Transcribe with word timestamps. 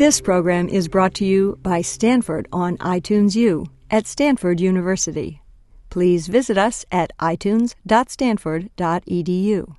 This 0.00 0.20
program 0.22 0.70
is 0.70 0.88
brought 0.88 1.12
to 1.16 1.26
you 1.26 1.58
by 1.62 1.82
Stanford 1.82 2.48
on 2.54 2.78
iTunes 2.78 3.36
U 3.36 3.66
at 3.90 4.06
Stanford 4.06 4.58
University. 4.58 5.42
Please 5.90 6.26
visit 6.26 6.56
us 6.56 6.86
at 6.90 7.12
itunes.stanford.edu. 7.18 9.76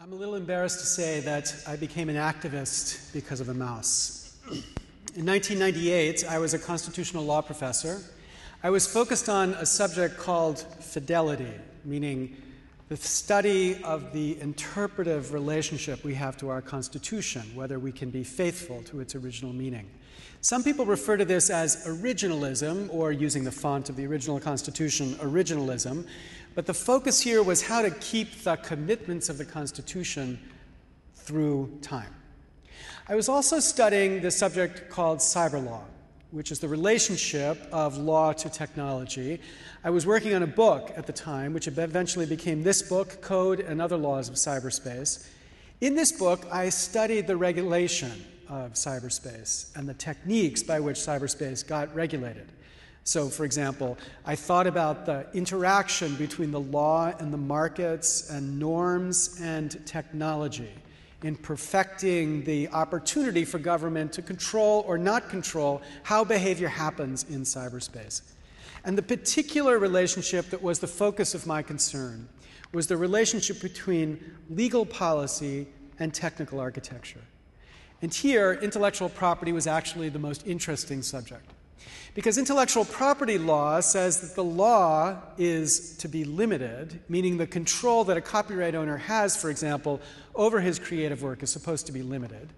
I'm 0.00 0.12
a 0.14 0.14
little 0.14 0.36
embarrassed 0.36 0.80
to 0.80 0.86
say 0.86 1.20
that 1.20 1.54
I 1.66 1.76
became 1.76 2.08
an 2.08 2.16
activist 2.16 3.12
because 3.12 3.40
of 3.40 3.50
a 3.50 3.54
mouse. 3.54 4.38
In 5.14 5.26
1998, 5.26 6.24
I 6.26 6.38
was 6.38 6.54
a 6.54 6.58
constitutional 6.58 7.26
law 7.26 7.42
professor. 7.42 8.00
I 8.62 8.70
was 8.70 8.86
focused 8.86 9.28
on 9.28 9.50
a 9.50 9.66
subject 9.66 10.16
called 10.16 10.60
fidelity, 10.80 11.52
meaning 11.84 12.38
the 12.88 12.96
study 12.96 13.82
of 13.84 14.12
the 14.12 14.40
interpretive 14.40 15.34
relationship 15.34 16.02
we 16.04 16.14
have 16.14 16.38
to 16.38 16.48
our 16.48 16.62
Constitution, 16.62 17.42
whether 17.54 17.78
we 17.78 17.92
can 17.92 18.08
be 18.08 18.24
faithful 18.24 18.82
to 18.84 19.00
its 19.00 19.14
original 19.14 19.52
meaning. 19.52 19.90
Some 20.40 20.64
people 20.64 20.86
refer 20.86 21.18
to 21.18 21.24
this 21.24 21.50
as 21.50 21.84
originalism, 21.86 22.92
or 22.92 23.12
using 23.12 23.44
the 23.44 23.52
font 23.52 23.90
of 23.90 23.96
the 23.96 24.06
original 24.06 24.40
Constitution, 24.40 25.14
originalism. 25.16 26.06
But 26.54 26.64
the 26.64 26.74
focus 26.74 27.20
here 27.20 27.42
was 27.42 27.60
how 27.60 27.82
to 27.82 27.90
keep 27.90 28.42
the 28.42 28.56
commitments 28.56 29.28
of 29.28 29.36
the 29.36 29.44
Constitution 29.44 30.38
through 31.14 31.78
time. 31.82 32.14
I 33.06 33.16
was 33.16 33.28
also 33.28 33.60
studying 33.60 34.22
the 34.22 34.30
subject 34.30 34.88
called 34.88 35.18
cyber 35.18 35.62
law 35.62 35.84
which 36.30 36.52
is 36.52 36.58
the 36.60 36.68
relationship 36.68 37.58
of 37.72 37.96
law 37.96 38.32
to 38.34 38.50
technology. 38.50 39.40
I 39.88 39.90
was 39.90 40.04
working 40.04 40.34
on 40.34 40.42
a 40.42 40.46
book 40.46 40.92
at 40.98 41.06
the 41.06 41.14
time, 41.14 41.54
which 41.54 41.66
eventually 41.66 42.26
became 42.26 42.62
this 42.62 42.82
book, 42.82 43.22
Code 43.22 43.60
and 43.60 43.80
Other 43.80 43.96
Laws 43.96 44.28
of 44.28 44.34
Cyberspace. 44.34 45.26
In 45.80 45.94
this 45.94 46.12
book, 46.12 46.46
I 46.52 46.68
studied 46.68 47.26
the 47.26 47.38
regulation 47.38 48.12
of 48.50 48.74
cyberspace 48.74 49.74
and 49.74 49.88
the 49.88 49.94
techniques 49.94 50.62
by 50.62 50.78
which 50.78 50.98
cyberspace 50.98 51.66
got 51.66 51.94
regulated. 51.94 52.52
So, 53.04 53.30
for 53.30 53.46
example, 53.46 53.96
I 54.26 54.36
thought 54.36 54.66
about 54.66 55.06
the 55.06 55.26
interaction 55.32 56.16
between 56.16 56.50
the 56.50 56.60
law 56.60 57.14
and 57.18 57.32
the 57.32 57.38
markets 57.38 58.28
and 58.28 58.58
norms 58.58 59.40
and 59.40 59.80
technology 59.86 60.74
in 61.22 61.34
perfecting 61.34 62.44
the 62.44 62.68
opportunity 62.68 63.46
for 63.46 63.58
government 63.58 64.12
to 64.12 64.20
control 64.20 64.84
or 64.86 64.98
not 64.98 65.30
control 65.30 65.80
how 66.02 66.24
behavior 66.24 66.68
happens 66.68 67.24
in 67.30 67.40
cyberspace. 67.40 68.20
And 68.84 68.96
the 68.96 69.02
particular 69.02 69.78
relationship 69.78 70.50
that 70.50 70.62
was 70.62 70.78
the 70.78 70.86
focus 70.86 71.34
of 71.34 71.46
my 71.46 71.62
concern 71.62 72.28
was 72.72 72.86
the 72.86 72.96
relationship 72.96 73.60
between 73.60 74.18
legal 74.50 74.84
policy 74.84 75.66
and 75.98 76.12
technical 76.12 76.60
architecture. 76.60 77.22
And 78.02 78.14
here, 78.14 78.52
intellectual 78.52 79.08
property 79.08 79.52
was 79.52 79.66
actually 79.66 80.08
the 80.08 80.18
most 80.18 80.46
interesting 80.46 81.02
subject. 81.02 81.50
Because 82.14 82.38
intellectual 82.38 82.84
property 82.84 83.38
law 83.38 83.80
says 83.80 84.20
that 84.20 84.34
the 84.34 84.44
law 84.44 85.22
is 85.36 85.96
to 85.98 86.08
be 86.08 86.24
limited, 86.24 87.00
meaning 87.08 87.36
the 87.36 87.46
control 87.46 88.04
that 88.04 88.16
a 88.16 88.20
copyright 88.20 88.74
owner 88.74 88.96
has, 88.96 89.36
for 89.36 89.50
example, 89.50 90.00
over 90.34 90.60
his 90.60 90.78
creative 90.78 91.22
work 91.22 91.42
is 91.42 91.50
supposed 91.50 91.86
to 91.86 91.92
be 91.92 92.02
limited. 92.02 92.52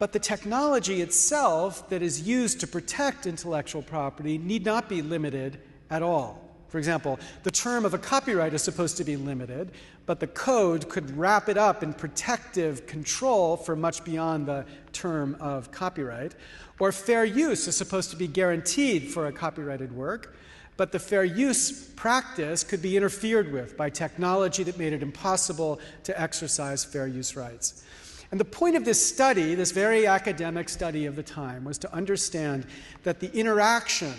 But 0.00 0.12
the 0.12 0.18
technology 0.18 1.02
itself 1.02 1.90
that 1.90 2.00
is 2.02 2.22
used 2.22 2.58
to 2.60 2.66
protect 2.66 3.26
intellectual 3.26 3.82
property 3.82 4.38
need 4.38 4.64
not 4.64 4.88
be 4.88 5.02
limited 5.02 5.60
at 5.90 6.02
all. 6.02 6.42
For 6.68 6.78
example, 6.78 7.20
the 7.42 7.50
term 7.50 7.84
of 7.84 7.92
a 7.92 7.98
copyright 7.98 8.54
is 8.54 8.62
supposed 8.62 8.96
to 8.96 9.04
be 9.04 9.16
limited, 9.16 9.72
but 10.06 10.18
the 10.18 10.26
code 10.26 10.88
could 10.88 11.18
wrap 11.18 11.50
it 11.50 11.58
up 11.58 11.82
in 11.82 11.92
protective 11.92 12.86
control 12.86 13.58
for 13.58 13.76
much 13.76 14.02
beyond 14.02 14.46
the 14.46 14.64
term 14.94 15.36
of 15.38 15.70
copyright. 15.70 16.34
Or 16.78 16.92
fair 16.92 17.26
use 17.26 17.68
is 17.68 17.76
supposed 17.76 18.08
to 18.10 18.16
be 18.16 18.26
guaranteed 18.26 19.12
for 19.12 19.26
a 19.26 19.32
copyrighted 19.32 19.92
work, 19.92 20.34
but 20.78 20.92
the 20.92 20.98
fair 20.98 21.24
use 21.24 21.90
practice 21.90 22.64
could 22.64 22.80
be 22.80 22.96
interfered 22.96 23.52
with 23.52 23.76
by 23.76 23.90
technology 23.90 24.62
that 24.62 24.78
made 24.78 24.94
it 24.94 25.02
impossible 25.02 25.78
to 26.04 26.18
exercise 26.18 26.86
fair 26.86 27.06
use 27.06 27.36
rights. 27.36 27.84
And 28.30 28.38
the 28.38 28.44
point 28.44 28.76
of 28.76 28.84
this 28.84 29.04
study, 29.04 29.54
this 29.54 29.72
very 29.72 30.06
academic 30.06 30.68
study 30.68 31.06
of 31.06 31.16
the 31.16 31.22
time, 31.22 31.64
was 31.64 31.78
to 31.78 31.92
understand 31.92 32.64
that 33.02 33.18
the 33.20 33.32
interaction 33.32 34.14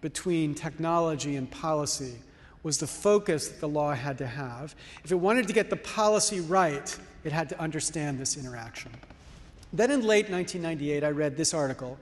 between 0.00 0.54
technology 0.54 1.36
and 1.36 1.48
policy 1.50 2.14
was 2.64 2.78
the 2.78 2.86
focus 2.86 3.48
that 3.48 3.60
the 3.60 3.68
law 3.68 3.92
had 3.92 4.18
to 4.18 4.26
have. 4.26 4.74
If 5.04 5.12
it 5.12 5.16
wanted 5.16 5.46
to 5.46 5.52
get 5.52 5.70
the 5.70 5.76
policy 5.76 6.40
right, 6.40 6.96
it 7.24 7.32
had 7.32 7.48
to 7.50 7.60
understand 7.60 8.18
this 8.18 8.36
interaction. 8.36 8.90
Then 9.72 9.90
in 9.90 10.02
late 10.02 10.28
1998, 10.28 11.04
I 11.04 11.10
read 11.10 11.36
this 11.36 11.54
article 11.54 11.98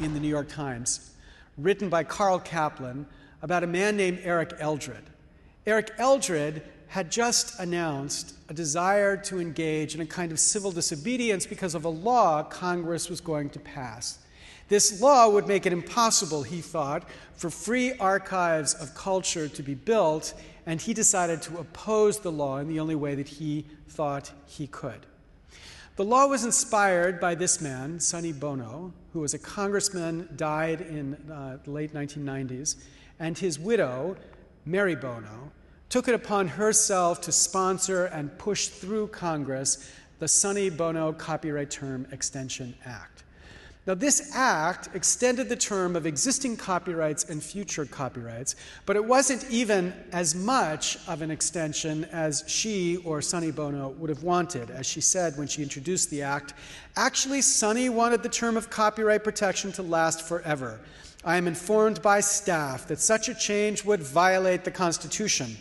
in 0.00 0.14
the 0.14 0.20
New 0.20 0.28
York 0.28 0.48
Times, 0.48 1.12
written 1.56 1.88
by 1.88 2.04
Carl 2.04 2.38
Kaplan 2.40 3.06
about 3.40 3.62
a 3.62 3.68
man 3.68 3.96
named 3.96 4.20
Eric 4.22 4.54
Eldred. 4.58 5.04
Eric 5.66 5.92
Eldred 5.98 6.62
had 6.94 7.10
just 7.10 7.58
announced 7.58 8.36
a 8.48 8.54
desire 8.54 9.16
to 9.16 9.40
engage 9.40 9.96
in 9.96 10.00
a 10.00 10.06
kind 10.06 10.30
of 10.30 10.38
civil 10.38 10.70
disobedience 10.70 11.44
because 11.44 11.74
of 11.74 11.84
a 11.84 11.88
law 11.88 12.40
Congress 12.44 13.10
was 13.10 13.20
going 13.20 13.50
to 13.50 13.58
pass. 13.58 14.20
This 14.68 15.00
law 15.00 15.28
would 15.28 15.48
make 15.48 15.66
it 15.66 15.72
impossible, 15.72 16.44
he 16.44 16.60
thought, 16.60 17.02
for 17.34 17.50
free 17.50 17.94
archives 17.98 18.74
of 18.74 18.94
culture 18.94 19.48
to 19.48 19.60
be 19.60 19.74
built, 19.74 20.34
and 20.66 20.80
he 20.80 20.94
decided 20.94 21.42
to 21.42 21.58
oppose 21.58 22.20
the 22.20 22.30
law 22.30 22.58
in 22.58 22.68
the 22.68 22.78
only 22.78 22.94
way 22.94 23.16
that 23.16 23.26
he 23.26 23.66
thought 23.88 24.30
he 24.46 24.68
could. 24.68 25.04
The 25.96 26.04
law 26.04 26.28
was 26.28 26.44
inspired 26.44 27.18
by 27.18 27.34
this 27.34 27.60
man, 27.60 27.98
Sonny 27.98 28.32
Bono, 28.32 28.92
who 29.12 29.18
was 29.18 29.34
a 29.34 29.38
congressman, 29.40 30.28
died 30.36 30.80
in 30.82 31.14
uh, 31.28 31.58
the 31.64 31.72
late 31.72 31.92
1990s, 31.92 32.76
and 33.18 33.36
his 33.36 33.58
widow, 33.58 34.16
Mary 34.64 34.94
Bono, 34.94 35.50
took 35.94 36.08
it 36.08 36.14
upon 36.16 36.48
herself 36.48 37.20
to 37.20 37.30
sponsor 37.30 38.06
and 38.06 38.36
push 38.36 38.66
through 38.66 39.06
Congress 39.06 39.92
the 40.18 40.26
Sonny 40.26 40.68
Bono 40.68 41.12
Copyright 41.12 41.70
Term 41.70 42.04
Extension 42.10 42.74
Act. 42.84 43.22
Now, 43.86 43.94
this 43.94 44.32
act 44.34 44.88
extended 44.96 45.48
the 45.48 45.54
term 45.54 45.94
of 45.94 46.04
existing 46.04 46.56
copyrights 46.56 47.30
and 47.30 47.40
future 47.40 47.84
copyrights, 47.86 48.56
but 48.86 48.96
it 48.96 49.04
wasn't 49.04 49.48
even 49.52 49.94
as 50.10 50.34
much 50.34 50.98
of 51.06 51.22
an 51.22 51.30
extension 51.30 52.06
as 52.06 52.42
she 52.48 52.96
or 53.04 53.22
Sonny 53.22 53.52
Bono 53.52 53.90
would 53.90 54.10
have 54.10 54.24
wanted. 54.24 54.72
As 54.72 54.86
she 54.86 55.00
said 55.00 55.38
when 55.38 55.46
she 55.46 55.62
introduced 55.62 56.10
the 56.10 56.22
act, 56.22 56.54
actually, 56.96 57.40
Sonny 57.40 57.88
wanted 57.88 58.24
the 58.24 58.28
term 58.28 58.56
of 58.56 58.68
copyright 58.68 59.22
protection 59.22 59.70
to 59.70 59.84
last 59.84 60.22
forever. 60.22 60.80
I 61.24 61.36
am 61.36 61.46
informed 61.46 62.02
by 62.02 62.18
staff 62.18 62.88
that 62.88 62.98
such 62.98 63.28
a 63.28 63.34
change 63.34 63.84
would 63.84 64.02
violate 64.02 64.64
the 64.64 64.72
Constitution. 64.72 65.56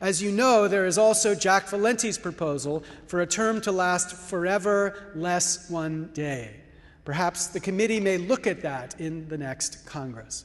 As 0.00 0.22
you 0.22 0.30
know, 0.30 0.68
there 0.68 0.84
is 0.84 0.98
also 0.98 1.34
Jack 1.34 1.68
Valenti's 1.68 2.18
proposal 2.18 2.84
for 3.06 3.22
a 3.22 3.26
term 3.26 3.60
to 3.62 3.72
last 3.72 4.14
forever, 4.14 5.12
less 5.14 5.70
one 5.70 6.10
day. 6.12 6.56
Perhaps 7.04 7.48
the 7.48 7.60
committee 7.60 8.00
may 8.00 8.18
look 8.18 8.46
at 8.46 8.62
that 8.62 9.00
in 9.00 9.28
the 9.28 9.38
next 9.38 9.86
Congress. 9.86 10.44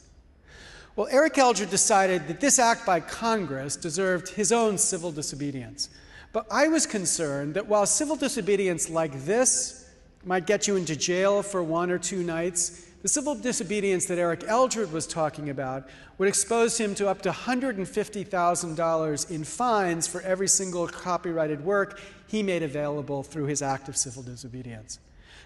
Well, 0.95 1.07
Eric 1.09 1.37
Eldred 1.37 1.69
decided 1.69 2.27
that 2.27 2.39
this 2.39 2.59
act 2.59 2.85
by 2.85 2.99
Congress 2.99 3.75
deserved 3.75 4.29
his 4.29 4.51
own 4.51 4.77
civil 4.77 5.11
disobedience. 5.11 5.89
But 6.33 6.45
I 6.51 6.67
was 6.67 6.85
concerned 6.85 7.55
that 7.55 7.67
while 7.67 7.85
civil 7.85 8.15
disobedience 8.15 8.89
like 8.89 9.25
this 9.25 9.89
might 10.23 10.45
get 10.45 10.67
you 10.67 10.75
into 10.75 10.95
jail 10.95 11.41
for 11.41 11.63
one 11.63 11.91
or 11.91 11.97
two 11.97 12.23
nights, 12.23 12.90
the 13.01 13.07
civil 13.07 13.35
disobedience 13.35 14.05
that 14.05 14.17
Eric 14.17 14.43
Eldred 14.47 14.91
was 14.91 15.07
talking 15.07 15.49
about 15.49 15.87
would 16.17 16.27
expose 16.27 16.77
him 16.77 16.93
to 16.95 17.07
up 17.07 17.21
to 17.23 17.31
$150,000 17.31 19.31
in 19.31 19.43
fines 19.43 20.07
for 20.07 20.21
every 20.21 20.47
single 20.47 20.87
copyrighted 20.87 21.65
work 21.65 21.99
he 22.27 22.43
made 22.43 22.63
available 22.63 23.23
through 23.23 23.45
his 23.45 23.61
act 23.61 23.89
of 23.89 23.97
civil 23.97 24.23
disobedience. 24.23 24.99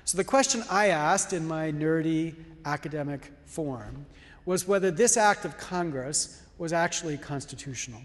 So, 0.03 0.17
the 0.17 0.23
question 0.23 0.63
I 0.69 0.89
asked 0.89 1.33
in 1.33 1.47
my 1.47 1.71
nerdy 1.71 2.35
academic 2.65 3.31
form 3.45 4.05
was 4.45 4.67
whether 4.67 4.91
this 4.91 5.17
act 5.17 5.45
of 5.45 5.57
Congress 5.57 6.43
was 6.57 6.73
actually 6.73 7.17
constitutional. 7.17 8.01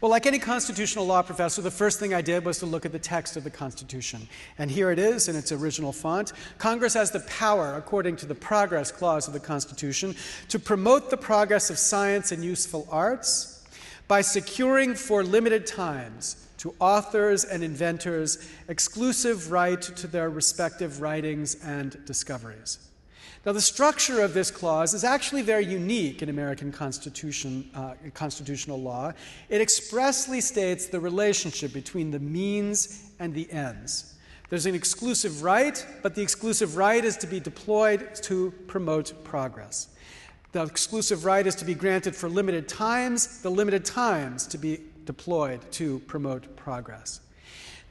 Well, 0.00 0.10
like 0.10 0.26
any 0.26 0.38
constitutional 0.38 1.06
law 1.06 1.22
professor, 1.22 1.62
the 1.62 1.70
first 1.70 1.98
thing 1.98 2.12
I 2.12 2.20
did 2.20 2.44
was 2.44 2.58
to 2.58 2.66
look 2.66 2.84
at 2.84 2.92
the 2.92 2.98
text 2.98 3.36
of 3.36 3.44
the 3.44 3.50
Constitution. 3.50 4.28
And 4.58 4.70
here 4.70 4.90
it 4.90 4.98
is 4.98 5.28
in 5.28 5.36
its 5.36 5.52
original 5.52 5.92
font. 5.92 6.32
Congress 6.58 6.94
has 6.94 7.10
the 7.10 7.20
power, 7.20 7.76
according 7.76 8.16
to 8.16 8.26
the 8.26 8.34
Progress 8.34 8.90
Clause 8.90 9.26
of 9.26 9.32
the 9.32 9.40
Constitution, 9.40 10.14
to 10.48 10.58
promote 10.58 11.10
the 11.10 11.16
progress 11.16 11.70
of 11.70 11.78
science 11.78 12.32
and 12.32 12.44
useful 12.44 12.86
arts 12.90 13.64
by 14.08 14.20
securing 14.20 14.94
for 14.94 15.22
limited 15.24 15.66
times 15.66 16.46
to 16.58 16.74
authors 16.80 17.44
and 17.44 17.62
inventors 17.62 18.50
exclusive 18.68 19.50
right 19.50 19.82
to 19.82 20.06
their 20.06 20.30
respective 20.30 21.00
writings 21.00 21.56
and 21.62 22.02
discoveries. 22.06 22.78
Now, 23.46 23.52
the 23.52 23.60
structure 23.60 24.22
of 24.22 24.32
this 24.32 24.50
clause 24.50 24.94
is 24.94 25.04
actually 25.04 25.42
very 25.42 25.66
unique 25.66 26.22
in 26.22 26.30
American 26.30 26.72
Constitution, 26.72 27.68
uh, 27.74 27.92
constitutional 28.14 28.80
law. 28.80 29.12
It 29.50 29.60
expressly 29.60 30.40
states 30.40 30.86
the 30.86 30.98
relationship 30.98 31.74
between 31.74 32.10
the 32.10 32.18
means 32.18 33.10
and 33.18 33.34
the 33.34 33.50
ends. 33.52 34.14
There's 34.48 34.64
an 34.64 34.74
exclusive 34.74 35.42
right, 35.42 35.84
but 36.02 36.14
the 36.14 36.22
exclusive 36.22 36.76
right 36.76 37.04
is 37.04 37.18
to 37.18 37.26
be 37.26 37.38
deployed 37.38 38.14
to 38.22 38.50
promote 38.66 39.12
progress. 39.24 39.88
The 40.52 40.62
exclusive 40.62 41.26
right 41.26 41.46
is 41.46 41.54
to 41.56 41.66
be 41.66 41.74
granted 41.74 42.16
for 42.16 42.30
limited 42.30 42.66
times, 42.66 43.42
the 43.42 43.50
limited 43.50 43.84
times 43.84 44.46
to 44.46 44.56
be 44.56 44.80
deployed 45.04 45.60
to 45.72 45.98
promote 46.00 46.56
progress. 46.56 47.20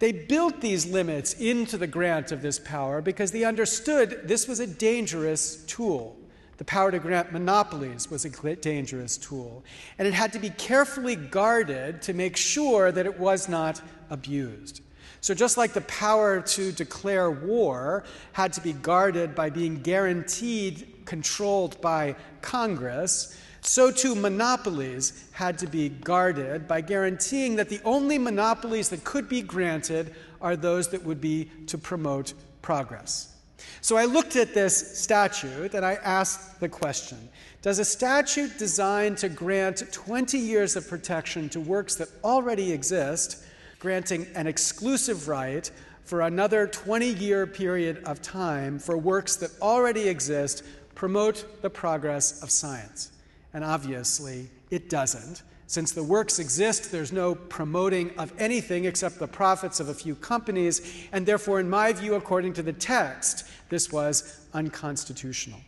They 0.03 0.11
built 0.11 0.59
these 0.59 0.85
limits 0.85 1.31
into 1.35 1.77
the 1.77 1.87
grant 1.87 2.33
of 2.33 2.41
this 2.41 2.59
power 2.59 3.01
because 3.01 3.31
they 3.31 3.45
understood 3.45 4.23
this 4.25 4.49
was 4.49 4.59
a 4.59 4.67
dangerous 4.67 5.63
tool. 5.63 6.17
The 6.57 6.65
power 6.65 6.91
to 6.91 6.99
grant 6.99 7.31
monopolies 7.31 8.11
was 8.11 8.25
a 8.25 8.55
dangerous 8.57 9.15
tool, 9.15 9.63
and 9.97 10.05
it 10.05 10.13
had 10.13 10.33
to 10.33 10.39
be 10.39 10.49
carefully 10.49 11.15
guarded 11.15 12.01
to 12.01 12.13
make 12.13 12.35
sure 12.35 12.91
that 12.91 13.05
it 13.05 13.17
was 13.17 13.47
not 13.47 13.79
abused. 14.09 14.81
So, 15.21 15.33
just 15.33 15.55
like 15.55 15.71
the 15.71 15.79
power 15.79 16.41
to 16.41 16.73
declare 16.73 17.31
war 17.31 18.03
had 18.33 18.51
to 18.51 18.61
be 18.61 18.73
guarded 18.73 19.33
by 19.33 19.51
being 19.51 19.81
guaranteed, 19.83 21.05
controlled 21.05 21.79
by 21.79 22.17
Congress, 22.41 23.39
so 23.65 23.91
too 23.91 24.13
monopolies 24.13 25.27
had 25.31 25.57
to 25.59 25.67
be 25.67 25.89
guarded 25.89 26.67
by 26.67 26.81
guaranteeing 26.81 27.55
that 27.55 27.69
the 27.69 27.79
only 27.85 28.17
monopolies 28.17 28.89
that 28.89 29.03
could 29.03 29.29
be 29.29 29.41
granted 29.41 30.13
are 30.41 30.55
those 30.55 30.89
that 30.89 31.03
would 31.03 31.21
be 31.21 31.49
to 31.67 31.77
promote 31.77 32.33
progress. 32.61 33.33
So 33.81 33.95
I 33.95 34.05
looked 34.05 34.35
at 34.35 34.53
this 34.53 34.99
statute 34.99 35.73
and 35.73 35.85
I 35.85 35.93
asked 35.95 36.59
the 36.59 36.69
question 36.69 37.29
Does 37.61 37.79
a 37.79 37.85
statute 37.85 38.57
designed 38.57 39.17
to 39.19 39.29
grant 39.29 39.91
20 39.91 40.37
years 40.37 40.75
of 40.75 40.87
protection 40.87 41.47
to 41.49 41.59
works 41.61 41.95
that 41.95 42.09
already 42.23 42.71
exist, 42.71 43.43
granting 43.79 44.27
an 44.35 44.47
exclusive 44.47 45.29
right 45.29 45.69
for 46.03 46.21
another 46.21 46.67
20 46.67 47.13
year 47.13 47.47
period 47.47 48.03
of 48.03 48.21
time 48.21 48.77
for 48.77 48.97
works 48.97 49.37
that 49.37 49.51
already 49.61 50.09
exist, 50.09 50.63
promote 50.95 51.61
the 51.61 51.69
progress 51.69 52.43
of 52.43 52.49
science? 52.49 53.12
And 53.53 53.63
obviously, 53.63 54.49
it 54.69 54.89
doesn't. 54.89 55.43
Since 55.67 55.93
the 55.93 56.03
works 56.03 56.39
exist, 56.39 56.91
there's 56.91 57.11
no 57.11 57.35
promoting 57.35 58.11
of 58.17 58.33
anything 58.37 58.85
except 58.85 59.19
the 59.19 59.27
profits 59.27 59.79
of 59.79 59.89
a 59.89 59.93
few 59.93 60.15
companies, 60.15 61.07
and 61.11 61.25
therefore, 61.25 61.59
in 61.59 61.69
my 61.69 61.93
view, 61.93 62.15
according 62.15 62.53
to 62.53 62.63
the 62.63 62.73
text, 62.73 63.45
this 63.69 63.91
was 63.91 64.45
unconstitutional. 64.53 65.59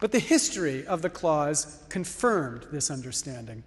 But 0.00 0.12
the 0.12 0.18
history 0.18 0.86
of 0.86 1.02
the 1.02 1.10
clause 1.10 1.82
confirmed 1.88 2.66
this 2.72 2.90
understanding. 2.90 3.62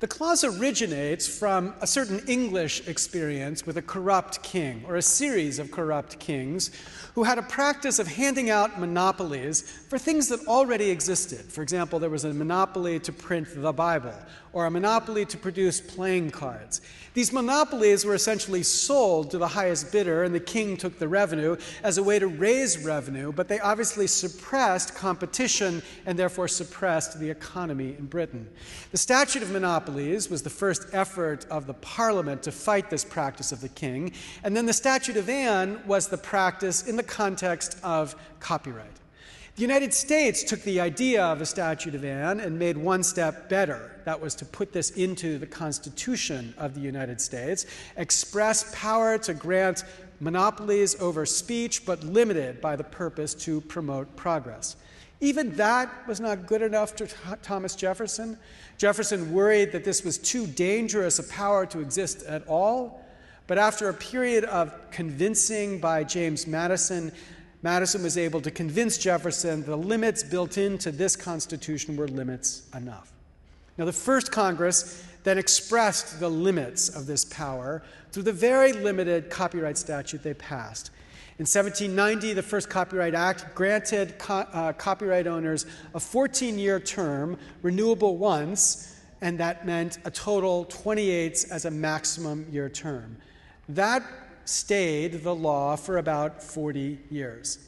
The 0.00 0.08
clause 0.08 0.42
originates 0.42 1.26
from 1.26 1.72
a 1.80 1.86
certain 1.86 2.20
English 2.26 2.88
experience 2.88 3.64
with 3.64 3.76
a 3.76 3.82
corrupt 3.82 4.42
king, 4.42 4.84
or 4.88 4.96
a 4.96 5.02
series 5.02 5.58
of 5.58 5.70
corrupt 5.70 6.18
kings, 6.18 6.70
who 7.14 7.22
had 7.22 7.38
a 7.38 7.42
practice 7.42 8.00
of 8.00 8.08
handing 8.08 8.50
out 8.50 8.80
monopolies 8.80 9.62
for 9.62 9.98
things 9.98 10.28
that 10.28 10.46
already 10.48 10.90
existed. 10.90 11.40
For 11.40 11.62
example, 11.62 12.00
there 12.00 12.10
was 12.10 12.24
a 12.24 12.34
monopoly 12.34 12.98
to 13.00 13.12
print 13.12 13.48
the 13.54 13.72
Bible, 13.72 14.14
or 14.52 14.66
a 14.66 14.70
monopoly 14.70 15.24
to 15.26 15.38
produce 15.38 15.80
playing 15.80 16.30
cards. 16.30 16.80
These 17.14 17.32
monopolies 17.32 18.04
were 18.04 18.14
essentially 18.14 18.64
sold 18.64 19.30
to 19.30 19.38
the 19.38 19.46
highest 19.46 19.92
bidder, 19.92 20.24
and 20.24 20.34
the 20.34 20.40
king 20.40 20.76
took 20.76 20.98
the 20.98 21.08
revenue 21.08 21.56
as 21.84 21.98
a 21.98 22.02
way 22.02 22.18
to 22.18 22.26
raise 22.26 22.84
revenue, 22.84 23.30
but 23.30 23.46
they 23.46 23.60
obviously 23.60 24.08
suppressed 24.08 24.96
competition 24.96 25.82
and 26.06 26.18
therefore 26.18 26.48
suppressed 26.48 27.20
the 27.20 27.30
economy 27.30 27.94
in 27.96 28.06
Britain. 28.06 28.48
The 28.90 28.98
Statute 28.98 29.42
of 29.44 29.50
Was 29.86 30.42
the 30.42 30.50
first 30.50 30.86
effort 30.92 31.46
of 31.50 31.66
the 31.66 31.74
Parliament 31.74 32.42
to 32.44 32.52
fight 32.52 32.90
this 32.90 33.04
practice 33.04 33.52
of 33.52 33.60
the 33.60 33.68
king, 33.68 34.12
and 34.42 34.56
then 34.56 34.66
the 34.66 34.72
Statute 34.72 35.16
of 35.16 35.28
Anne 35.28 35.80
was 35.86 36.08
the 36.08 36.16
practice 36.16 36.86
in 36.86 36.96
the 36.96 37.02
context 37.02 37.76
of 37.82 38.16
copyright. 38.40 38.96
The 39.56 39.62
United 39.62 39.94
States 39.94 40.42
took 40.42 40.62
the 40.62 40.80
idea 40.80 41.22
of 41.22 41.40
a 41.40 41.46
Statute 41.46 41.94
of 41.94 42.04
Anne 42.04 42.40
and 42.40 42.58
made 42.58 42.76
one 42.76 43.04
step 43.04 43.48
better. 43.48 44.00
That 44.04 44.20
was 44.20 44.34
to 44.36 44.44
put 44.44 44.72
this 44.72 44.90
into 44.90 45.38
the 45.38 45.46
Constitution 45.46 46.54
of 46.58 46.74
the 46.74 46.80
United 46.80 47.20
States, 47.20 47.66
express 47.96 48.74
power 48.74 49.16
to 49.18 49.34
grant 49.34 49.84
monopolies 50.18 51.00
over 51.00 51.24
speech, 51.24 51.84
but 51.86 52.02
limited 52.02 52.60
by 52.60 52.74
the 52.74 52.84
purpose 52.84 53.34
to 53.34 53.60
promote 53.60 54.16
progress. 54.16 54.76
Even 55.20 55.54
that 55.56 56.06
was 56.06 56.20
not 56.20 56.46
good 56.46 56.62
enough 56.62 56.96
to 56.96 57.08
Thomas 57.42 57.74
Jefferson. 57.74 58.38
Jefferson 58.78 59.32
worried 59.32 59.72
that 59.72 59.84
this 59.84 60.04
was 60.04 60.18
too 60.18 60.46
dangerous 60.46 61.18
a 61.18 61.24
power 61.24 61.66
to 61.66 61.80
exist 61.80 62.24
at 62.24 62.46
all. 62.46 63.04
But 63.46 63.58
after 63.58 63.88
a 63.88 63.94
period 63.94 64.44
of 64.44 64.74
convincing 64.90 65.78
by 65.78 66.04
James 66.04 66.46
Madison, 66.46 67.12
Madison 67.62 68.02
was 68.02 68.18
able 68.18 68.40
to 68.42 68.50
convince 68.50 68.98
Jefferson 68.98 69.64
the 69.64 69.76
limits 69.76 70.22
built 70.22 70.58
into 70.58 70.90
this 70.90 71.16
Constitution 71.16 71.96
were 71.96 72.08
limits 72.08 72.68
enough. 72.74 73.12
Now, 73.76 73.84
the 73.86 73.92
first 73.92 74.30
Congress 74.30 75.04
then 75.24 75.38
expressed 75.38 76.20
the 76.20 76.28
limits 76.28 76.88
of 76.88 77.06
this 77.06 77.24
power 77.24 77.82
through 78.12 78.22
the 78.24 78.32
very 78.32 78.72
limited 78.72 79.30
copyright 79.30 79.78
statute 79.78 80.22
they 80.22 80.34
passed. 80.34 80.90
In 81.36 81.46
1790, 81.46 82.32
the 82.32 82.42
first 82.44 82.70
Copyright 82.70 83.12
Act 83.12 83.56
granted 83.56 84.20
co- 84.20 84.46
uh, 84.52 84.72
copyright 84.72 85.26
owners 85.26 85.66
a 85.92 85.98
14 85.98 86.60
year 86.60 86.78
term, 86.78 87.36
renewable 87.60 88.16
once, 88.16 89.00
and 89.20 89.36
that 89.38 89.66
meant 89.66 89.98
a 90.04 90.12
total 90.12 90.64
28 90.66 91.46
as 91.50 91.64
a 91.64 91.72
maximum 91.72 92.46
year 92.52 92.68
term. 92.68 93.16
That 93.68 94.04
stayed 94.44 95.24
the 95.24 95.34
law 95.34 95.74
for 95.74 95.98
about 95.98 96.40
40 96.40 97.00
years. 97.10 97.58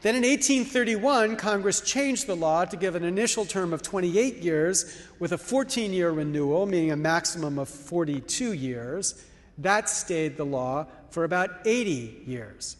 Then 0.00 0.16
in 0.16 0.22
1831, 0.22 1.36
Congress 1.36 1.80
changed 1.80 2.26
the 2.26 2.34
law 2.34 2.64
to 2.64 2.76
give 2.76 2.96
an 2.96 3.04
initial 3.04 3.44
term 3.44 3.72
of 3.72 3.82
28 3.82 4.38
years 4.38 5.00
with 5.20 5.30
a 5.30 5.38
14 5.38 5.92
year 5.92 6.10
renewal, 6.10 6.66
meaning 6.66 6.90
a 6.90 6.96
maximum 6.96 7.60
of 7.60 7.68
42 7.68 8.52
years. 8.52 9.24
That 9.58 9.88
stayed 9.88 10.36
the 10.36 10.44
law 10.44 10.88
for 11.10 11.22
about 11.22 11.50
80 11.64 12.24
years. 12.26 12.78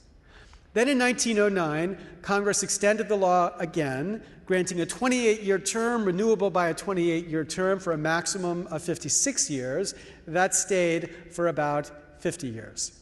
Then 0.74 0.88
in 0.88 0.98
1909, 0.98 1.98
Congress 2.22 2.62
extended 2.62 3.08
the 3.08 3.16
law 3.16 3.52
again, 3.58 4.22
granting 4.46 4.80
a 4.80 4.86
28 4.86 5.42
year 5.42 5.58
term, 5.58 6.04
renewable 6.04 6.50
by 6.50 6.68
a 6.68 6.74
28 6.74 7.26
year 7.26 7.44
term 7.44 7.78
for 7.78 7.92
a 7.92 7.98
maximum 7.98 8.66
of 8.68 8.82
56 8.82 9.50
years. 9.50 9.94
That 10.26 10.54
stayed 10.54 11.14
for 11.30 11.48
about 11.48 11.90
50 12.20 12.48
years. 12.48 12.98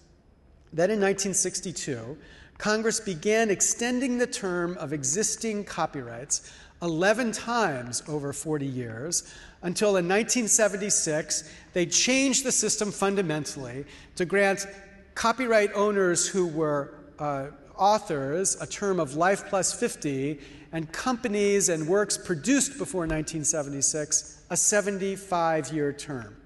Then 0.72 0.90
in 0.90 1.00
1962, 1.00 2.16
Congress 2.58 3.00
began 3.00 3.50
extending 3.50 4.18
the 4.18 4.26
term 4.26 4.76
of 4.78 4.92
existing 4.92 5.64
copyrights 5.64 6.52
11 6.82 7.32
times 7.32 8.02
over 8.08 8.32
40 8.32 8.66
years 8.66 9.34
until 9.62 9.90
in 9.90 10.08
1976 10.08 11.50
they 11.72 11.84
changed 11.84 12.44
the 12.44 12.52
system 12.52 12.90
fundamentally 12.90 13.84
to 14.16 14.24
grant 14.24 14.66
copyright 15.14 15.70
owners 15.74 16.26
who 16.26 16.46
were 16.46 16.94
uh, 17.18 17.48
authors 17.80 18.60
a 18.60 18.66
term 18.66 19.00
of 19.00 19.16
life 19.16 19.46
plus 19.48 19.72
50 19.72 20.38
and 20.72 20.92
companies 20.92 21.68
and 21.68 21.88
works 21.88 22.16
produced 22.16 22.78
before 22.78 23.00
1976 23.00 24.44
a 24.50 24.56
75 24.56 25.72
year 25.72 25.92
term. 25.92 26.36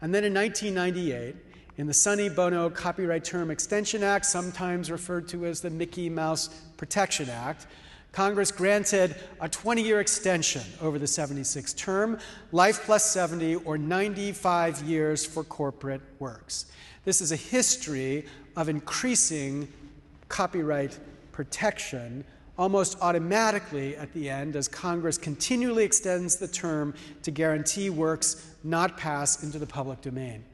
And 0.00 0.14
then 0.14 0.24
in 0.24 0.32
1998, 0.32 1.34
in 1.76 1.86
the 1.86 1.94
Sonny 1.94 2.28
Bono 2.28 2.70
Copyright 2.70 3.24
Term 3.24 3.50
Extension 3.50 4.02
Act, 4.02 4.26
sometimes 4.26 4.90
referred 4.90 5.28
to 5.28 5.46
as 5.46 5.60
the 5.60 5.70
Mickey 5.70 6.08
Mouse 6.08 6.48
Protection 6.76 7.28
Act, 7.28 7.66
Congress 8.12 8.50
granted 8.50 9.14
a 9.40 9.48
20 9.48 9.82
year 9.82 10.00
extension 10.00 10.62
over 10.80 10.98
the 10.98 11.06
76 11.06 11.72
term, 11.74 12.18
life 12.52 12.82
plus 12.84 13.08
70, 13.10 13.56
or 13.56 13.78
95 13.78 14.82
years 14.82 15.24
for 15.24 15.44
corporate 15.44 16.00
works. 16.18 16.66
This 17.04 17.20
is 17.20 17.32
a 17.32 17.36
history 17.36 18.26
of 18.56 18.68
increasing 18.68 19.68
copyright 20.28 20.98
protection 21.32 22.24
almost 22.58 22.98
automatically 23.00 23.96
at 23.96 24.12
the 24.12 24.28
end 24.28 24.56
as 24.56 24.66
Congress 24.66 25.16
continually 25.16 25.84
extends 25.84 26.36
the 26.36 26.48
term 26.48 26.92
to 27.22 27.30
guarantee 27.30 27.88
works 27.88 28.54
not 28.64 28.96
pass 28.96 29.44
into 29.44 29.58
the 29.58 29.66
public 29.66 30.00
domain. 30.00 30.44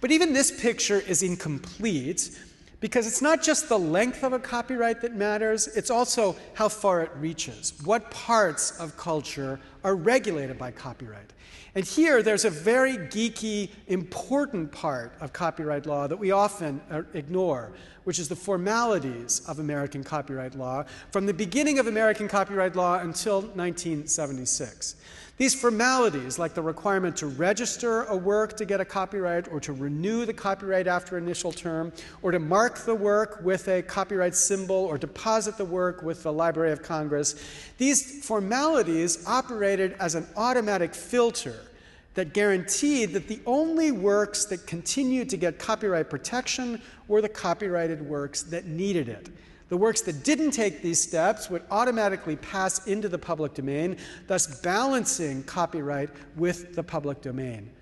But 0.00 0.12
even 0.12 0.34
this 0.34 0.60
picture 0.60 1.00
is 1.00 1.22
incomplete 1.22 2.38
because 2.80 3.06
it's 3.06 3.22
not 3.22 3.42
just 3.42 3.70
the 3.70 3.78
length 3.78 4.22
of 4.22 4.34
a 4.34 4.38
copyright 4.38 5.00
that 5.00 5.14
matters, 5.14 5.68
it's 5.68 5.90
also 5.90 6.36
how 6.52 6.68
far 6.68 7.00
it 7.00 7.10
reaches. 7.16 7.72
What 7.84 8.10
parts 8.10 8.78
of 8.78 8.94
culture 8.98 9.58
are 9.82 9.96
regulated 9.96 10.58
by 10.58 10.70
copyright? 10.70 11.32
And 11.76 11.84
here, 11.84 12.22
there's 12.22 12.44
a 12.44 12.50
very 12.50 12.96
geeky, 12.96 13.70
important 13.88 14.70
part 14.70 15.12
of 15.20 15.32
copyright 15.32 15.86
law 15.86 16.06
that 16.06 16.16
we 16.16 16.30
often 16.30 16.80
uh, 16.88 17.02
ignore, 17.14 17.72
which 18.04 18.20
is 18.20 18.28
the 18.28 18.36
formalities 18.36 19.42
of 19.48 19.58
American 19.58 20.04
copyright 20.04 20.54
law 20.54 20.84
from 21.10 21.26
the 21.26 21.34
beginning 21.34 21.80
of 21.80 21.88
American 21.88 22.28
copyright 22.28 22.76
law 22.76 23.00
until 23.00 23.40
1976. 23.40 24.94
These 25.36 25.60
formalities, 25.60 26.38
like 26.38 26.54
the 26.54 26.62
requirement 26.62 27.16
to 27.16 27.26
register 27.26 28.04
a 28.04 28.16
work 28.16 28.56
to 28.56 28.64
get 28.64 28.80
a 28.80 28.84
copyright, 28.84 29.48
or 29.48 29.58
to 29.60 29.72
renew 29.72 30.24
the 30.24 30.32
copyright 30.32 30.86
after 30.86 31.18
initial 31.18 31.50
term, 31.50 31.92
or 32.22 32.30
to 32.30 32.38
mark 32.38 32.78
the 32.78 32.94
work 32.94 33.40
with 33.42 33.66
a 33.66 33.82
copyright 33.82 34.36
symbol, 34.36 34.76
or 34.76 34.96
deposit 34.96 35.56
the 35.56 35.64
work 35.64 36.02
with 36.02 36.22
the 36.22 36.32
Library 36.32 36.70
of 36.70 36.82
Congress, 36.82 37.34
these 37.78 38.24
formalities 38.24 39.26
operated 39.26 39.96
as 39.98 40.14
an 40.14 40.24
automatic 40.36 40.94
filter 40.94 41.56
that 42.14 42.32
guaranteed 42.32 43.12
that 43.12 43.26
the 43.26 43.40
only 43.44 43.90
works 43.90 44.44
that 44.44 44.68
continued 44.68 45.28
to 45.30 45.36
get 45.36 45.58
copyright 45.58 46.08
protection 46.08 46.80
were 47.08 47.20
the 47.20 47.28
copyrighted 47.28 48.00
works 48.00 48.42
that 48.42 48.66
needed 48.66 49.08
it. 49.08 49.30
The 49.74 49.78
works 49.78 50.02
that 50.02 50.22
didn't 50.22 50.52
take 50.52 50.82
these 50.82 51.02
steps 51.02 51.50
would 51.50 51.64
automatically 51.68 52.36
pass 52.36 52.86
into 52.86 53.08
the 53.08 53.18
public 53.18 53.54
domain, 53.54 53.96
thus 54.28 54.60
balancing 54.60 55.42
copyright 55.42 56.10
with 56.36 56.76
the 56.76 56.82
public 56.84 57.20
domain. 57.20 57.72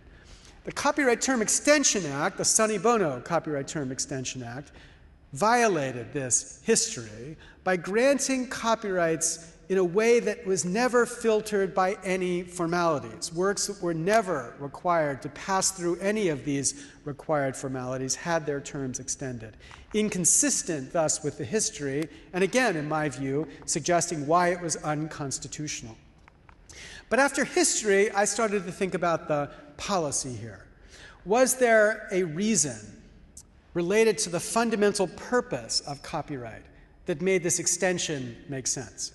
The 0.65 0.73
Copyright 0.73 1.21
Term 1.21 1.43
Extension 1.43 2.07
Act, 2.07 2.39
the 2.39 2.47
Sonny 2.47 2.79
Bono 2.79 3.21
Copyright 3.21 3.69
Term 3.69 3.93
Extension 3.93 4.43
Act, 4.43 4.73
violated 5.35 6.15
this 6.15 6.61
history 6.65 7.37
by 7.63 7.77
granting 7.77 8.49
copyrights 8.49 9.53
in 9.73 9.79
a 9.79 9.83
way 9.83 10.21
that 10.21 10.47
was 10.47 10.67
never 10.67 11.07
filtered 11.07 11.73
by 11.73 11.97
any 12.05 12.43
formalities. 12.43 13.33
Works 13.33 13.69
that 13.69 13.81
were 13.81 13.95
never 13.95 14.55
required 14.59 15.23
to 15.23 15.31
pass 15.31 15.71
through 15.71 15.99
any 15.99 16.29
of 16.29 16.45
these 16.45 16.85
required 17.07 17.57
formalities 17.57 18.14
had 18.14 18.45
their 18.45 18.61
terms 18.61 19.00
extended. 19.00 19.57
Inconsistent, 19.95 20.93
thus, 20.93 21.25
with 21.25 21.38
the 21.38 21.45
history, 21.47 22.07
and 22.35 22.45
again, 22.45 22.76
in 22.76 22.87
my 22.87 23.09
view, 23.09 23.49
suggesting 23.64 24.26
why 24.26 24.49
it 24.49 24.61
was 24.61 24.76
unconstitutional. 24.76 25.97
But 27.09 27.19
after 27.19 27.43
history, 27.43 28.11
I 28.11 28.26
started 28.26 28.67
to 28.67 28.73
think 28.73 28.93
about 28.93 29.26
the 29.26 29.50
policy 29.79 30.35
here. 30.35 30.67
Was 31.25 31.57
there 31.57 32.09
a 32.12 32.25
reason 32.25 32.76
related 33.73 34.19
to 34.19 34.29
the 34.29 34.41
fundamental 34.41 35.07
purpose 35.07 35.81
of 35.81 36.02
copyright 36.02 36.67
that 37.07 37.23
made 37.23 37.43
this 37.43 37.59
extension 37.59 38.37
make 38.50 38.67
sense? 38.67 39.12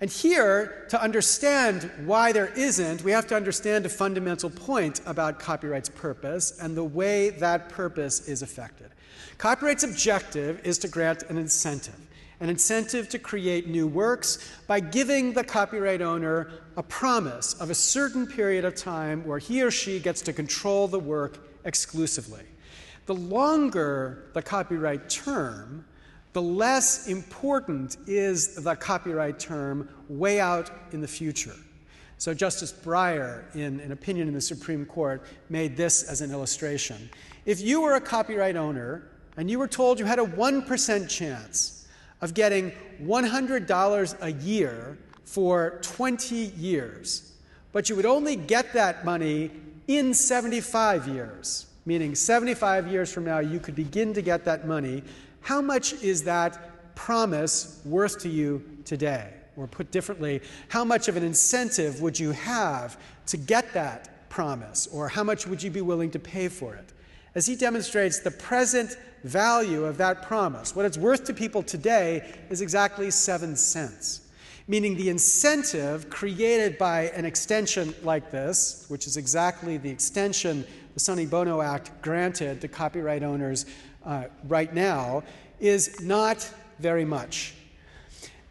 And 0.00 0.08
here, 0.08 0.86
to 0.88 1.00
understand 1.00 1.90
why 2.06 2.32
there 2.32 2.52
isn't, 2.56 3.04
we 3.04 3.12
have 3.12 3.26
to 3.26 3.36
understand 3.36 3.84
a 3.84 3.90
fundamental 3.90 4.48
point 4.48 5.02
about 5.04 5.38
copyright's 5.38 5.90
purpose 5.90 6.58
and 6.58 6.74
the 6.74 6.84
way 6.84 7.30
that 7.30 7.68
purpose 7.68 8.26
is 8.26 8.40
affected. 8.40 8.90
Copyright's 9.36 9.84
objective 9.84 10.60
is 10.64 10.78
to 10.78 10.88
grant 10.88 11.24
an 11.24 11.36
incentive, 11.36 12.00
an 12.40 12.48
incentive 12.48 13.10
to 13.10 13.18
create 13.18 13.68
new 13.68 13.86
works 13.86 14.38
by 14.66 14.80
giving 14.80 15.34
the 15.34 15.44
copyright 15.44 16.00
owner 16.00 16.50
a 16.78 16.82
promise 16.82 17.52
of 17.60 17.68
a 17.68 17.74
certain 17.74 18.26
period 18.26 18.64
of 18.64 18.74
time 18.74 19.22
where 19.26 19.38
he 19.38 19.62
or 19.62 19.70
she 19.70 20.00
gets 20.00 20.22
to 20.22 20.32
control 20.32 20.88
the 20.88 20.98
work 20.98 21.46
exclusively. 21.66 22.44
The 23.04 23.14
longer 23.14 24.30
the 24.32 24.40
copyright 24.40 25.10
term, 25.10 25.84
the 26.32 26.42
less 26.42 27.08
important 27.08 27.96
is 28.06 28.54
the 28.54 28.76
copyright 28.76 29.38
term 29.38 29.88
way 30.08 30.40
out 30.40 30.70
in 30.92 31.00
the 31.00 31.08
future. 31.08 31.54
So, 32.18 32.34
Justice 32.34 32.72
Breyer, 32.72 33.44
in 33.54 33.80
an 33.80 33.92
opinion 33.92 34.28
in 34.28 34.34
the 34.34 34.40
Supreme 34.40 34.84
Court, 34.84 35.22
made 35.48 35.76
this 35.76 36.02
as 36.02 36.20
an 36.20 36.30
illustration. 36.30 37.08
If 37.46 37.60
you 37.62 37.80
were 37.80 37.94
a 37.94 38.00
copyright 38.00 38.56
owner 38.56 39.08
and 39.36 39.50
you 39.50 39.58
were 39.58 39.66
told 39.66 39.98
you 39.98 40.04
had 40.04 40.18
a 40.18 40.24
1% 40.24 41.08
chance 41.08 41.88
of 42.20 42.34
getting 42.34 42.72
$100 43.02 44.16
a 44.20 44.32
year 44.32 44.98
for 45.24 45.78
20 45.82 46.34
years, 46.36 47.32
but 47.72 47.88
you 47.88 47.96
would 47.96 48.06
only 48.06 48.36
get 48.36 48.74
that 48.74 49.04
money 49.04 49.50
in 49.88 50.12
75 50.12 51.08
years, 51.08 51.66
meaning 51.86 52.14
75 52.14 52.86
years 52.86 53.12
from 53.12 53.24
now 53.24 53.38
you 53.38 53.58
could 53.58 53.74
begin 53.74 54.12
to 54.12 54.20
get 54.20 54.44
that 54.44 54.66
money 54.66 55.02
how 55.40 55.60
much 55.60 55.92
is 55.94 56.24
that 56.24 56.94
promise 56.94 57.80
worth 57.84 58.18
to 58.20 58.28
you 58.28 58.62
today? 58.84 59.32
Or 59.56 59.66
put 59.66 59.90
differently, 59.90 60.40
how 60.68 60.84
much 60.84 61.08
of 61.08 61.16
an 61.16 61.22
incentive 61.22 62.00
would 62.00 62.18
you 62.18 62.32
have 62.32 62.98
to 63.26 63.36
get 63.36 63.72
that 63.74 64.28
promise? 64.30 64.86
Or 64.86 65.08
how 65.08 65.24
much 65.24 65.46
would 65.46 65.62
you 65.62 65.70
be 65.70 65.80
willing 65.80 66.10
to 66.12 66.18
pay 66.18 66.48
for 66.48 66.74
it? 66.74 66.92
As 67.34 67.46
he 67.46 67.56
demonstrates, 67.56 68.20
the 68.20 68.30
present 68.30 68.96
value 69.24 69.84
of 69.84 69.98
that 69.98 70.22
promise, 70.22 70.74
what 70.74 70.84
it's 70.84 70.98
worth 70.98 71.24
to 71.24 71.34
people 71.34 71.62
today, 71.62 72.34
is 72.48 72.60
exactly 72.60 73.10
seven 73.10 73.56
cents. 73.56 74.22
Meaning 74.66 74.96
the 74.96 75.08
incentive 75.08 76.10
created 76.10 76.78
by 76.78 77.08
an 77.08 77.24
extension 77.24 77.94
like 78.02 78.30
this, 78.30 78.86
which 78.88 79.06
is 79.06 79.16
exactly 79.16 79.76
the 79.76 79.90
extension 79.90 80.64
the 80.94 81.00
Sonny 81.00 81.26
Bono 81.26 81.60
Act 81.60 81.90
granted 82.02 82.60
to 82.60 82.68
copyright 82.68 83.22
owners 83.22 83.66
uh, 84.04 84.24
right 84.48 84.72
now 84.74 85.22
is 85.58 86.00
not 86.00 86.48
very 86.78 87.04
much. 87.04 87.54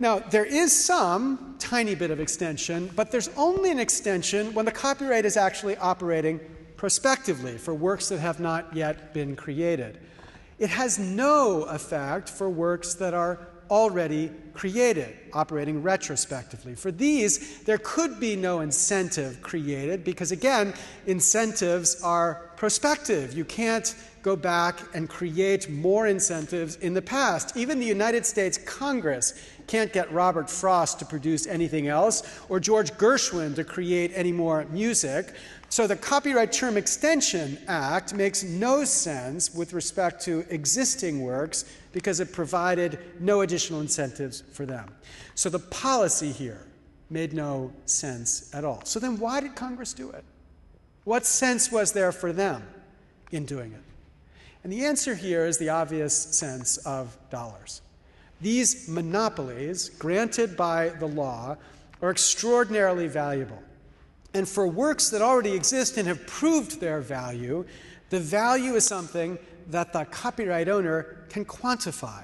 Now, 0.01 0.19
there 0.19 0.45
is 0.45 0.73
some 0.73 1.55
tiny 1.59 1.93
bit 1.93 2.09
of 2.09 2.19
extension, 2.21 2.89
but 2.95 3.11
there's 3.11 3.29
only 3.35 3.69
an 3.69 3.79
extension 3.79 4.53
when 4.53 4.65
the 4.65 4.71
copyright 4.71 5.25
is 5.25 5.35
actually 5.35 5.75
operating 5.77 6.39
prospectively 6.77 7.57
for 7.57 7.73
works 7.73 8.07
that 8.07 8.19
have 8.19 8.39
not 8.39 8.73
yet 8.73 9.13
been 9.13 9.35
created. 9.35 9.99
It 10.57 10.69
has 10.69 10.97
no 10.97 11.63
effect 11.63 12.29
for 12.29 12.49
works 12.49 12.93
that 12.95 13.13
are 13.13 13.47
already 13.69 14.31
created, 14.53 15.15
operating 15.33 15.83
retrospectively. 15.83 16.75
For 16.75 16.91
these, 16.91 17.61
there 17.63 17.77
could 17.77 18.19
be 18.19 18.35
no 18.35 18.61
incentive 18.61 19.41
created 19.41 20.03
because, 20.03 20.31
again, 20.31 20.73
incentives 21.05 22.01
are 22.01 22.49
prospective. 22.55 23.33
You 23.33 23.45
can't 23.45 23.93
go 24.21 24.35
back 24.35 24.79
and 24.93 25.09
create 25.09 25.69
more 25.69 26.07
incentives 26.07 26.75
in 26.77 26.93
the 26.93 27.01
past. 27.01 27.55
Even 27.55 27.79
the 27.79 27.85
United 27.85 28.25
States 28.25 28.57
Congress 28.57 29.33
can't 29.67 29.93
get 29.93 30.11
Robert 30.11 30.49
Frost 30.49 30.99
to 30.99 31.05
produce 31.05 31.47
anything 31.47 31.87
else 31.87 32.41
or 32.49 32.59
George 32.59 32.91
Gershwin 32.93 33.55
to 33.55 33.63
create 33.63 34.11
any 34.15 34.31
more 34.31 34.65
music. 34.71 35.33
So 35.69 35.85
the 35.85 35.95
Copyright 35.95 36.51
Term 36.51 36.77
Extension 36.77 37.59
Act 37.67 38.13
makes 38.13 38.43
no 38.43 38.83
sense 38.83 39.53
with 39.53 39.73
respect 39.73 40.23
to 40.25 40.43
existing 40.49 41.21
works 41.21 41.65
because 41.93 42.19
it 42.19 42.33
provided 42.33 42.99
no 43.19 43.41
additional 43.41 43.79
incentives 43.79 44.41
for 44.51 44.65
them. 44.65 44.89
So 45.35 45.49
the 45.49 45.59
policy 45.59 46.31
here 46.31 46.65
made 47.11 47.33
no 47.33 47.71
sense 47.85 48.53
at 48.53 48.65
all. 48.65 48.83
So 48.85 48.99
then 48.99 49.19
why 49.19 49.41
did 49.41 49.55
Congress 49.55 49.93
do 49.93 50.09
it? 50.11 50.23
What 51.03 51.25
sense 51.25 51.71
was 51.71 51.91
there 51.91 52.11
for 52.11 52.33
them 52.33 52.63
in 53.31 53.45
doing 53.45 53.73
it? 53.73 53.81
And 54.63 54.73
the 54.73 54.85
answer 54.85 55.15
here 55.15 55.45
is 55.45 55.57
the 55.57 55.69
obvious 55.69 56.13
sense 56.15 56.77
of 56.77 57.17
dollars. 57.29 57.81
These 58.41 58.87
monopolies, 58.87 59.89
granted 59.89 60.55
by 60.55 60.89
the 60.89 61.07
law, 61.07 61.57
are 62.01 62.11
extraordinarily 62.11 63.07
valuable. 63.07 63.61
And 64.33 64.47
for 64.47 64.67
works 64.67 65.09
that 65.09 65.21
already 65.21 65.53
exist 65.53 65.97
and 65.97 66.07
have 66.07 66.25
proved 66.27 66.79
their 66.79 67.01
value, 67.01 67.65
the 68.09 68.19
value 68.19 68.75
is 68.75 68.85
something 68.85 69.37
that 69.67 69.93
the 69.93 70.05
copyright 70.05 70.69
owner 70.69 71.25
can 71.29 71.45
quantify. 71.45 72.23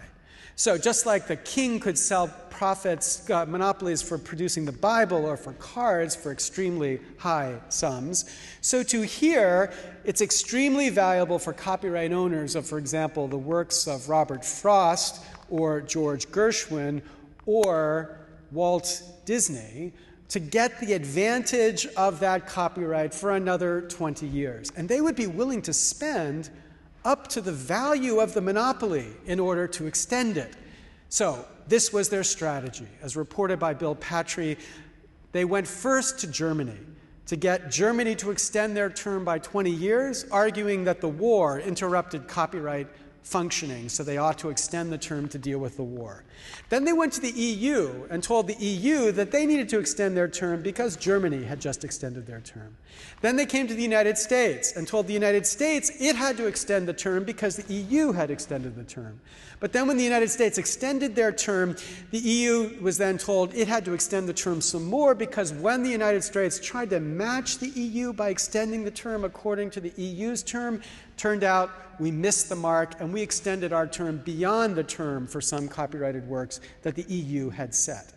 So, 0.58 0.78
just 0.78 1.06
like 1.06 1.28
the 1.28 1.36
king 1.36 1.82
could 1.82 1.98
sell 1.98 2.30
profits, 2.50 3.30
uh, 3.30 3.46
monopolies 3.46 4.02
for 4.02 4.18
producing 4.18 4.64
the 4.64 4.72
Bible 4.72 5.26
or 5.26 5.36
for 5.36 5.52
cards 5.54 6.16
for 6.16 6.32
extremely 6.32 7.02
high 7.18 7.60
sums, 7.68 8.24
so 8.62 8.82
to 8.84 9.02
here, 9.02 9.74
it's 10.06 10.22
extremely 10.22 10.90
valuable 10.90 11.40
for 11.40 11.52
copyright 11.52 12.14
owners 12.14 12.56
of, 12.56 12.66
for 12.66 12.78
example, 12.78 13.28
the 13.28 13.38
works 13.38 13.86
of 13.86 14.08
Robert 14.08 14.46
Frost 14.46 15.22
or 15.50 15.82
George 15.82 16.30
Gershwin 16.30 17.02
or 17.46 18.18
Walt 18.52 19.04
Disney 19.26 19.92
to 20.30 20.40
get 20.40 20.80
the 20.80 20.94
advantage 20.94 21.86
of 21.98 22.22
that 22.22 22.48
copyright 22.48 23.14
for 23.14 23.32
another 23.32 23.82
20 23.82 24.26
years. 24.26 24.72
And 24.78 24.88
they 24.88 25.02
would 25.02 25.16
be 25.16 25.28
willing 25.28 25.62
to 25.64 25.74
spend 25.74 26.50
up 27.06 27.28
to 27.28 27.40
the 27.40 27.52
value 27.52 28.20
of 28.20 28.34
the 28.34 28.42
monopoly 28.42 29.08
in 29.26 29.40
order 29.40 29.68
to 29.68 29.86
extend 29.86 30.38
it. 30.38 30.56
So, 31.10 31.46
this 31.68 31.94
was 31.94 32.10
their 32.10 32.24
strategy. 32.24 32.88
As 33.02 33.16
reported 33.16 33.60
by 33.60 33.74
Bill 33.74 33.96
Patry, 33.96 34.58
they 35.32 35.46
went 35.46 35.68
first 35.68 36.20
to 36.20 36.28
Germany 36.28 36.78
to 37.28 37.36
get 37.36 37.72
Germany 37.72 38.16
to 38.16 38.32
extend 38.32 38.78
their 38.78 38.90
term 38.90 39.26
by 39.26 39.40
20 39.40 39.72
years, 39.72 40.26
arguing 40.32 40.84
that 40.84 41.02
the 41.02 41.08
war 41.08 41.60
interrupted 41.60 42.28
copyright 42.28 42.88
functioning, 43.25 43.89
so 43.89 44.03
they 44.03 44.17
ought 44.17 44.38
to 44.38 44.50
extend 44.50 44.91
the 44.91 44.98
term 44.98 45.27
to 45.27 45.39
deal 45.39 45.58
with 45.58 45.75
the 45.77 45.84
war. 45.84 46.24
Then 46.70 46.86
they 46.86 46.94
went 46.94 47.12
to 47.13 47.22
the 47.22 47.32
EU 47.32 48.05
and 48.12 48.22
told 48.22 48.48
the 48.48 48.55
EU 48.63 49.12
that 49.13 49.32
they 49.32 49.48
needed 49.48 49.67
to 49.70 49.79
extend 49.79 50.15
their 50.15 50.27
term 50.27 50.62
because 50.62 50.96
Germany 50.96 51.44
had 51.44 51.60
just 51.60 51.84
extended 51.84 52.27
their 52.27 52.39
term. 52.41 52.77
Then 53.22 53.36
they 53.36 53.48
came 53.48 53.67
to 53.67 53.74
the 53.74 53.82
United 53.82 54.20
States 54.20 54.75
and 54.75 54.88
told 54.88 55.08
the 55.08 55.13
United 55.13 55.48
States 55.48 55.91
it 56.00 56.15
had 56.15 56.38
to 56.38 56.46
extend 56.46 56.88
the 56.88 56.94
term 56.94 57.24
because 57.24 57.55
the 57.55 57.74
EU 57.74 58.12
had 58.12 58.29
extended 58.29 58.75
the 58.75 58.84
term. 58.84 59.20
But 59.65 59.74
then, 59.74 59.88
when 59.88 59.98
the 59.98 60.03
United 60.03 60.29
States 60.29 60.60
extended 60.60 61.15
their 61.15 61.31
term, 61.31 61.75
the 62.12 62.19
EU 62.19 62.79
was 62.81 63.00
then 63.00 63.17
told 63.17 63.51
it 63.55 63.67
had 63.67 63.84
to 63.86 63.93
extend 63.93 64.29
the 64.29 64.34
term 64.34 64.62
some 64.62 64.86
more 64.86 65.15
because 65.15 65.53
when 65.53 65.81
the 65.81 65.89
United 65.89 66.24
States 66.24 66.60
tried 66.60 66.91
to 66.91 67.00
match 67.00 67.57
the 67.57 67.69
EU 67.69 68.13
by 68.13 68.29
extending 68.29 68.84
the 68.84 68.91
term 68.91 69.24
according 69.25 69.72
to 69.72 69.81
the 69.81 69.91
EU's 70.00 70.43
term, 70.43 70.84
turned 71.17 71.43
out 71.43 71.72
we 72.00 72.12
missed 72.12 72.48
the 72.48 72.55
mark 72.55 73.01
and 73.01 73.12
we 73.12 73.24
extended 73.24 73.74
our 73.74 73.88
term 73.88 74.17
beyond 74.24 74.75
the 74.75 74.84
term 74.84 75.25
for 75.25 75.41
some 75.41 75.67
copyrighted 75.67 76.27
works 76.27 76.62
that 76.84 76.93
the 76.93 77.05
EU 77.12 77.50
had 77.50 77.74
set. 77.74 78.13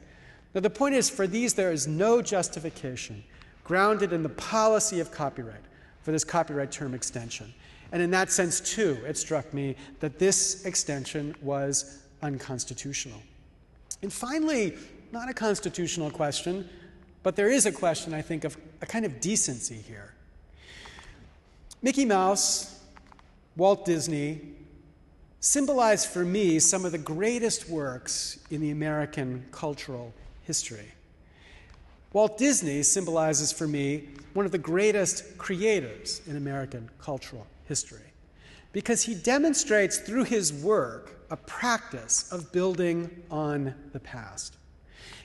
Now, 0.54 0.60
the 0.60 0.68
point 0.68 0.96
is, 0.96 1.08
for 1.08 1.26
these, 1.26 1.54
there 1.54 1.72
is 1.72 1.88
no 1.88 2.20
justification 2.20 3.24
grounded 3.64 4.12
in 4.12 4.22
the 4.22 4.28
policy 4.28 5.00
of 5.00 5.10
copyright 5.10 5.64
for 6.02 6.12
this 6.12 6.24
copyright 6.24 6.70
term 6.70 6.92
extension. 6.92 7.54
And 7.92 8.02
in 8.02 8.10
that 8.10 8.30
sense, 8.30 8.60
too, 8.60 8.98
it 9.06 9.16
struck 9.16 9.52
me 9.54 9.76
that 10.00 10.18
this 10.18 10.64
extension 10.64 11.34
was 11.40 12.02
unconstitutional. 12.22 13.20
And 14.02 14.12
finally, 14.12 14.76
not 15.12 15.28
a 15.28 15.34
constitutional 15.34 16.10
question, 16.10 16.68
but 17.22 17.34
there 17.34 17.50
is 17.50 17.66
a 17.66 17.72
question, 17.72 18.14
I 18.14 18.22
think, 18.22 18.44
of 18.44 18.56
a 18.82 18.86
kind 18.86 19.04
of 19.04 19.20
decency 19.20 19.76
here. 19.76 20.14
Mickey 21.82 22.04
Mouse, 22.04 22.80
Walt 23.56 23.84
Disney, 23.84 24.40
symbolize 25.40 26.04
for 26.04 26.24
me 26.24 26.58
some 26.58 26.84
of 26.84 26.92
the 26.92 26.98
greatest 26.98 27.68
works 27.68 28.38
in 28.50 28.60
the 28.60 28.70
American 28.70 29.44
cultural 29.50 30.12
history. 30.42 30.92
Walt 32.12 32.38
Disney 32.38 32.82
symbolizes 32.82 33.52
for 33.52 33.68
me 33.68 34.08
one 34.34 34.46
of 34.46 34.52
the 34.52 34.58
greatest 34.58 35.38
creators 35.38 36.22
in 36.26 36.36
American 36.36 36.88
cultural 37.00 37.46
history 37.68 38.12
because 38.72 39.02
he 39.02 39.14
demonstrates 39.14 39.98
through 39.98 40.24
his 40.24 40.52
work 40.52 41.18
a 41.30 41.36
practice 41.36 42.30
of 42.32 42.50
building 42.52 43.10
on 43.30 43.74
the 43.92 44.00
past. 44.00 44.56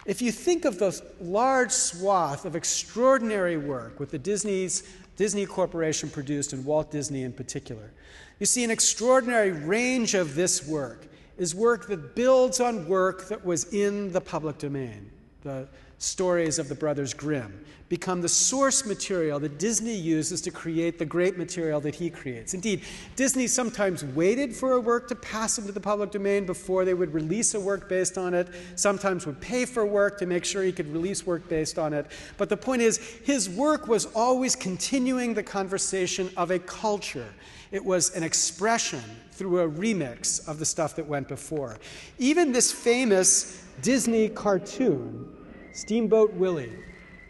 If 0.05 0.21
you 0.21 0.31
think 0.31 0.65
of 0.65 0.79
the 0.79 1.01
large 1.21 1.71
swath 1.71 2.45
of 2.45 2.55
extraordinary 2.55 3.57
work 3.57 3.99
with 3.99 4.11
the 4.11 4.19
Disney's 4.19 4.83
Disney 5.15 5.45
Corporation 5.45 6.09
produced 6.09 6.53
and 6.53 6.65
Walt 6.65 6.91
Disney 6.91 7.23
in 7.23 7.31
particular, 7.31 7.91
you 8.39 8.45
see 8.45 8.63
an 8.63 8.71
extraordinary 8.71 9.51
range 9.51 10.13
of 10.13 10.35
this 10.35 10.67
work 10.67 11.07
is 11.37 11.55
work 11.55 11.87
that 11.87 12.15
builds 12.15 12.59
on 12.59 12.87
work 12.87 13.27
that 13.27 13.43
was 13.43 13.73
in 13.73 14.11
the 14.11 14.21
public 14.21 14.57
domain. 14.57 15.09
The 15.41 15.67
stories 16.03 16.59
of 16.59 16.67
the 16.67 16.75
Brothers 16.75 17.13
Grimm 17.13 17.63
become 17.87 18.21
the 18.21 18.29
source 18.29 18.85
material 18.85 19.39
that 19.39 19.59
Disney 19.59 19.93
uses 19.93 20.41
to 20.41 20.51
create 20.51 20.97
the 20.97 21.05
great 21.05 21.37
material 21.37 21.79
that 21.79 21.95
he 21.95 22.09
creates. 22.09 22.53
Indeed, 22.53 22.81
Disney 23.15 23.45
sometimes 23.45 24.03
waited 24.03 24.55
for 24.55 24.73
a 24.73 24.79
work 24.79 25.07
to 25.09 25.15
pass 25.15 25.59
into 25.59 25.71
the 25.71 25.79
public 25.79 26.11
domain 26.11 26.45
before 26.45 26.85
they 26.85 26.93
would 26.93 27.13
release 27.13 27.53
a 27.53 27.59
work 27.59 27.87
based 27.87 28.17
on 28.17 28.33
it, 28.33 28.47
sometimes 28.75 29.25
would 29.25 29.39
pay 29.39 29.65
for 29.65 29.85
work 29.85 30.17
to 30.19 30.25
make 30.25 30.43
sure 30.43 30.63
he 30.63 30.71
could 30.71 30.91
release 30.91 31.25
work 31.25 31.47
based 31.47 31.77
on 31.77 31.93
it. 31.93 32.07
But 32.37 32.49
the 32.49 32.57
point 32.57 32.81
is, 32.81 32.97
his 32.97 33.49
work 33.49 33.87
was 33.87 34.07
always 34.15 34.55
continuing 34.55 35.33
the 35.35 35.43
conversation 35.43 36.31
of 36.35 36.51
a 36.51 36.59
culture. 36.59 37.31
It 37.71 37.85
was 37.85 38.09
an 38.15 38.23
expression 38.23 39.03
through 39.31 39.59
a 39.59 39.69
remix 39.69 40.47
of 40.47 40.59
the 40.59 40.65
stuff 40.65 40.95
that 40.95 41.07
went 41.07 41.27
before. 41.27 41.77
Even 42.17 42.51
this 42.51 42.71
famous 42.71 43.63
Disney 43.81 44.29
cartoon 44.29 45.29
Steamboat 45.73 46.33
Willie, 46.33 46.71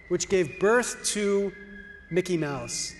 which 0.09 0.29
gave 0.29 0.59
birth 0.59 1.03
to 1.05 1.51
Mickey 2.11 2.37
Mouse, 2.37 2.93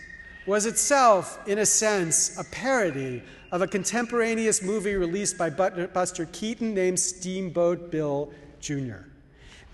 was 0.48 0.66
itself, 0.66 1.40
in 1.48 1.60
a 1.60 1.66
sense, 1.66 2.38
a 2.40 2.44
parody 2.46 3.22
of 3.52 3.62
a 3.62 3.68
contemporaneous 3.68 4.62
movie 4.62 4.96
released 4.96 5.38
by 5.38 5.50
Buster 5.50 6.26
Keaton 6.32 6.74
named 6.74 7.00
Steamboat 7.00 7.92
Bill 7.92 8.32
Jr. 8.60 9.06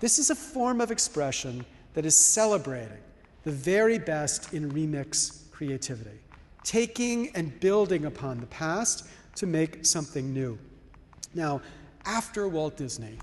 This 0.00 0.18
is 0.18 0.30
a 0.30 0.34
form 0.34 0.80
of 0.80 0.90
expression 0.90 1.64
that 1.94 2.04
is 2.04 2.16
celebrating 2.16 2.98
the 3.44 3.52
very 3.52 3.98
best 3.98 4.52
in 4.52 4.70
remix 4.70 5.50
creativity, 5.50 6.18
taking 6.64 7.34
and 7.34 7.58
building 7.60 8.04
upon 8.04 8.40
the 8.40 8.46
past 8.46 9.06
to 9.36 9.46
make 9.46 9.86
something 9.86 10.32
new. 10.32 10.58
Now, 11.34 11.62
after 12.04 12.48
Walt 12.48 12.76
Disney, 12.76 13.18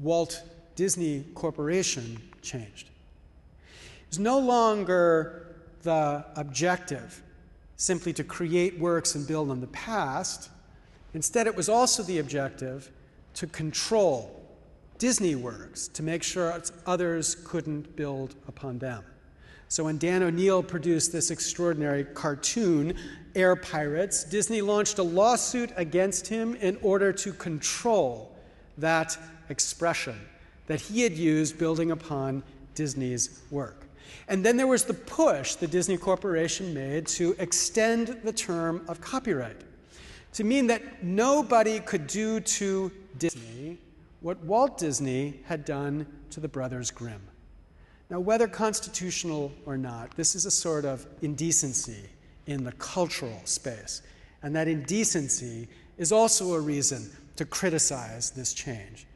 Walt 0.00 0.42
Disney 0.76 1.24
Corporation 1.34 2.20
changed. 2.42 2.88
It 2.88 4.10
was 4.10 4.18
no 4.18 4.38
longer 4.38 5.56
the 5.82 6.24
objective 6.36 7.22
simply 7.76 8.12
to 8.12 8.22
create 8.22 8.78
works 8.78 9.14
and 9.14 9.26
build 9.26 9.50
on 9.50 9.60
the 9.60 9.66
past. 9.68 10.50
Instead, 11.14 11.46
it 11.46 11.56
was 11.56 11.68
also 11.68 12.02
the 12.02 12.18
objective 12.18 12.90
to 13.34 13.46
control 13.46 14.32
Disney 14.98 15.34
works, 15.34 15.88
to 15.88 16.02
make 16.02 16.22
sure 16.22 16.62
others 16.86 17.34
couldn't 17.34 17.96
build 17.96 18.34
upon 18.48 18.78
them. 18.78 19.04
So 19.68 19.84
when 19.84 19.98
Dan 19.98 20.22
O'Neill 20.22 20.62
produced 20.62 21.12
this 21.12 21.30
extraordinary 21.30 22.04
cartoon, 22.04 22.94
Air 23.34 23.56
Pirates, 23.56 24.24
Disney 24.24 24.62
launched 24.62 24.98
a 24.98 25.02
lawsuit 25.02 25.70
against 25.76 26.28
him 26.28 26.54
in 26.56 26.78
order 26.82 27.12
to 27.12 27.32
control 27.32 28.38
that 28.78 29.18
expression 29.48 30.18
that 30.66 30.80
he 30.80 31.02
had 31.02 31.12
used 31.12 31.58
building 31.58 31.90
upon 31.90 32.42
Disney's 32.74 33.40
work. 33.50 33.86
And 34.28 34.44
then 34.44 34.56
there 34.56 34.66
was 34.66 34.84
the 34.84 34.94
push 34.94 35.54
the 35.54 35.66
Disney 35.66 35.96
Corporation 35.96 36.74
made 36.74 37.06
to 37.08 37.34
extend 37.38 38.08
the 38.24 38.32
term 38.32 38.84
of 38.88 39.00
copyright 39.00 39.60
to 40.34 40.44
mean 40.44 40.66
that 40.66 41.02
nobody 41.02 41.80
could 41.80 42.06
do 42.06 42.40
to 42.40 42.92
Disney 43.18 43.78
what 44.20 44.42
Walt 44.44 44.78
Disney 44.78 45.40
had 45.44 45.64
done 45.64 46.06
to 46.30 46.40
the 46.40 46.48
Brothers 46.48 46.90
Grimm. 46.90 47.22
Now, 48.10 48.20
whether 48.20 48.48
constitutional 48.48 49.52
or 49.66 49.76
not, 49.76 50.16
this 50.16 50.34
is 50.34 50.46
a 50.46 50.50
sort 50.50 50.84
of 50.84 51.06
indecency 51.22 52.08
in 52.46 52.64
the 52.64 52.72
cultural 52.72 53.40
space. 53.44 54.02
And 54.42 54.54
that 54.56 54.68
indecency 54.68 55.68
is 55.98 56.12
also 56.12 56.54
a 56.54 56.60
reason 56.60 57.10
to 57.36 57.44
criticize 57.44 58.30
this 58.30 58.52
change. 58.52 59.06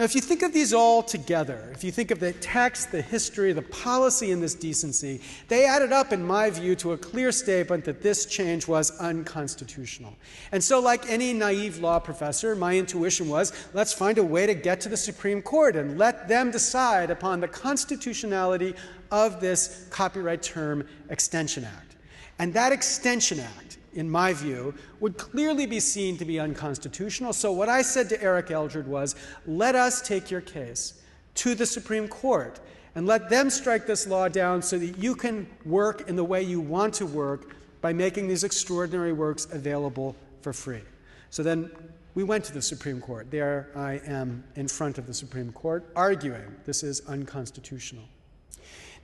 Now, 0.00 0.04
if 0.04 0.14
you 0.14 0.22
think 0.22 0.40
of 0.40 0.54
these 0.54 0.72
all 0.72 1.02
together, 1.02 1.68
if 1.74 1.84
you 1.84 1.92
think 1.92 2.10
of 2.10 2.20
the 2.20 2.32
text, 2.32 2.90
the 2.90 3.02
history, 3.02 3.52
the 3.52 3.60
policy, 3.60 4.32
and 4.32 4.42
this 4.42 4.54
decency, 4.54 5.20
they 5.48 5.66
added 5.66 5.92
up, 5.92 6.10
in 6.10 6.26
my 6.26 6.48
view, 6.48 6.74
to 6.76 6.92
a 6.92 6.96
clear 6.96 7.30
statement 7.30 7.84
that 7.84 8.00
this 8.00 8.24
change 8.24 8.66
was 8.66 8.98
unconstitutional. 8.98 10.14
And 10.52 10.64
so, 10.64 10.80
like 10.80 11.06
any 11.10 11.34
naive 11.34 11.80
law 11.80 11.98
professor, 11.98 12.56
my 12.56 12.78
intuition 12.78 13.28
was 13.28 13.52
let's 13.74 13.92
find 13.92 14.16
a 14.16 14.24
way 14.24 14.46
to 14.46 14.54
get 14.54 14.80
to 14.80 14.88
the 14.88 14.96
Supreme 14.96 15.42
Court 15.42 15.76
and 15.76 15.98
let 15.98 16.28
them 16.28 16.50
decide 16.50 17.10
upon 17.10 17.40
the 17.40 17.48
constitutionality 17.48 18.74
of 19.10 19.38
this 19.42 19.86
Copyright 19.90 20.40
Term 20.40 20.88
Extension 21.10 21.64
Act. 21.64 21.96
And 22.38 22.54
that 22.54 22.72
Extension 22.72 23.38
Act, 23.38 23.69
in 23.94 24.08
my 24.08 24.32
view, 24.32 24.74
would 25.00 25.16
clearly 25.16 25.66
be 25.66 25.80
seen 25.80 26.16
to 26.18 26.24
be 26.24 26.38
unconstitutional. 26.38 27.32
So, 27.32 27.52
what 27.52 27.68
I 27.68 27.82
said 27.82 28.08
to 28.10 28.22
Eric 28.22 28.50
Eldred 28.50 28.86
was 28.86 29.16
let 29.46 29.74
us 29.74 30.00
take 30.00 30.30
your 30.30 30.40
case 30.40 31.00
to 31.36 31.54
the 31.54 31.66
Supreme 31.66 32.08
Court 32.08 32.60
and 32.94 33.06
let 33.06 33.30
them 33.30 33.50
strike 33.50 33.86
this 33.86 34.06
law 34.06 34.28
down 34.28 34.62
so 34.62 34.78
that 34.78 34.98
you 34.98 35.14
can 35.14 35.46
work 35.64 36.08
in 36.08 36.16
the 36.16 36.24
way 36.24 36.42
you 36.42 36.60
want 36.60 36.94
to 36.94 37.06
work 37.06 37.54
by 37.80 37.92
making 37.92 38.28
these 38.28 38.44
extraordinary 38.44 39.12
works 39.12 39.46
available 39.52 40.16
for 40.42 40.52
free. 40.52 40.82
So 41.30 41.42
then 41.42 41.70
we 42.14 42.24
went 42.24 42.44
to 42.46 42.52
the 42.52 42.62
Supreme 42.62 43.00
Court. 43.00 43.30
There 43.30 43.68
I 43.76 44.00
am 44.04 44.44
in 44.56 44.68
front 44.68 44.98
of 44.98 45.06
the 45.06 45.14
Supreme 45.14 45.52
Court 45.52 45.88
arguing 45.94 46.56
this 46.66 46.82
is 46.82 47.00
unconstitutional. 47.06 48.04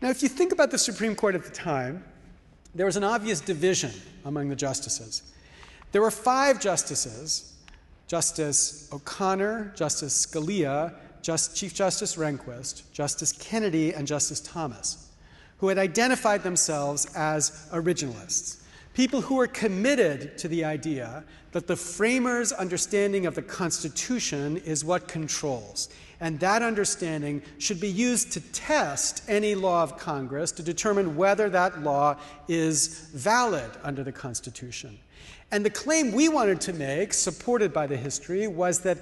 Now, 0.03 0.11
if 0.11 0.23
you 0.23 0.29
think 0.29 0.53
about 0.53 0.71
the 0.71 0.79
Supreme 0.79 1.15
Court 1.15 1.35
at 1.35 1.45
the 1.45 1.51
time, 1.51 2.05
there 2.77 2.87
was 2.87 2.97
an 2.97 3.05
obvious 3.05 3.41
division 3.41 3.91
among 4.25 4.49
the 4.49 4.57
justices. 4.57 5.23
There 5.93 6.03
were 6.03 6.11
five 6.11 6.61
justices 6.61 7.55
Justice 8.07 8.89
O'Connor, 8.93 9.73
Justice 9.75 10.27
Scalia, 10.27 10.95
Just, 11.23 11.57
Chief 11.57 11.75
Justice 11.75 12.15
Rehnquist, 12.15 12.83
Justice 12.93 13.33
Kennedy, 13.33 13.93
and 13.93 14.07
Justice 14.07 14.41
Thomas, 14.41 15.09
who 15.59 15.69
had 15.69 15.79
identified 15.79 16.45
themselves 16.45 17.07
as 17.17 17.67
originalists. 17.73 18.63
people 18.95 19.21
who 19.21 19.35
were 19.35 19.47
committed 19.47 20.39
to 20.39 20.49
the 20.49 20.65
idea 20.65 21.23
that 21.53 21.67
the 21.67 21.77
framers' 21.77 22.51
understanding 22.53 23.27
of 23.27 23.35
the 23.35 23.43
Constitution 23.43 24.57
is 24.59 24.85
what 24.85 25.07
controls. 25.07 25.91
And 26.21 26.41
that 26.41 26.63
understanding 26.63 27.43
should 27.59 27.81
be 27.81 27.91
used 27.91 28.33
to 28.33 28.41
test 28.41 29.23
any 29.29 29.55
law 29.55 29.83
of 29.83 29.99
Congress 29.99 30.51
to 30.53 30.63
determine 30.63 31.17
whether 31.17 31.51
that 31.51 31.83
law 31.83 32.17
is 32.49 33.11
valid 33.15 33.71
under 33.83 34.03
the 34.03 34.13
Constitution. 34.13 34.99
And 35.53 35.65
the 35.65 35.71
claim 35.71 36.13
we 36.13 36.29
wanted 36.29 36.61
to 36.63 36.73
make, 36.73 37.13
supported 37.13 37.73
by 37.73 37.87
the 37.87 37.97
history, 37.97 38.49
was 38.49 38.81
that 38.81 38.99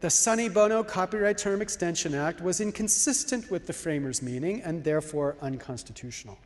the 0.00 0.10
Sonny 0.10 0.48
Bono 0.48 0.82
Copyright 0.82 1.38
Term 1.38 1.62
Extension 1.62 2.14
Act 2.14 2.40
was 2.40 2.60
inconsistent 2.60 3.50
with 3.50 3.66
the 3.66 3.72
framers' 3.72 4.20
meaning 4.20 4.62
and 4.62 4.84
therefore 4.84 5.36
unconstitutional. 5.40 6.38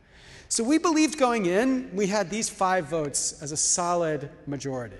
So 0.48 0.64
we 0.64 0.78
believed 0.78 1.18
going 1.18 1.46
in, 1.46 1.94
we 1.94 2.06
had 2.08 2.28
these 2.30 2.48
five 2.48 2.86
votes 2.86 3.40
as 3.42 3.52
a 3.52 3.56
solid 3.56 4.30
majority. 4.46 4.96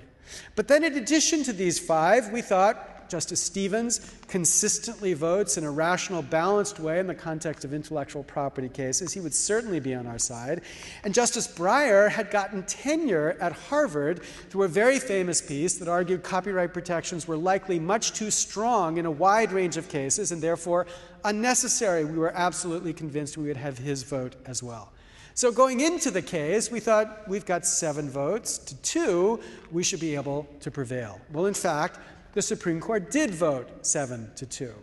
But 0.54 0.68
then, 0.68 0.84
in 0.84 0.96
addition 0.96 1.42
to 1.44 1.52
these 1.52 1.78
five, 1.78 2.30
we 2.32 2.40
thought 2.40 2.99
Justice 3.10 3.40
Stevens 3.40 4.00
consistently 4.28 5.12
votes 5.12 5.58
in 5.58 5.64
a 5.64 5.70
rational, 5.70 6.22
balanced 6.22 6.78
way 6.78 7.00
in 7.00 7.06
the 7.06 7.14
context 7.14 7.64
of 7.64 7.74
intellectual 7.74 8.22
property 8.22 8.68
cases. 8.68 9.12
He 9.12 9.20
would 9.20 9.34
certainly 9.34 9.80
be 9.80 9.94
on 9.94 10.06
our 10.06 10.18
side. 10.18 10.62
And 11.04 11.12
Justice 11.12 11.48
Breyer 11.48 12.08
had 12.08 12.30
gotten 12.30 12.62
tenure 12.62 13.36
at 13.40 13.52
Harvard 13.52 14.22
through 14.48 14.62
a 14.62 14.68
very 14.68 14.98
famous 14.98 15.42
piece 15.42 15.78
that 15.78 15.88
argued 15.88 16.22
copyright 16.22 16.72
protections 16.72 17.26
were 17.26 17.36
likely 17.36 17.78
much 17.78 18.12
too 18.12 18.30
strong 18.30 18.96
in 18.96 19.06
a 19.06 19.10
wide 19.10 19.52
range 19.52 19.76
of 19.76 19.88
cases 19.88 20.32
and 20.32 20.40
therefore 20.40 20.86
unnecessary. 21.24 22.04
We 22.04 22.18
were 22.18 22.32
absolutely 22.34 22.92
convinced 22.92 23.36
we 23.36 23.48
would 23.48 23.56
have 23.56 23.78
his 23.78 24.04
vote 24.04 24.36
as 24.46 24.62
well. 24.62 24.92
So, 25.34 25.50
going 25.50 25.80
into 25.80 26.10
the 26.10 26.22
case, 26.22 26.70
we 26.70 26.80
thought 26.80 27.26
we've 27.28 27.46
got 27.46 27.64
seven 27.64 28.10
votes 28.10 28.58
to 28.58 28.74
two, 28.82 29.40
we 29.70 29.82
should 29.82 30.00
be 30.00 30.14
able 30.14 30.46
to 30.60 30.70
prevail. 30.70 31.20
Well, 31.32 31.46
in 31.46 31.54
fact, 31.54 31.98
the 32.32 32.42
Supreme 32.42 32.80
Court 32.80 33.10
did 33.10 33.30
vote 33.30 33.86
seven 33.86 34.30
to 34.36 34.46
two. 34.46 34.74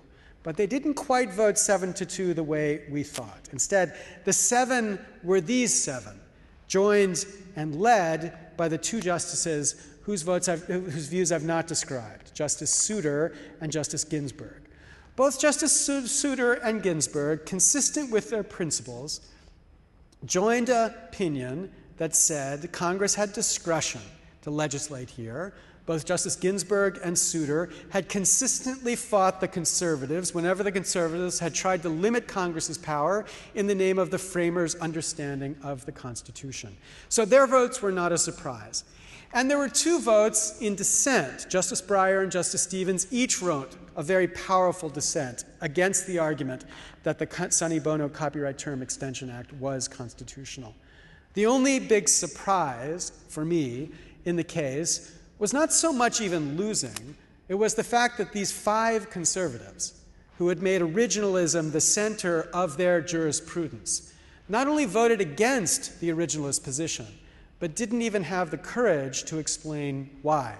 But 0.44 0.56
they 0.56 0.68
didn't 0.68 0.94
quite 0.94 1.34
vote 1.34 1.58
seven 1.58 1.94
to 1.94 2.06
two 2.06 2.34
the 2.34 2.44
way 2.44 2.84
we 2.90 3.04
thought. 3.04 3.50
Instead, 3.52 3.98
the 4.24 4.34
seven 4.34 5.00
were 5.24 5.42
these 5.42 5.74
seven, 5.74 6.20
joined 6.68 7.26
and 7.56 7.82
led 7.82 8.56
by 8.56 8.68
the 8.68 8.78
two 8.78 9.02
justices 9.02 9.76
whose, 10.04 10.22
votes 10.22 10.48
I've, 10.48 10.64
whose 10.64 11.08
views 11.08 11.32
I've 11.34 11.44
not 11.44 11.68
described 11.68 12.34
Justice 12.34 12.74
Souter 12.74 13.36
and 13.60 13.72
Justice 13.72 14.06
Ginsburg. 14.06 14.62
Both 15.18 15.40
Justice 15.40 15.74
Souter 15.76 16.54
and 16.54 16.82
Ginsburg, 16.82 17.46
consistent 17.46 18.12
with 18.12 18.30
their 18.30 18.44
principles, 18.44 19.20
joined 20.26 20.70
an 20.70 20.94
opinion 21.10 21.72
that 21.98 22.16
said 22.16 22.72
Congress 22.72 23.16
had 23.16 23.34
discretion 23.34 24.02
to 24.44 24.52
legislate 24.52 25.10
here. 25.10 25.54
Both 25.88 26.06
Justice 26.06 26.36
Ginsburg 26.36 27.00
and 27.02 27.18
Souter 27.18 27.70
had 27.92 28.10
consistently 28.10 28.98
fought 28.98 29.40
the 29.40 29.48
conservatives 29.48 30.34
whenever 30.34 30.62
the 30.62 30.72
conservatives 30.72 31.40
had 31.40 31.56
tried 31.56 31.82
to 31.84 31.90
limit 31.90 32.28
Congress's 32.28 32.78
power 32.78 33.26
in 33.56 33.68
the 33.68 33.74
name 33.74 33.98
of 33.98 34.12
the 34.12 34.18
framers' 34.18 34.76
understanding 34.76 35.56
of 35.64 35.86
the 35.86 35.94
Constitution. 35.94 36.76
So 37.08 37.24
their 37.24 37.48
votes 37.48 37.82
were 37.82 37.94
not 37.94 38.12
a 38.12 38.18
surprise. 38.18 38.84
And 39.34 39.50
there 39.50 39.58
were 39.58 39.70
two 39.70 40.02
votes 40.02 40.60
in 40.60 40.76
dissent. 40.76 41.50
Justice 41.50 41.82
Breyer 41.82 42.22
and 42.22 42.32
Justice 42.32 42.64
Stevens 42.64 43.08
each 43.10 43.42
wrote 43.42 43.78
a 43.96 44.04
very 44.04 44.28
powerful 44.28 44.90
dissent 44.90 45.46
against 45.62 46.06
the 46.06 46.20
argument 46.20 46.66
that 47.04 47.18
the 47.18 47.50
Sonny 47.50 47.80
Bono 47.80 48.10
Copyright 48.10 48.58
Term 48.58 48.82
Extension 48.82 49.30
Act 49.30 49.54
was 49.54 49.88
constitutional. 49.88 50.76
The 51.34 51.46
only 51.46 51.80
big 51.80 52.10
surprise 52.10 53.14
for 53.30 53.46
me 53.46 53.92
in 54.26 54.36
the 54.36 54.44
case 54.44 55.17
was 55.40 55.54
not 55.54 55.72
so 55.72 55.94
much 55.94 56.22
even 56.22 56.58
losing, 56.58 57.16
it 57.48 57.56
was 57.56 57.76
the 57.76 57.84
fact 57.84 58.18
that 58.18 58.34
these 58.34 58.52
five 58.52 59.10
conservatives, 59.10 60.02
who 60.38 60.50
had 60.50 60.62
made 60.62 60.82
originalism 60.82 61.72
the 61.72 61.82
center 61.82 62.44
of 62.54 62.78
their 62.78 63.02
jurisprudence, 63.02 64.14
not 64.50 64.68
only 64.68 64.86
voted 64.86 65.22
against 65.22 66.00
the 66.00 66.10
originalist 66.10 66.64
position, 66.64 67.08
but 67.60 67.76
didn't 67.76 68.02
even 68.02 68.24
have 68.24 68.52
the 68.52 68.58
courage 68.58 69.24
to 69.24 69.38
explain 69.38 70.10
why. 70.22 70.56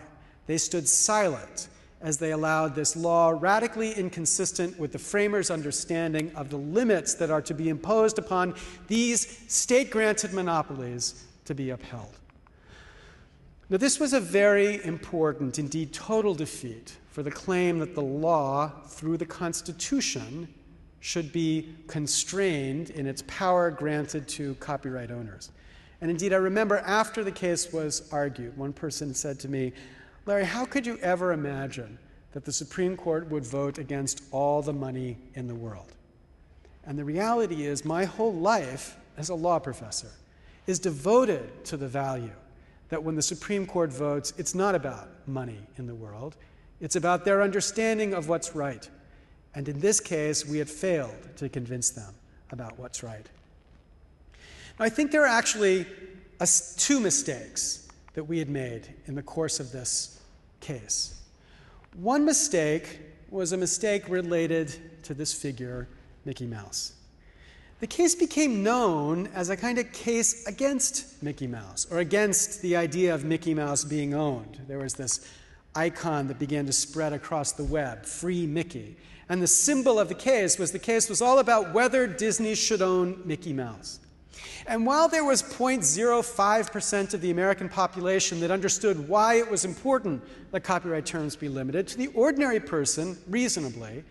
They 0.48 0.58
stood 0.58 0.88
silent 0.88 1.68
as 2.02 2.18
they 2.18 2.32
allowed 2.32 2.76
this 2.76 2.96
law, 2.96 3.30
radically 3.30 3.94
inconsistent 3.94 4.78
with 4.80 4.92
the 4.92 5.00
framers' 5.00 5.50
understanding 5.50 6.32
of 6.36 6.50
the 6.50 6.58
limits 6.58 7.16
that 7.16 7.32
are 7.32 7.42
to 7.42 7.54
be 7.54 7.70
imposed 7.70 8.20
upon 8.20 8.54
these 8.88 9.52
state 9.52 9.90
granted 9.90 10.34
monopolies, 10.34 11.24
to 11.46 11.56
be 11.56 11.70
upheld. 11.70 12.18
Now, 13.70 13.76
this 13.76 14.00
was 14.00 14.14
a 14.14 14.22
very 14.22 14.84
important, 14.86 15.60
indeed 15.60 15.92
total 15.92 16.34
defeat 16.34 16.96
for 17.10 17.22
the 17.22 17.32
claim 17.32 17.80
that 17.80 17.96
the 17.96 18.02
law, 18.02 18.70
through 18.88 19.18
the 19.18 19.26
Constitution, 19.26 20.48
should 21.02 21.34
be 21.34 21.76
constrained 21.88 22.92
in 22.92 23.06
its 23.08 23.24
power 23.28 23.70
granted 23.70 24.26
to 24.30 24.56
copyright 24.56 25.12
owners. 25.12 25.52
And 26.00 26.10
indeed, 26.10 26.32
I 26.32 26.38
remember 26.38 26.78
after 26.78 27.26
the 27.26 27.32
case 27.32 27.74
was 27.74 28.08
argued, 28.12 28.56
one 28.56 28.72
person 28.72 29.14
said 29.14 29.38
to 29.42 29.50
me, 29.50 29.74
Larry, 30.26 30.46
how 30.46 30.64
could 30.64 30.86
you 30.86 30.98
ever 31.00 31.34
imagine 31.34 32.00
that 32.32 32.46
the 32.46 32.54
Supreme 32.54 32.96
Court 32.96 33.30
would 33.30 33.46
vote 33.46 33.80
against 33.80 34.24
all 34.32 34.62
the 34.62 34.74
money 34.74 35.18
in 35.34 35.48
the 35.48 35.56
world? 35.56 35.92
And 36.86 36.98
the 36.98 37.04
reality 37.04 37.66
is, 37.66 37.84
my 37.84 38.06
whole 38.06 38.34
life 38.34 38.96
as 39.18 39.28
a 39.28 39.36
law 39.36 39.60
professor 39.60 40.12
is 40.68 40.80
devoted 40.80 41.66
to 41.66 41.76
the 41.76 41.88
value 41.88 42.32
that 42.90 43.04
when 43.04 43.16
the 43.16 43.22
Supreme 43.22 43.66
Court 43.66 43.92
votes, 43.92 44.34
it's 44.38 44.56
not 44.56 44.76
about 44.76 45.10
money 45.28 45.60
in 45.78 45.88
the 45.88 45.96
world, 45.96 46.36
it's 46.80 46.96
about 46.96 47.26
their 47.26 47.42
understanding 47.42 48.14
of 48.14 48.30
what's 48.30 48.56
right. 48.56 48.90
And 49.56 49.68
in 49.68 49.80
this 49.80 50.00
case, 50.00 50.46
we 50.46 50.60
had 50.60 50.70
failed 50.70 51.16
to 51.38 51.50
convince 51.50 51.90
them 51.90 52.14
about 52.52 52.78
what's 52.78 53.04
right. 53.04 53.26
Now, 54.80 54.86
I 54.86 54.90
think 54.90 55.12
there 55.12 55.24
are 55.24 55.28
actually 55.28 55.86
a, 56.40 56.48
two 56.78 57.00
mistakes 57.00 57.88
that 58.14 58.24
we 58.24 58.40
had 58.40 58.50
made 58.50 58.94
in 59.06 59.16
the 59.16 59.24
course 59.24 59.60
of 59.60 59.72
this 59.72 60.22
case. 60.60 61.22
One 61.96 62.26
mistake 62.26 63.00
was 63.30 63.52
a 63.52 63.58
mistake 63.58 64.08
related 64.08 64.76
to 65.04 65.14
this 65.14 65.34
figure, 65.34 65.88
Mickey 66.26 66.46
Mouse. 66.46 66.94
The 67.80 67.88
case 67.88 68.16
became 68.16 68.64
known 68.64 69.28
as 69.36 69.50
a 69.50 69.58
kind 69.58 69.78
of 69.78 69.92
case 69.92 70.48
against 70.48 71.22
Mickey 71.22 71.46
Mouse, 71.46 71.86
or 71.92 72.00
against 72.00 72.64
the 72.64 72.76
idea 72.76 73.14
of 73.14 73.24
Mickey 73.24 73.54
Mouse 73.54 73.84
being 73.84 74.16
owned. 74.16 74.60
There 74.68 74.80
was 74.80 74.96
this 74.96 75.32
icon 75.76 76.28
that 76.28 76.40
began 76.40 76.66
to 76.66 76.74
spread 76.74 77.14
across 77.14 77.52
the 77.52 77.64
web, 77.64 78.04
Free 78.04 78.48
Mickey. 78.48 78.98
And 79.30 79.44
the 79.44 79.48
symbol 79.48 80.00
of 80.00 80.10
the 80.10 80.16
case 80.16 80.58
was 80.58 80.72
the 80.72 80.80
case 80.80 81.08
was 81.08 81.22
all 81.22 81.38
about 81.38 81.72
whether 81.72 82.08
Disney 82.08 82.56
should 82.56 82.82
own 82.82 83.22
Mickey 83.26 83.54
Mouse. 83.54 84.00
And 84.66 84.86
while 84.88 85.08
there 85.08 85.24
was 85.24 85.44
0.05% 85.44 87.14
of 87.14 87.22
the 87.22 87.30
American 87.30 87.70
population 87.70 88.40
that 88.40 88.50
understood 88.50 89.08
why 89.08 89.36
it 89.36 89.52
was 89.52 89.66
important 89.66 90.24
that 90.52 90.62
copyright 90.62 91.06
terms 91.06 91.36
be 91.36 91.48
limited, 91.48 91.88
to 91.90 91.98
the 91.98 92.08
ordinary 92.08 92.60
person, 92.60 93.20
reasonably, 93.28 94.04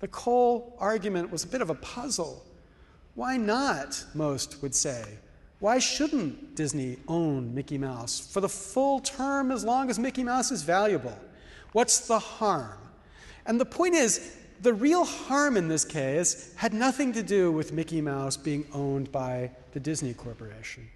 the 0.00 0.08
whole 0.12 0.76
argument 0.80 1.30
was 1.30 1.44
a 1.44 1.46
bit 1.46 1.62
of 1.62 1.70
a 1.70 1.74
puzzle. 1.74 2.44
Why 3.16 3.38
not, 3.38 4.04
most 4.14 4.60
would 4.60 4.74
say? 4.74 5.02
Why 5.58 5.78
shouldn't 5.78 6.54
Disney 6.54 6.98
own 7.08 7.54
Mickey 7.54 7.78
Mouse 7.78 8.20
for 8.20 8.42
the 8.42 8.48
full 8.48 9.00
term 9.00 9.50
as 9.50 9.64
long 9.64 9.88
as 9.88 9.98
Mickey 9.98 10.22
Mouse 10.22 10.52
is 10.52 10.62
valuable? 10.62 11.18
What's 11.72 12.06
the 12.06 12.18
harm? 12.18 12.78
And 13.46 13.58
the 13.58 13.64
point 13.64 13.94
is, 13.94 14.36
the 14.60 14.74
real 14.74 15.04
harm 15.04 15.56
in 15.56 15.66
this 15.66 15.84
case 15.84 16.54
had 16.56 16.74
nothing 16.74 17.14
to 17.14 17.22
do 17.22 17.50
with 17.50 17.72
Mickey 17.72 18.02
Mouse 18.02 18.36
being 18.36 18.66
owned 18.74 19.10
by 19.10 19.50
the 19.72 19.80
Disney 19.80 20.12
Corporation. 20.12 20.86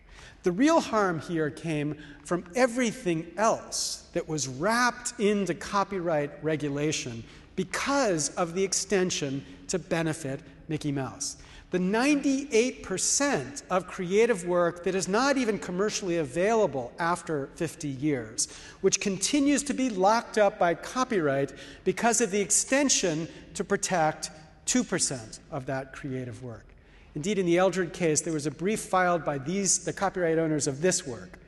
The 0.43 0.53
real 0.53 0.81
harm 0.81 1.21
here 1.21 1.49
came 1.49 1.97
from 2.27 2.45
everything 2.55 3.29
else 3.39 4.09
that 4.13 4.29
was 4.29 4.47
wrapped 4.47 5.19
into 5.19 5.55
copyright 5.55 6.33
regulation 6.45 7.25
because 7.57 8.29
of 8.37 8.55
the 8.55 8.63
extension 8.63 9.43
to 9.69 9.79
benefit 9.79 10.41
Mickey 10.69 10.93
Mouse 10.93 11.39
the 11.71 11.79
98% 11.79 13.63
of 13.71 13.87
creative 13.87 14.45
work 14.45 14.83
that 14.85 14.95
is 14.95 15.07
not 15.07 15.37
even 15.37 15.59
commercially 15.59 16.19
available 16.19 16.93
after 16.99 17.49
50 17.55 17.87
years, 17.87 18.49
which 18.81 19.01
continues 19.01 19.63
to 19.63 19.75
be 19.75 19.89
locked 19.89 20.37
up 20.37 20.59
by 20.59 20.75
copyright 20.75 21.53
because 21.85 22.21
of 22.21 22.33
the 22.33 22.41
extension 22.41 23.29
to 23.55 23.63
protect 23.63 24.31
2% 24.67 25.39
of 25.53 25.67
that 25.67 25.93
creative 25.93 26.43
work. 26.43 26.67
Indeed, 27.15 27.39
in 27.39 27.47
the 27.47 27.59
Eldred 27.59 27.93
case, 27.93 28.21
there 28.21 28.33
was 28.33 28.47
a 28.47 28.51
brief 28.51 28.81
filed 28.81 29.25
by 29.25 29.39
these, 29.39 29.85
the 29.85 29.93
copyright 29.93 30.39
owners 30.39 30.67
of 30.67 30.81
this 30.81 31.07
work. 31.07 31.39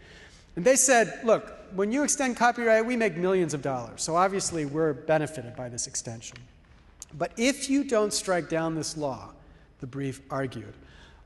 And 0.55 0.65
they 0.65 0.77
said, 0.77 1.21
look, 1.25 1.53
when 1.75 1.91
you 1.91 2.03
extend 2.03 2.37
copyright, 2.37 2.85
we 2.85 2.97
make 2.97 3.17
millions 3.17 3.55
of 3.55 3.63
dollars. 3.63 4.03
So 4.03 4.17
obviously, 4.17 4.67
we're 4.67 4.93
benefited 4.93 5.57
by 5.57 5.69
this 5.69 5.87
extension. 5.87 6.37
But 7.15 7.33
if 7.37 7.71
you 7.71 7.85
don't 7.85 8.13
strike 8.13 8.49
down 8.49 8.75
this 8.75 8.97
law, 8.97 9.31
the 9.83 9.87
brief 9.88 10.23
argued. 10.31 10.73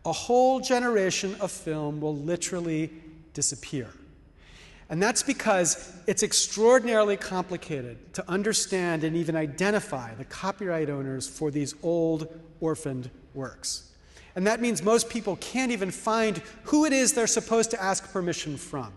A 0.06 0.12
whole 0.12 0.60
generation 0.60 1.36
of 1.40 1.52
film 1.52 2.00
will 2.00 2.16
literally 2.16 2.90
disappear. 3.34 3.90
And 4.88 5.02
that's 5.02 5.22
because 5.22 5.92
it's 6.06 6.22
extraordinarily 6.22 7.18
complicated 7.18 8.14
to 8.14 8.28
understand 8.30 9.04
and 9.04 9.14
even 9.14 9.36
identify 9.36 10.14
the 10.14 10.24
copyright 10.24 10.88
owners 10.88 11.28
for 11.28 11.50
these 11.50 11.74
old 11.82 12.28
orphaned 12.60 13.10
works. 13.34 13.92
And 14.34 14.46
that 14.46 14.62
means 14.62 14.82
most 14.82 15.10
people 15.10 15.36
can't 15.36 15.70
even 15.70 15.90
find 15.90 16.38
who 16.64 16.86
it 16.86 16.94
is 16.94 17.12
they're 17.12 17.26
supposed 17.26 17.70
to 17.72 17.82
ask 17.82 18.10
permission 18.10 18.56
from. 18.56 18.90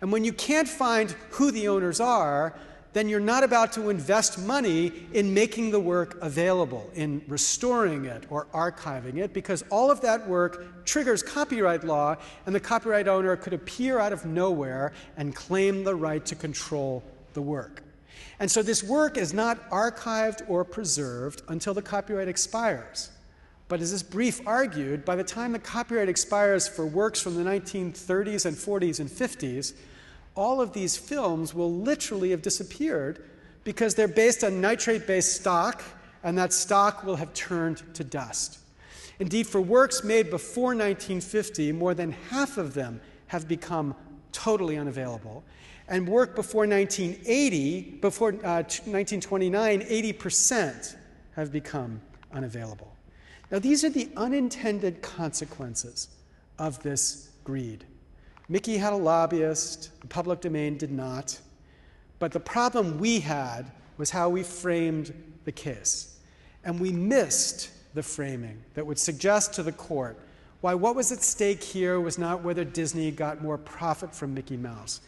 And 0.00 0.10
when 0.10 0.24
you 0.24 0.32
can't 0.32 0.68
find 0.68 1.12
who 1.30 1.52
the 1.52 1.68
owners 1.68 2.00
are, 2.00 2.58
then 2.92 3.08
you're 3.08 3.20
not 3.20 3.44
about 3.44 3.72
to 3.72 3.90
invest 3.90 4.38
money 4.38 4.92
in 5.12 5.32
making 5.34 5.70
the 5.70 5.80
work 5.80 6.18
available, 6.22 6.90
in 6.94 7.22
restoring 7.28 8.06
it 8.06 8.24
or 8.30 8.46
archiving 8.54 9.18
it, 9.18 9.32
because 9.32 9.62
all 9.70 9.90
of 9.90 10.00
that 10.00 10.26
work 10.26 10.84
triggers 10.84 11.22
copyright 11.22 11.84
law, 11.84 12.16
and 12.46 12.54
the 12.54 12.60
copyright 12.60 13.08
owner 13.08 13.36
could 13.36 13.52
appear 13.52 13.98
out 13.98 14.12
of 14.12 14.24
nowhere 14.24 14.92
and 15.16 15.34
claim 15.34 15.84
the 15.84 15.94
right 15.94 16.24
to 16.26 16.34
control 16.34 17.02
the 17.34 17.42
work. 17.42 17.82
And 18.40 18.50
so 18.50 18.62
this 18.62 18.82
work 18.82 19.18
is 19.18 19.34
not 19.34 19.68
archived 19.70 20.48
or 20.48 20.64
preserved 20.64 21.42
until 21.48 21.74
the 21.74 21.82
copyright 21.82 22.28
expires. 22.28 23.10
But 23.68 23.80
as 23.80 23.92
this 23.92 24.02
brief 24.02 24.40
argued, 24.46 25.04
by 25.04 25.16
the 25.16 25.24
time 25.24 25.52
the 25.52 25.58
copyright 25.58 26.08
expires 26.08 26.66
for 26.66 26.86
works 26.86 27.20
from 27.20 27.34
the 27.34 27.48
1930s 27.48 28.46
and 28.46 28.56
40s 28.56 29.00
and 29.00 29.10
50s, 29.10 29.74
all 30.38 30.60
of 30.60 30.72
these 30.72 30.96
films 30.96 31.52
will 31.52 31.72
literally 31.72 32.30
have 32.30 32.42
disappeared 32.42 33.24
because 33.64 33.96
they're 33.96 34.06
based 34.06 34.44
on 34.44 34.60
nitrate 34.60 35.04
based 35.04 35.34
stock, 35.34 35.82
and 36.22 36.38
that 36.38 36.52
stock 36.52 37.04
will 37.04 37.16
have 37.16 37.34
turned 37.34 37.82
to 37.94 38.04
dust. 38.04 38.60
Indeed, 39.18 39.48
for 39.48 39.60
works 39.60 40.04
made 40.04 40.30
before 40.30 40.76
1950, 40.76 41.72
more 41.72 41.92
than 41.92 42.12
half 42.30 42.56
of 42.56 42.72
them 42.72 43.00
have 43.26 43.48
become 43.48 43.96
totally 44.30 44.78
unavailable. 44.78 45.42
And 45.88 46.06
work 46.06 46.36
before 46.36 46.68
1980, 46.68 47.98
before 48.00 48.28
uh, 48.28 48.62
1929, 48.62 49.80
80% 49.80 50.96
have 51.34 51.50
become 51.50 52.00
unavailable. 52.32 52.94
Now, 53.50 53.58
these 53.58 53.82
are 53.82 53.90
the 53.90 54.08
unintended 54.16 55.02
consequences 55.02 56.08
of 56.60 56.80
this 56.84 57.30
greed. 57.42 57.84
Mickey 58.48 58.78
had 58.78 58.92
a 58.92 58.96
lobbyist, 58.96 60.00
the 60.00 60.06
public 60.06 60.40
domain 60.40 60.78
did 60.78 60.90
not. 60.90 61.38
But 62.18 62.32
the 62.32 62.40
problem 62.40 62.98
we 62.98 63.20
had 63.20 63.70
was 63.96 64.10
how 64.10 64.28
we 64.28 64.42
framed 64.42 65.12
the 65.44 65.52
case. 65.52 66.18
And 66.64 66.80
we 66.80 66.90
missed 66.90 67.70
the 67.94 68.02
framing 68.02 68.62
that 68.74 68.86
would 68.86 68.98
suggest 68.98 69.54
to 69.54 69.62
the 69.62 69.72
court 69.72 70.18
why 70.60 70.74
what 70.74 70.96
was 70.96 71.12
at 71.12 71.22
stake 71.22 71.62
here 71.62 72.00
was 72.00 72.18
not 72.18 72.42
whether 72.42 72.64
Disney 72.64 73.10
got 73.10 73.42
more 73.42 73.58
profit 73.58 74.12
from 74.14 74.34
Mickey 74.34 74.56
Mouse, 74.56 75.00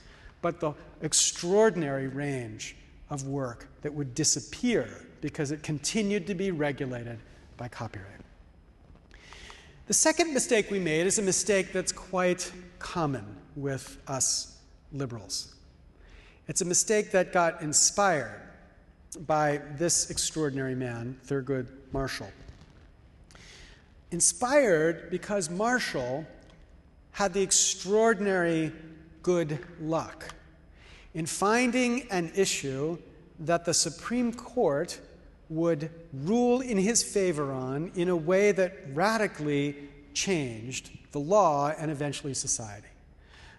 but 0.42 0.60
the 0.60 0.72
extraordinary 1.02 2.06
range 2.06 2.76
of 3.10 3.26
work 3.26 3.68
that 3.82 3.92
would 3.92 4.14
disappear 4.14 4.88
because 5.20 5.50
it 5.50 5.62
continued 5.62 6.26
to 6.28 6.34
be 6.34 6.52
regulated 6.52 7.18
by 7.56 7.66
copyright. 7.66 8.20
The 9.88 9.94
second 9.94 10.32
mistake 10.32 10.70
we 10.70 10.78
made 10.78 11.06
is 11.08 11.18
a 11.18 11.22
mistake 11.22 11.72
that's 11.72 11.90
quite 11.90 12.52
common 12.80 13.36
with 13.54 13.98
us 14.08 14.58
liberals. 14.92 15.54
It's 16.48 16.62
a 16.62 16.64
mistake 16.64 17.12
that 17.12 17.32
got 17.32 17.62
inspired 17.62 18.40
by 19.26 19.60
this 19.76 20.10
extraordinary 20.10 20.74
man, 20.74 21.16
Thurgood 21.26 21.68
Marshall. 21.92 22.30
Inspired 24.10 25.10
because 25.10 25.48
Marshall 25.48 26.26
had 27.12 27.32
the 27.32 27.42
extraordinary 27.42 28.72
good 29.22 29.58
luck 29.80 30.34
in 31.14 31.26
finding 31.26 32.08
an 32.10 32.32
issue 32.34 32.98
that 33.40 33.64
the 33.64 33.74
Supreme 33.74 34.32
Court 34.32 34.98
would 35.48 35.90
rule 36.12 36.60
in 36.60 36.78
his 36.78 37.02
favor 37.02 37.52
on 37.52 37.90
in 37.94 38.08
a 38.08 38.16
way 38.16 38.52
that 38.52 38.72
radically 38.92 39.76
changed 40.14 40.90
the 41.12 41.20
law 41.20 41.72
and 41.78 41.90
eventually 41.90 42.34
society. 42.34 42.86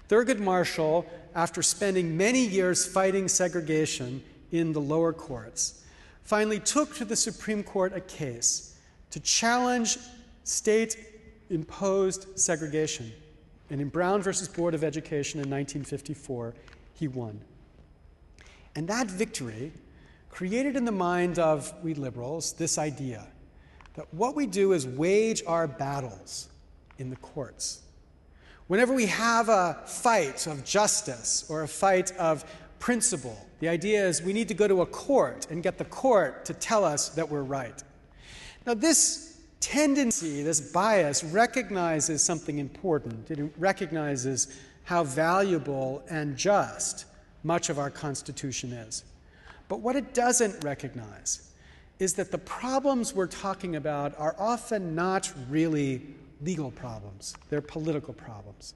Thurgood 0.09 0.39
Marshall, 0.39 1.05
after 1.35 1.61
spending 1.63 2.17
many 2.17 2.45
years 2.45 2.85
fighting 2.85 3.27
segregation 3.27 4.23
in 4.51 4.73
the 4.73 4.81
lower 4.81 5.13
courts, 5.13 5.83
finally 6.23 6.59
took 6.59 6.95
to 6.95 7.05
the 7.05 7.15
Supreme 7.15 7.63
Court 7.63 7.93
a 7.93 8.01
case 8.01 8.77
to 9.11 9.19
challenge 9.19 9.97
state 10.43 10.97
imposed 11.49 12.39
segregation. 12.39 13.11
And 13.69 13.79
in 13.79 13.89
Brown 13.89 14.21
versus 14.21 14.47
Board 14.47 14.73
of 14.73 14.83
Education 14.83 15.39
in 15.39 15.49
1954, 15.49 16.53
he 16.93 17.07
won. 17.07 17.39
And 18.75 18.87
that 18.87 19.07
victory 19.07 19.71
created 20.29 20.75
in 20.75 20.85
the 20.85 20.91
mind 20.91 21.39
of 21.39 21.73
we 21.83 21.93
liberals 21.93 22.53
this 22.53 22.77
idea 22.77 23.27
that 23.93 24.13
what 24.13 24.35
we 24.35 24.45
do 24.45 24.71
is 24.71 24.87
wage 24.87 25.43
our 25.45 25.67
battles 25.67 26.47
in 27.01 27.09
the 27.09 27.17
courts. 27.17 27.81
Whenever 28.67 28.93
we 28.93 29.07
have 29.07 29.49
a 29.49 29.81
fight 29.85 30.47
of 30.47 30.63
justice 30.63 31.45
or 31.49 31.63
a 31.63 31.67
fight 31.67 32.15
of 32.17 32.45
principle, 32.79 33.37
the 33.59 33.67
idea 33.67 34.07
is 34.07 34.21
we 34.21 34.31
need 34.31 34.47
to 34.47 34.53
go 34.53 34.67
to 34.67 34.81
a 34.81 34.85
court 34.85 35.47
and 35.49 35.61
get 35.61 35.77
the 35.77 35.85
court 35.85 36.45
to 36.45 36.53
tell 36.53 36.85
us 36.85 37.09
that 37.09 37.29
we're 37.29 37.43
right. 37.43 37.83
Now, 38.65 38.75
this 38.75 39.41
tendency, 39.59 40.41
this 40.41 40.61
bias, 40.61 41.23
recognizes 41.23 42.23
something 42.23 42.59
important. 42.59 43.29
It 43.29 43.51
recognizes 43.57 44.57
how 44.83 45.03
valuable 45.03 46.03
and 46.09 46.37
just 46.37 47.05
much 47.43 47.69
of 47.69 47.77
our 47.77 47.89
Constitution 47.89 48.71
is. 48.71 49.03
But 49.67 49.81
what 49.81 49.95
it 49.95 50.13
doesn't 50.13 50.63
recognize 50.63 51.51
is 51.99 52.13
that 52.15 52.31
the 52.31 52.37
problems 52.37 53.13
we're 53.13 53.27
talking 53.27 53.75
about 53.75 54.17
are 54.17 54.35
often 54.39 54.95
not 54.95 55.31
really 55.49 56.01
legal 56.41 56.71
problems, 56.71 57.35
they're 57.49 57.61
political 57.61 58.13
problems. 58.13 58.73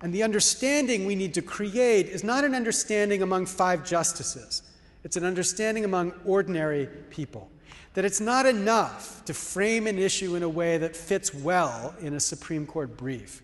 And 0.00 0.12
the 0.12 0.22
understanding 0.22 1.06
we 1.06 1.14
need 1.14 1.34
to 1.34 1.42
create 1.42 2.06
is 2.06 2.22
not 2.22 2.44
an 2.44 2.54
understanding 2.54 3.22
among 3.22 3.46
five 3.46 3.84
justices, 3.84 4.62
it's 5.04 5.16
an 5.16 5.24
understanding 5.24 5.84
among 5.84 6.12
ordinary 6.24 6.88
people. 7.10 7.50
That 7.94 8.04
it's 8.04 8.20
not 8.20 8.44
enough 8.44 9.24
to 9.24 9.32
frame 9.32 9.86
an 9.86 9.98
issue 9.98 10.36
in 10.36 10.42
a 10.42 10.48
way 10.48 10.76
that 10.76 10.94
fits 10.94 11.32
well 11.32 11.94
in 12.00 12.12
a 12.12 12.20
Supreme 12.20 12.66
Court 12.66 12.94
brief. 12.94 13.42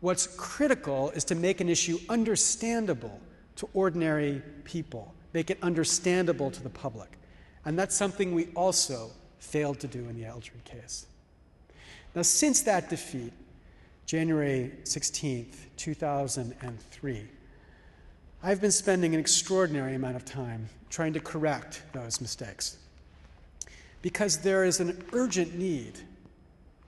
What's 0.00 0.26
critical 0.26 1.10
is 1.10 1.24
to 1.24 1.34
make 1.34 1.62
an 1.62 1.70
issue 1.70 1.98
understandable 2.10 3.18
to 3.56 3.68
ordinary 3.72 4.42
people, 4.64 5.14
make 5.32 5.50
it 5.50 5.58
understandable 5.62 6.50
to 6.50 6.62
the 6.62 6.68
public. 6.68 7.18
And 7.64 7.78
that's 7.78 7.96
something 7.96 8.34
we 8.34 8.48
also 8.54 9.10
failed 9.38 9.80
to 9.80 9.86
do 9.86 10.08
in 10.08 10.16
the 10.16 10.26
Eldred 10.26 10.62
case. 10.64 11.06
Now, 12.16 12.22
since 12.22 12.62
that 12.62 12.88
defeat, 12.88 13.34
January 14.06 14.72
16th, 14.84 15.66
2003, 15.76 17.28
I've 18.42 18.60
been 18.60 18.72
spending 18.72 19.12
an 19.12 19.20
extraordinary 19.20 19.94
amount 19.94 20.16
of 20.16 20.24
time 20.24 20.66
trying 20.88 21.12
to 21.12 21.20
correct 21.20 21.82
those 21.92 22.22
mistakes. 22.22 22.78
Because 24.00 24.38
there 24.38 24.64
is 24.64 24.80
an 24.80 25.04
urgent 25.12 25.58
need 25.58 25.98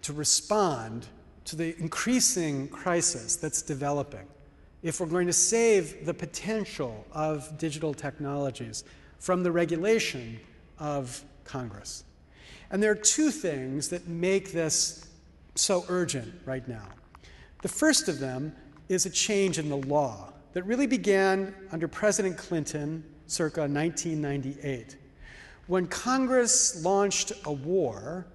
to 0.00 0.14
respond 0.14 1.06
to 1.44 1.56
the 1.56 1.78
increasing 1.78 2.66
crisis 2.68 3.36
that's 3.36 3.60
developing 3.60 4.26
if 4.82 4.98
we're 4.98 5.06
going 5.06 5.26
to 5.26 5.32
save 5.34 6.06
the 6.06 6.14
potential 6.14 7.04
of 7.12 7.58
digital 7.58 7.92
technologies 7.92 8.82
from 9.18 9.42
the 9.42 9.52
regulation 9.52 10.40
of 10.78 11.22
Congress. 11.44 12.04
And 12.70 12.82
there 12.82 12.92
are 12.92 12.94
two 12.94 13.30
things 13.30 13.90
that 13.90 14.08
make 14.08 14.52
this 14.52 15.07
so 15.58 15.84
urgent 15.88 16.32
right 16.44 16.66
now. 16.68 16.86
The 17.62 17.68
first 17.68 18.08
of 18.08 18.18
them 18.18 18.54
is 18.88 19.06
a 19.06 19.10
change 19.10 19.58
in 19.58 19.68
the 19.68 19.76
law 19.76 20.32
that 20.52 20.62
really 20.64 20.86
began 20.86 21.54
under 21.72 21.88
President 21.88 22.38
Clinton 22.38 23.04
circa 23.26 23.60
1998. 23.60 24.96
When 25.66 25.86
Congress 25.86 26.82
launched 26.82 27.32
a 27.44 27.52
war, 27.52 28.26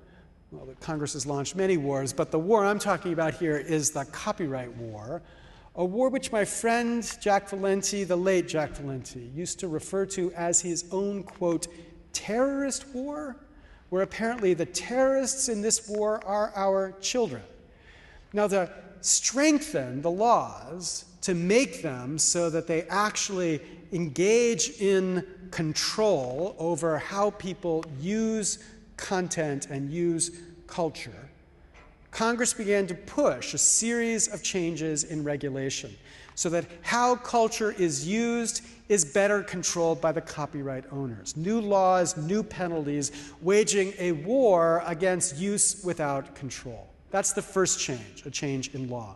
well, 0.52 0.68
Congress 0.80 1.14
has 1.14 1.26
launched 1.26 1.56
many 1.56 1.78
wars, 1.78 2.14
but 2.14 2.30
the 2.30 2.38
war 2.38 2.64
I'm 2.64 2.78
talking 2.78 3.14
about 3.14 3.34
here 3.34 3.58
is 3.58 3.90
the 3.92 4.06
copyright 4.06 4.72
war, 4.76 5.24
a 5.76 5.84
war 5.84 6.10
which 6.10 6.32
my 6.32 6.46
friend 6.46 7.04
Jack 7.20 7.50
Valenti, 7.50 8.04
the 8.04 8.16
late 8.16 8.48
Jack 8.48 8.72
Valenti, 8.72 9.32
used 9.34 9.60
to 9.62 9.68
refer 9.68 10.06
to 10.08 10.32
as 10.34 10.62
his 10.62 10.86
own, 10.92 11.24
quote, 11.24 11.68
terrorist 12.12 12.88
war 12.94 13.38
where 13.94 14.02
apparently 14.02 14.56
the 14.56 14.66
terrorists 14.66 15.50
in 15.50 15.62
this 15.62 15.88
war 15.88 16.20
are 16.26 16.52
our 16.56 16.96
children. 17.00 17.44
Now, 18.34 18.48
to 18.48 18.68
strengthen 19.02 20.02
the 20.02 20.10
laws 20.10 21.06
to 21.22 21.36
make 21.36 21.84
them 21.84 22.18
so 22.18 22.50
that 22.50 22.66
they 22.66 22.86
actually 22.90 23.62
engage 23.92 24.82
in 24.82 25.24
control 25.52 26.56
over 26.58 26.98
how 26.98 27.30
people 27.30 27.86
use 28.00 28.64
content 28.98 29.68
and 29.70 29.92
use 29.92 30.42
culture, 30.66 31.30
Congress 32.10 32.52
began 32.52 32.88
to 32.88 32.96
push 32.96 33.54
a 33.54 33.60
series 33.60 34.28
of 34.28 34.42
changes 34.42 35.04
in 35.04 35.24
regulation. 35.24 35.96
so 36.36 36.50
that 36.50 36.66
how 36.82 37.16
culture 37.16 37.74
is 37.74 38.08
used 38.08 38.64
is 38.90 39.06
better 39.06 39.42
controlled 39.44 40.02
by 40.02 40.12
the 40.12 40.22
copyright 40.22 40.86
owners. 40.92 41.36
New 41.38 41.62
laws, 41.62 42.18
new 42.18 42.44
penalties, 42.44 43.12
waging 43.42 43.94
a 43.98 44.12
war 44.12 44.84
against 44.86 45.38
use 45.38 45.82
without 45.84 46.36
control. 46.36 46.88
That's 47.12 47.34
the 47.34 47.42
first 47.42 47.80
change, 47.80 48.24
a 48.26 48.32
change 48.32 48.74
in 48.74 48.90
law. 48.90 49.16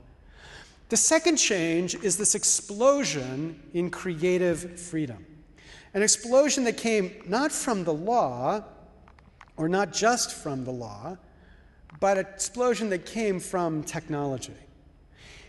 The 0.89 0.97
second 0.97 1.36
change 1.36 1.95
is 1.95 2.17
this 2.17 2.34
explosion 2.34 3.62
in 3.73 3.89
creative 3.89 4.80
freedom. 4.80 5.25
An 5.93 6.01
explosion 6.01 6.63
that 6.63 6.77
came 6.77 7.12
not 7.25 7.51
from 7.51 7.84
the 7.84 7.93
law, 7.93 8.63
or 9.58 9.67
not 9.67 9.91
just 9.91 10.32
from 10.32 10.63
the 10.63 10.71
law, 10.71 11.17
but 11.99 12.17
an 12.17 12.25
explosion 12.25 12.89
that 12.89 13.06
came 13.06 13.39
from 13.39 13.84
technology. 13.84 14.53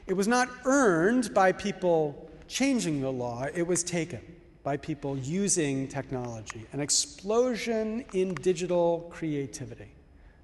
It 0.06 0.14
was 0.14 0.26
not 0.26 0.48
earned 0.64 1.34
by 1.34 1.52
people 1.52 2.27
changing 2.48 3.00
the 3.00 3.10
law, 3.10 3.46
it 3.54 3.66
was 3.66 3.82
taken 3.82 4.20
by 4.62 4.76
people 4.76 5.16
using 5.18 5.86
technology. 5.88 6.66
An 6.72 6.80
explosion 6.80 8.04
in 8.12 8.34
digital 8.34 9.08
creativity. 9.10 9.90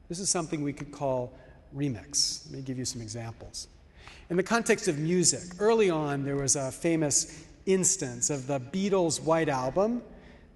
This 0.09 0.19
is 0.19 0.31
something 0.31 0.63
we 0.63 0.73
could 0.73 0.93
call 0.93 1.33
remix. 1.77 2.47
Let 2.47 2.59
me 2.59 2.63
give 2.63 2.79
you 2.79 2.85
some 2.85 3.03
examples. 3.03 3.69
In 4.31 4.37
the 4.37 4.43
context 4.43 4.89
of 4.89 4.99
music, 4.99 5.43
early 5.59 5.91
on 5.91 6.25
there 6.25 6.37
was 6.37 6.57
a 6.57 6.71
famous 6.71 7.45
instance 7.67 8.31
of 8.31 8.47
the 8.47 8.61
Beatles' 8.61 9.21
White 9.21 9.49
Album 9.49 10.03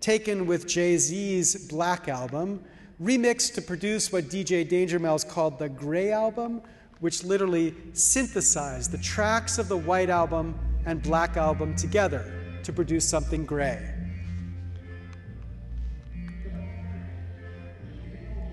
taken 0.01 0.47
with 0.47 0.67
Jay 0.69 0.97
Z's 0.97 1.69
Black 1.69 2.09
Album, 2.09 2.63
remixed 3.03 3.55
to 3.55 3.63
produce 3.63 4.13
what 4.13 4.25
DJ 4.25 4.69
Danger 4.69 4.99
Mouse 4.99 5.25
called 5.25 5.59
the 5.59 5.69
Gray 5.69 6.13
Album, 6.13 6.63
which 7.01 7.25
literally 7.25 7.75
synthesized 7.93 8.93
the 8.93 8.99
tracks 8.99 9.59
of 9.59 9.69
the 9.69 9.77
White 9.77 10.11
Album 10.11 10.59
and 10.89 11.03
Black 11.03 11.37
Album 11.37 11.77
together 11.77 12.33
to 12.63 12.73
produce 12.73 13.07
something 13.07 13.45
gray. 13.45 13.95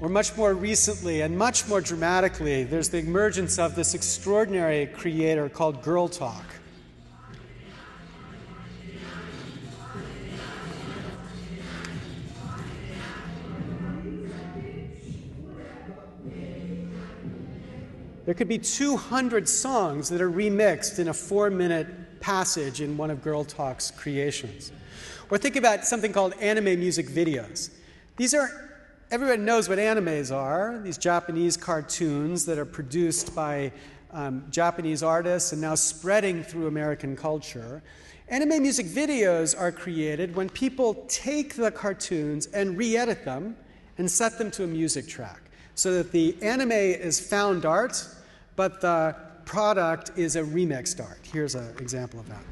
Or 0.02 0.10
much 0.10 0.36
more 0.36 0.54
recently 0.54 1.21
and 1.21 1.38
much 1.38 1.65
more 1.69 1.80
dramatically, 1.80 2.65
there's 2.65 2.89
the 2.89 2.98
emergence 2.98 3.58
of 3.58 3.76
this 3.76 3.93
extraordinary 3.93 4.88
creator 4.88 5.48
called 5.48 5.82
Girl 5.82 6.10
Talk. 6.10 6.43
There 18.26 18.34
could 18.34 18.50
be 18.50 18.58
200 18.58 19.48
songs 19.48 20.10
that 20.10 20.19
are 20.19 20.32
remixed 20.32 21.00
in 21.00 21.08
a 21.08 21.13
four 21.13 21.50
minute 21.50 21.88
passage 22.25 22.81
in 22.81 22.97
one 22.97 23.11
of 23.11 23.21
Girl 23.21 23.43
Talk's 23.43 23.91
creations. 23.91 24.71
Or 25.29 25.38
think 25.38 25.55
about 25.57 25.85
something 25.85 26.11
called 26.11 26.33
anime 26.41 26.79
music 26.79 27.07
videos. 27.07 27.69
These 28.17 28.33
are, 28.33 28.49
everyone 29.11 29.45
knows 29.45 29.69
what 29.69 29.77
animes 29.77 30.35
are, 30.35 30.79
these 30.83 30.97
Japanese 30.97 31.55
cartoons 31.55 32.43
that 32.47 32.57
are 32.57 32.65
produced 32.65 33.35
by 33.35 33.71
um, 34.11 34.43
Japanese 34.49 35.03
artists 35.03 35.51
and 35.51 35.61
now 35.61 35.75
spreading 35.75 36.41
through 36.41 36.65
American 36.65 37.15
culture. 37.15 37.83
Anime 38.27 38.59
music 38.59 38.88
videos 38.88 39.55
are 39.55 39.71
created 39.71 40.35
when 40.35 40.49
people 40.49 41.05
take 41.07 41.53
the 41.53 41.69
cartoons 41.69 42.47
and 42.47 42.75
re 42.75 42.97
edit 42.97 43.23
them 43.23 43.55
and 43.99 44.09
set 44.09 44.39
them 44.39 44.49
to 44.49 44.63
a 44.63 44.67
music 44.67 45.07
track 45.07 45.41
so 45.75 45.93
that 45.93 46.11
the 46.11 46.35
anime 46.41 46.71
is 46.71 47.19
found 47.19 47.67
art 47.67 48.03
but 48.55 48.81
the 48.81 49.15
product 49.45 50.12
is 50.17 50.36
a 50.36 50.43
remixed 50.43 51.03
art. 51.03 51.19
Here's 51.31 51.55
an 51.55 51.73
example 51.79 52.19
of 52.19 52.27
that. 52.29 52.43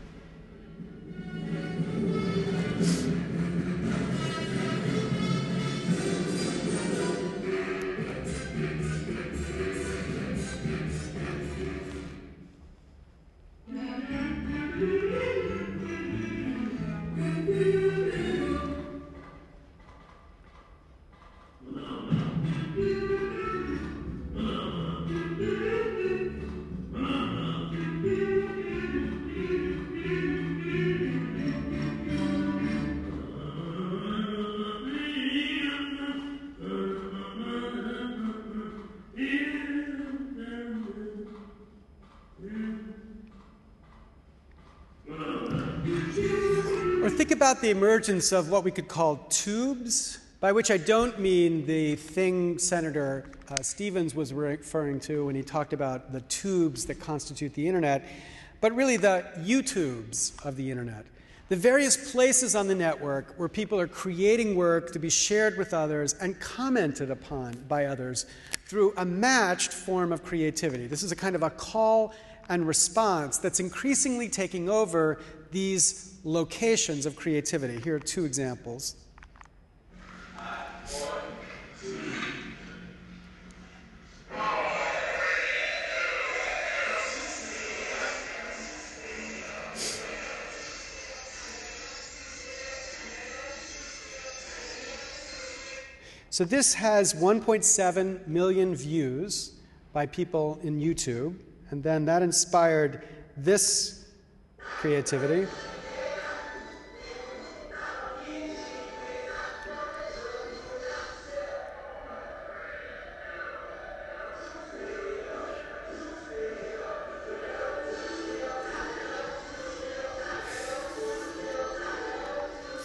The 47.64 47.70
emergence 47.70 48.34
of 48.34 48.50
what 48.50 48.66
we 48.66 48.72
could 48.72 48.90
call 48.90 49.16
tubes, 49.30 50.20
by 50.42 50.52
which 50.52 50.70
I 50.70 50.76
don't 50.76 51.18
mean 51.18 51.66
the 51.66 51.96
thing 51.96 52.60
Senator 52.60 53.32
uh, 53.50 53.62
Stevens 53.62 54.14
was 54.14 54.34
referring 54.34 55.00
to 55.02 55.28
when 55.28 55.36
he 55.36 55.44
talked 55.44 55.72
about 55.72 56.12
the 56.12 56.20
tubes 56.22 56.86
that 56.88 57.00
constitute 57.00 57.54
the 57.54 57.66
internet, 57.66 58.06
but 58.60 58.76
really 58.76 58.98
the 58.98 59.24
YouTubes 59.40 60.46
of 60.46 60.58
the 60.58 60.70
internet. 60.70 61.06
The 61.48 61.56
various 61.56 62.12
places 62.12 62.54
on 62.54 62.68
the 62.68 62.76
network 62.76 63.34
where 63.38 63.48
people 63.48 63.80
are 63.80 63.88
creating 63.88 64.58
work 64.58 64.92
to 64.92 65.00
be 65.00 65.10
shared 65.10 65.58
with 65.58 65.74
others 65.74 66.16
and 66.16 66.38
commented 66.42 67.12
upon 67.12 67.54
by 67.70 67.86
others 67.86 68.26
through 68.66 68.94
a 68.98 69.06
matched 69.06 69.72
form 69.72 70.12
of 70.12 70.22
creativity. 70.22 70.86
This 70.86 71.02
is 71.02 71.14
a 71.14 71.16
kind 71.16 71.34
of 71.34 71.44
a 71.44 71.50
call 71.50 72.14
and 72.50 72.68
response 72.68 73.38
that's 73.38 73.62
increasingly 73.62 74.28
taking 74.28 74.68
over 74.68 75.22
these 75.54 76.20
locations 76.24 77.06
of 77.06 77.16
creativity. 77.16 77.80
Here 77.80 77.96
are 77.96 78.00
two 78.00 78.26
examples. 78.26 78.96
So 96.30 96.44
this 96.44 96.74
has 96.74 97.14
1.7 97.14 98.28
million 98.28 98.76
views 98.76 99.52
by 99.94 100.08
people 100.08 100.60
in 100.64 100.80
YouTube, 100.80 101.38
and 101.70 101.84
then 101.84 102.06
that 102.06 102.24
inspired 102.24 103.08
this 103.38 104.03
creativity. 104.64 105.48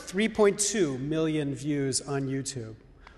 3.2 0.08 0.98
million 0.98 1.54
views 1.54 2.00
on 2.00 2.22
YouTube. 2.22 2.74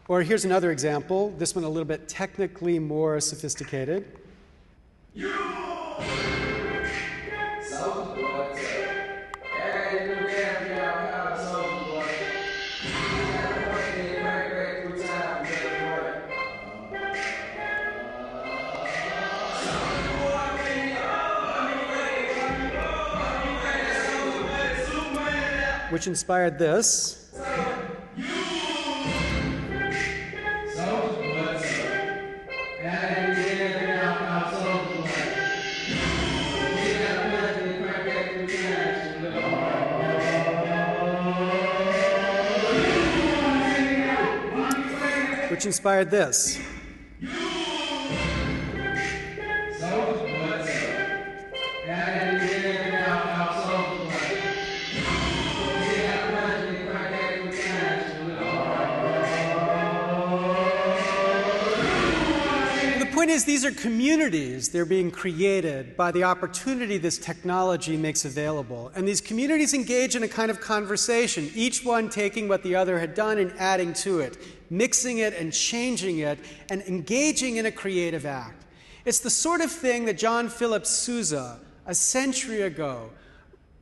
Or 0.08 0.22
here's 0.22 0.44
another 0.44 0.72
example, 0.72 1.30
this 1.38 1.54
one 1.54 1.62
a 1.62 1.68
little 1.68 1.84
bit 1.84 2.08
technically 2.08 2.80
more 2.80 3.20
sophisticated. 3.20 4.04
Which 25.90 26.06
inspired 26.06 26.58
this. 26.58 27.16
Which 45.50 45.66
inspired 45.66 46.10
this. 46.10 46.58
Point 63.30 63.36
is, 63.36 63.44
these 63.44 63.64
are 63.64 63.70
communities. 63.70 64.70
They're 64.70 64.84
being 64.84 65.12
created 65.12 65.96
by 65.96 66.10
the 66.10 66.24
opportunity 66.24 66.98
this 66.98 67.16
technology 67.16 67.96
makes 67.96 68.24
available. 68.24 68.90
And 68.96 69.06
these 69.06 69.20
communities 69.20 69.72
engage 69.72 70.16
in 70.16 70.24
a 70.24 70.28
kind 70.28 70.50
of 70.50 70.60
conversation, 70.60 71.48
each 71.54 71.84
one 71.84 72.08
taking 72.08 72.48
what 72.48 72.64
the 72.64 72.74
other 72.74 72.98
had 72.98 73.14
done 73.14 73.38
and 73.38 73.52
adding 73.56 73.92
to 74.02 74.18
it, 74.18 74.36
mixing 74.68 75.18
it 75.18 75.32
and 75.34 75.52
changing 75.52 76.18
it, 76.18 76.40
and 76.70 76.82
engaging 76.82 77.56
in 77.58 77.66
a 77.66 77.70
creative 77.70 78.26
act. 78.26 78.64
It's 79.04 79.20
the 79.20 79.30
sort 79.30 79.60
of 79.60 79.70
thing 79.70 80.06
that 80.06 80.18
John 80.18 80.48
Philip 80.48 80.84
Sousa, 80.84 81.60
a 81.86 81.94
century 81.94 82.62
ago, 82.62 83.10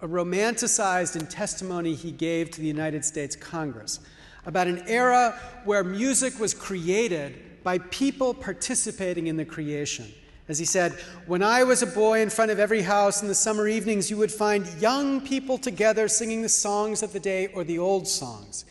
romanticized 0.02 1.18
in 1.18 1.26
testimony 1.26 1.94
he 1.94 2.12
gave 2.12 2.50
to 2.50 2.60
the 2.60 2.66
United 2.66 3.02
States 3.02 3.34
Congress 3.34 4.00
about 4.44 4.66
an 4.66 4.82
era 4.86 5.40
where 5.64 5.82
music 5.82 6.38
was 6.38 6.52
created 6.52 7.47
by 7.62 7.78
people 7.78 8.34
participating 8.34 9.26
in 9.26 9.36
the 9.36 9.44
creation. 9.44 10.06
As 10.48 10.58
he 10.58 10.64
said, 10.64 10.92
when 11.26 11.42
I 11.42 11.62
was 11.64 11.82
a 11.82 11.86
boy 11.86 12.22
in 12.22 12.30
front 12.30 12.50
of 12.50 12.58
every 12.58 12.80
house 12.80 13.20
in 13.20 13.28
the 13.28 13.34
summer 13.34 13.68
evenings, 13.68 14.10
you 14.10 14.16
would 14.16 14.32
find 14.32 14.66
young 14.80 15.20
people 15.20 15.58
together 15.58 16.08
singing 16.08 16.40
the 16.40 16.48
songs 16.48 17.02
of 17.02 17.12
the 17.12 17.20
day 17.20 17.48
or 17.48 17.64
the 17.64 17.78
old 17.78 18.08
songs. 18.08 18.64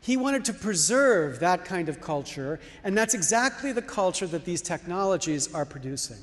He 0.00 0.16
wanted 0.16 0.44
to 0.44 0.52
preserve 0.52 1.40
that 1.40 1.64
kind 1.64 1.88
of 1.88 2.00
culture, 2.00 2.60
and 2.84 2.96
that's 2.96 3.14
exactly 3.14 3.72
the 3.72 3.82
culture 3.82 4.26
that 4.28 4.44
these 4.44 4.62
technologies 4.62 5.52
are 5.52 5.64
producing. 5.64 6.18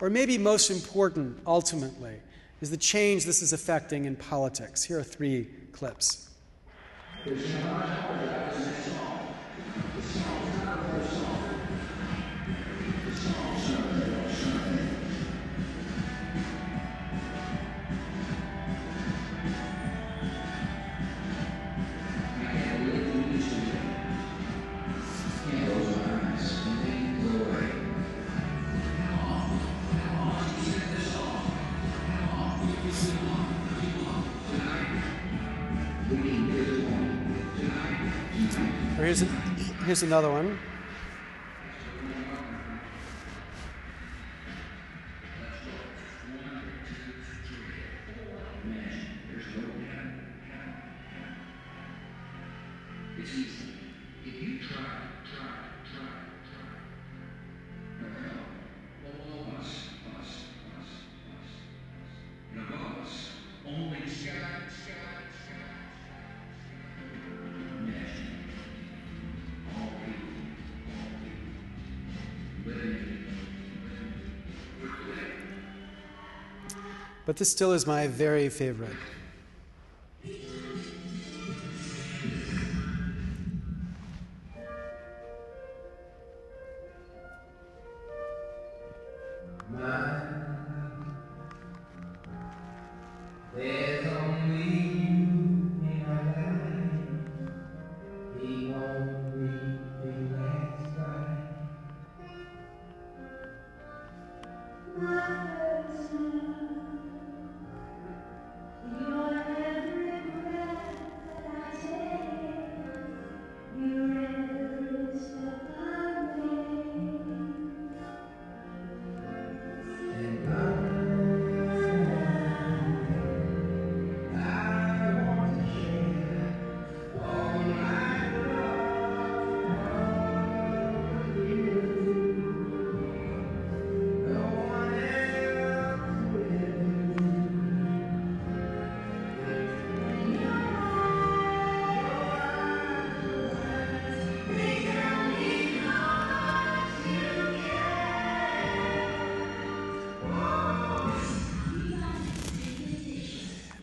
Or 0.00 0.10
maybe 0.10 0.36
most 0.36 0.70
important, 0.70 1.38
ultimately, 1.46 2.16
is 2.60 2.70
the 2.70 2.76
change 2.76 3.24
this 3.24 3.40
is 3.40 3.52
affecting 3.52 4.04
in 4.04 4.16
politics. 4.16 4.82
Here 4.82 4.98
are 4.98 5.04
three 5.04 5.48
clips. 5.72 6.28
Here's 39.90 40.04
another 40.04 40.30
one. 40.30 40.56
But 77.30 77.36
this 77.36 77.48
still 77.48 77.70
is 77.70 77.86
my 77.86 78.08
very 78.08 78.48
favorite. 78.48 78.96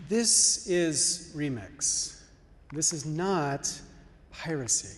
This 0.09 0.67
is 0.67 1.33
remix. 1.35 2.21
This 2.71 2.93
is 2.93 3.05
not 3.05 3.69
piracy. 4.31 4.97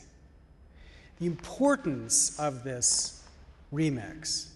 The 1.20 1.26
importance 1.26 2.38
of 2.40 2.64
this 2.64 3.24
remix 3.74 4.50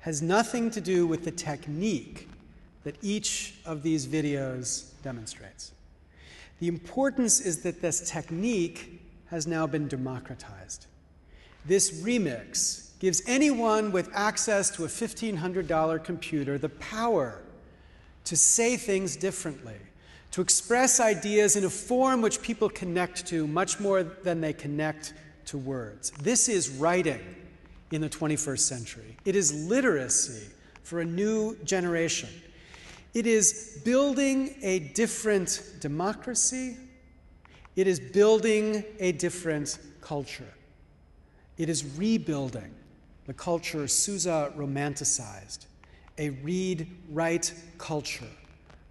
has 0.00 0.22
nothing 0.22 0.70
to 0.70 0.80
do 0.80 1.06
with 1.06 1.24
the 1.26 1.30
technique 1.30 2.30
that 2.84 2.96
each 3.02 3.56
of 3.66 3.82
these 3.82 4.06
videos 4.06 4.92
demonstrates. 5.02 5.72
The 6.60 6.68
importance 6.68 7.38
is 7.38 7.60
that 7.62 7.82
this 7.82 8.08
technique 8.08 9.02
has 9.26 9.46
now 9.46 9.66
been 9.66 9.86
democratized. 9.86 10.86
This 11.66 12.02
remix 12.02 12.98
gives 13.00 13.20
anyone 13.26 13.92
with 13.92 14.08
access 14.14 14.70
to 14.70 14.84
a 14.84 14.88
$1,500 14.88 16.02
computer 16.02 16.56
the 16.56 16.70
power 16.70 17.42
to 18.24 18.34
say 18.34 18.78
things 18.78 19.14
differently 19.16 19.76
to 20.30 20.40
express 20.40 21.00
ideas 21.00 21.56
in 21.56 21.64
a 21.64 21.70
form 21.70 22.22
which 22.22 22.40
people 22.40 22.68
connect 22.68 23.26
to 23.26 23.46
much 23.46 23.80
more 23.80 24.02
than 24.02 24.40
they 24.40 24.52
connect 24.52 25.14
to 25.46 25.58
words. 25.58 26.10
This 26.22 26.48
is 26.48 26.70
writing 26.70 27.20
in 27.90 28.00
the 28.00 28.08
21st 28.08 28.60
century, 28.60 29.16
it 29.24 29.34
is 29.34 29.52
literacy 29.68 30.46
for 30.84 31.00
a 31.00 31.04
new 31.04 31.56
generation. 31.64 32.28
It 33.12 33.26
is 33.26 33.80
building 33.84 34.54
a 34.62 34.78
different 34.78 35.62
democracy. 35.80 36.76
It 37.74 37.88
is 37.88 37.98
building 37.98 38.84
a 39.00 39.10
different 39.12 39.78
culture. 40.00 40.52
It 41.58 41.68
is 41.68 41.84
rebuilding 41.96 42.72
the 43.26 43.34
culture 43.34 43.88
Sousa 43.88 44.52
romanticized, 44.56 45.66
a 46.18 46.30
read 46.30 46.86
write 47.10 47.52
culture 47.78 48.26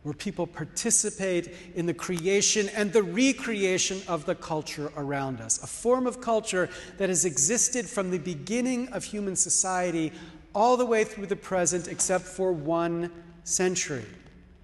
where 0.04 0.14
people 0.14 0.48
participate 0.48 1.54
in 1.76 1.86
the 1.86 1.94
creation 1.94 2.70
and 2.70 2.94
the 2.94 3.04
recreation 3.04 4.02
of 4.08 4.26
the 4.26 4.36
culture 4.36 4.92
around 4.96 5.42
us. 5.42 5.62
A 5.62 5.68
form 5.68 6.08
of 6.08 6.22
culture 6.22 6.70
that 6.98 7.10
has 7.10 7.26
existed 7.26 7.86
from 7.86 8.10
the 8.10 8.18
beginning 8.18 8.88
of 8.90 9.04
human 9.04 9.36
society 9.36 10.14
all 10.56 10.78
the 10.78 10.86
way 10.86 11.04
through 11.04 11.26
the 11.26 11.36
present, 11.36 11.88
except 11.88 12.24
for 12.24 12.52
one 12.52 13.12
century, 13.44 14.06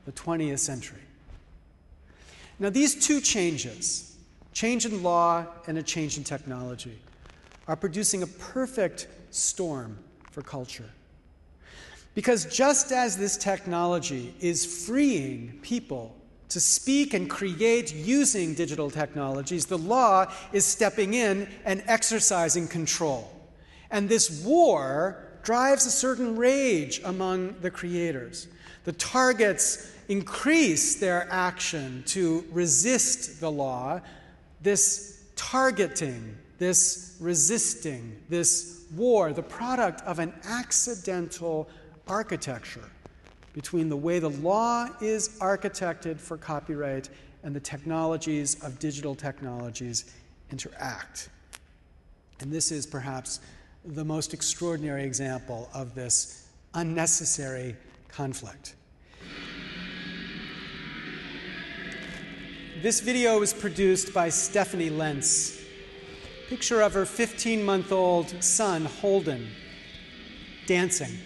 the 0.06 0.12
20th 0.14 0.60
century. 0.60 1.00
Now, 2.58 2.70
these 2.70 3.06
two 3.06 3.20
changes, 3.20 4.16
change 4.54 4.86
in 4.86 5.04
law 5.04 5.46
and 5.68 5.78
a 5.78 5.84
change 5.84 6.18
in 6.18 6.24
technology, 6.24 6.98
are 7.68 7.76
producing 7.76 8.24
a 8.24 8.28
perfect 8.28 9.08
storm 9.32 9.98
for 10.32 10.42
culture. 10.42 10.90
Because 12.16 12.46
just 12.46 12.92
as 12.94 13.18
this 13.18 13.38
technology 13.38 14.34
is 14.40 14.66
freeing 14.88 15.60
people 15.62 16.16
to 16.48 16.60
speak 16.62 17.14
and 17.14 17.30
create 17.30 17.94
using 17.94 18.54
digital 18.54 18.90
technologies, 18.90 19.66
the 19.66 19.78
law 19.78 20.26
is 20.54 20.64
stepping 20.66 21.14
in 21.14 21.48
and 21.66 21.84
exercising 21.88 22.68
control. 22.68 23.30
And 23.92 24.08
this 24.08 24.44
war 24.44 25.24
drives 25.44 25.86
a 25.86 25.92
certain 25.92 26.38
rage 26.38 27.02
among 27.04 27.56
the 27.62 27.70
creators. 27.70 28.48
The 28.86 28.94
targets 28.94 29.92
increase 30.08 30.96
their 30.96 31.28
action 31.30 32.04
to 32.08 32.46
resist 32.52 33.42
the 33.42 33.52
law. 33.52 34.00
This 34.62 35.22
targeting, 35.36 36.38
this 36.60 37.18
resisting, 37.20 38.16
this 38.30 38.86
war, 38.96 39.34
the 39.34 39.44
product 39.44 40.02
of 40.02 40.20
an 40.20 40.34
accidental 40.46 41.68
architecture 42.08 42.90
between 43.54 43.90
the 43.90 43.98
way 43.98 44.20
the 44.20 44.30
law 44.30 44.88
is 45.02 45.38
architected 45.40 46.20
for 46.20 46.38
copyright 46.38 47.10
and 47.44 47.56
the 47.56 47.60
technologies 47.60 48.62
of 48.64 48.80
digital 48.80 49.16
technologies 49.16 50.14
interact. 50.52 51.30
And 52.42 52.52
this 52.52 52.72
is 52.72 52.86
perhaps 52.86 53.40
the 53.86 54.04
most 54.04 54.34
extraordinary 54.34 55.04
example 55.04 55.70
of 55.74 55.96
this 55.96 56.48
unnecessary 56.74 57.76
conflict. 58.10 58.76
This 62.82 63.00
video 63.00 63.40
was 63.40 63.54
produced 63.54 64.14
by 64.14 64.30
Stephanie 64.30 64.90
Lenz. 64.90 65.62
Picture 66.50 66.82
of 66.82 66.94
her 66.94 67.06
15 67.06 67.64
month 67.64 67.92
old 67.92 68.44
son, 68.44 68.86
Holden, 68.86 69.48
dancing. 70.68 71.18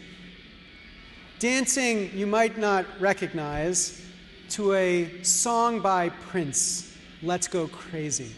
Dancing, 1.40 2.12
you 2.14 2.28
might 2.28 2.58
not 2.58 2.86
recognize, 3.00 4.06
to 4.50 4.74
a 4.74 5.24
song 5.24 5.80
by 5.80 6.10
Prince, 6.10 6.94
Let's 7.24 7.48
Go 7.48 7.70
Crazy. 7.70 8.34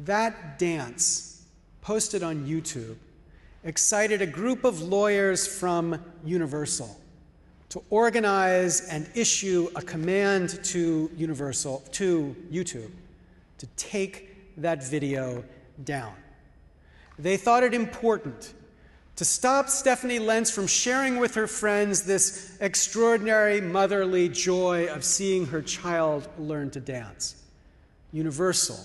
That 0.00 0.58
dance, 0.58 1.44
posted 1.82 2.22
on 2.22 2.46
YouTube, 2.46 2.96
excited 3.62 4.22
a 4.22 4.26
group 4.26 4.64
of 4.64 4.80
lawyers 4.80 5.46
from 5.46 6.02
Universal 6.24 6.98
to 7.68 7.82
organize 7.90 8.88
and 8.88 9.06
issue 9.14 9.68
a 9.76 9.82
command 9.82 10.64
to 10.64 11.10
Universal, 11.14 11.84
to 11.92 12.34
YouTube, 12.50 12.90
to 13.58 13.66
take 13.76 14.56
that 14.56 14.82
video 14.82 15.44
down. 15.84 16.14
They 17.18 17.36
thought 17.36 17.64
it 17.64 17.74
important 17.74 18.54
to 19.16 19.24
stop 19.24 19.70
Stephanie 19.70 20.18
Lenz 20.18 20.50
from 20.50 20.66
sharing 20.66 21.18
with 21.18 21.34
her 21.34 21.46
friends 21.46 22.02
this 22.02 22.56
extraordinary 22.60 23.62
motherly 23.62 24.28
joy 24.28 24.88
of 24.88 25.04
seeing 25.04 25.46
her 25.46 25.62
child 25.62 26.28
learn 26.38 26.70
to 26.70 26.80
dance. 26.80 27.42
Universal 28.12 28.78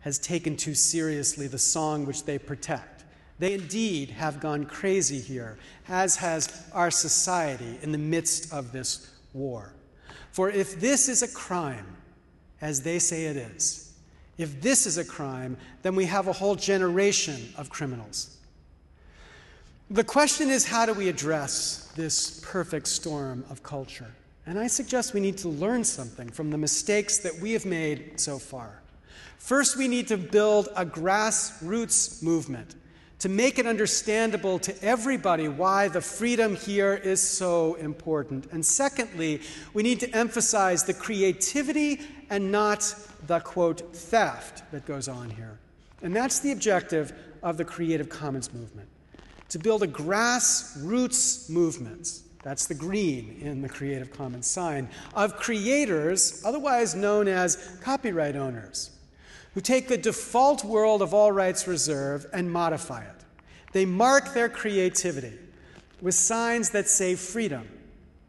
has 0.00 0.18
taken 0.18 0.56
too 0.56 0.74
seriously 0.74 1.48
the 1.48 1.58
song 1.58 2.06
which 2.06 2.24
they 2.24 2.38
protect. 2.38 3.04
They 3.40 3.54
indeed 3.54 4.10
have 4.10 4.38
gone 4.38 4.64
crazy 4.64 5.18
here, 5.18 5.58
as 5.88 6.16
has 6.16 6.68
our 6.72 6.92
society 6.92 7.78
in 7.82 7.90
the 7.90 7.98
midst 7.98 8.52
of 8.52 8.70
this 8.70 9.10
war. 9.32 9.72
For 10.30 10.50
if 10.50 10.78
this 10.80 11.08
is 11.08 11.22
a 11.22 11.28
crime, 11.28 11.96
as 12.60 12.82
they 12.82 13.00
say 13.00 13.24
it 13.24 13.36
is, 13.36 13.92
if 14.38 14.60
this 14.60 14.86
is 14.86 14.98
a 14.98 15.04
crime, 15.04 15.56
then 15.82 15.96
we 15.96 16.04
have 16.04 16.28
a 16.28 16.32
whole 16.32 16.54
generation 16.54 17.52
of 17.56 17.70
criminals. 17.70 18.36
The 19.90 20.04
question 20.04 20.48
is 20.48 20.64
how 20.64 20.86
do 20.86 20.94
we 20.94 21.10
address 21.10 21.92
this 21.94 22.40
perfect 22.40 22.88
storm 22.88 23.44
of 23.50 23.62
culture? 23.62 24.10
And 24.46 24.58
I 24.58 24.66
suggest 24.66 25.12
we 25.12 25.20
need 25.20 25.36
to 25.38 25.48
learn 25.48 25.84
something 25.84 26.30
from 26.30 26.50
the 26.50 26.56
mistakes 26.56 27.18
that 27.18 27.38
we 27.38 27.52
have 27.52 27.66
made 27.66 28.18
so 28.18 28.38
far. 28.38 28.80
First, 29.36 29.76
we 29.76 29.88
need 29.88 30.08
to 30.08 30.16
build 30.16 30.68
a 30.74 30.86
grassroots 30.86 32.22
movement 32.22 32.76
to 33.18 33.28
make 33.28 33.58
it 33.58 33.66
understandable 33.66 34.58
to 34.60 34.82
everybody 34.82 35.48
why 35.48 35.88
the 35.88 36.00
freedom 36.00 36.56
here 36.56 36.94
is 36.94 37.20
so 37.20 37.74
important. 37.74 38.46
And 38.52 38.64
secondly, 38.64 39.42
we 39.74 39.82
need 39.82 40.00
to 40.00 40.10
emphasize 40.16 40.84
the 40.84 40.94
creativity 40.94 42.00
and 42.30 42.50
not 42.50 42.94
the 43.26 43.40
quote 43.40 43.94
theft 43.94 44.62
that 44.72 44.86
goes 44.86 45.08
on 45.08 45.28
here. 45.28 45.58
And 46.02 46.16
that's 46.16 46.38
the 46.40 46.52
objective 46.52 47.12
of 47.42 47.58
the 47.58 47.64
Creative 47.66 48.08
Commons 48.08 48.52
movement 48.52 48.88
to 49.48 49.58
build 49.58 49.82
a 49.82 49.88
grassroots 49.88 51.48
movement. 51.48 52.20
That's 52.42 52.66
the 52.66 52.74
green 52.74 53.38
in 53.40 53.62
the 53.62 53.68
Creative 53.68 54.12
Commons 54.12 54.46
sign 54.46 54.88
of 55.14 55.36
creators, 55.36 56.42
otherwise 56.44 56.94
known 56.94 57.26
as 57.26 57.78
copyright 57.80 58.36
owners, 58.36 58.90
who 59.54 59.60
take 59.60 59.88
the 59.88 59.96
default 59.96 60.64
world 60.64 61.00
of 61.00 61.14
all 61.14 61.32
rights 61.32 61.66
reserved 61.66 62.26
and 62.32 62.50
modify 62.50 63.02
it. 63.02 63.24
They 63.72 63.86
mark 63.86 64.34
their 64.34 64.48
creativity 64.48 65.32
with 66.02 66.14
signs 66.14 66.70
that 66.70 66.88
say 66.88 67.14
freedom. 67.14 67.66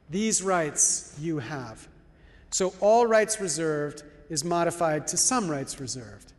These 0.09 0.41
rights 0.41 1.15
you 1.19 1.39
have. 1.39 1.87
So 2.51 2.73
all 2.79 3.05
rights 3.05 3.41
reserved 3.41 4.03
is 4.29 4.45
modified 4.45 5.07
to 5.07 5.17
some 5.17 5.49
rights 5.49 5.79
reserved 5.79 6.31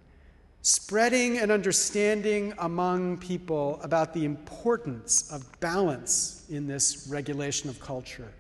spreading 0.66 1.38
an 1.38 1.52
understanding 1.52 2.52
among 2.58 3.16
people 3.18 3.78
about 3.84 4.12
the 4.12 4.24
importance 4.24 5.30
of 5.30 5.44
balance 5.60 6.44
in 6.50 6.66
this 6.66 7.06
regulation 7.08 7.70
of 7.70 7.78
culture. 7.78 8.32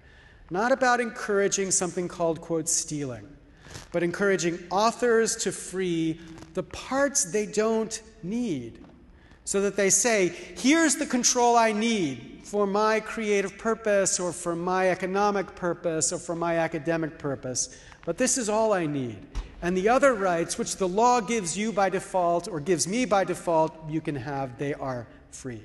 Not 0.50 0.72
about 0.72 0.98
encouraging 0.98 1.70
something 1.70 2.08
called, 2.08 2.40
quote, 2.40 2.68
stealing, 2.68 3.28
but 3.92 4.02
encouraging 4.02 4.58
authors 4.72 5.36
to 5.36 5.52
free 5.52 6.18
the 6.54 6.64
parts 6.64 7.26
they 7.26 7.46
don't 7.46 8.02
need 8.24 8.84
so 9.44 9.60
that 9.60 9.76
they 9.76 9.88
say, 9.88 10.30
here's 10.56 10.96
the 10.96 11.06
control 11.06 11.54
I 11.54 11.70
need 11.70 12.40
for 12.42 12.66
my 12.66 12.98
creative 12.98 13.56
purpose 13.56 14.18
or 14.18 14.32
for 14.32 14.56
my 14.56 14.90
economic 14.90 15.54
purpose 15.54 16.12
or 16.12 16.18
for 16.18 16.34
my 16.34 16.58
academic 16.58 17.20
purpose, 17.20 17.80
but 18.04 18.18
this 18.18 18.36
is 18.36 18.48
all 18.48 18.72
I 18.72 18.86
need. 18.86 19.16
And 19.62 19.76
the 19.76 19.88
other 19.88 20.14
rights, 20.14 20.58
which 20.58 20.76
the 20.76 20.88
law 20.88 21.20
gives 21.20 21.56
you 21.56 21.72
by 21.72 21.88
default 21.88 22.48
or 22.48 22.60
gives 22.60 22.86
me 22.86 23.04
by 23.04 23.24
default, 23.24 23.74
you 23.88 24.00
can 24.00 24.16
have, 24.16 24.58
they 24.58 24.74
are 24.74 25.06
free. 25.30 25.62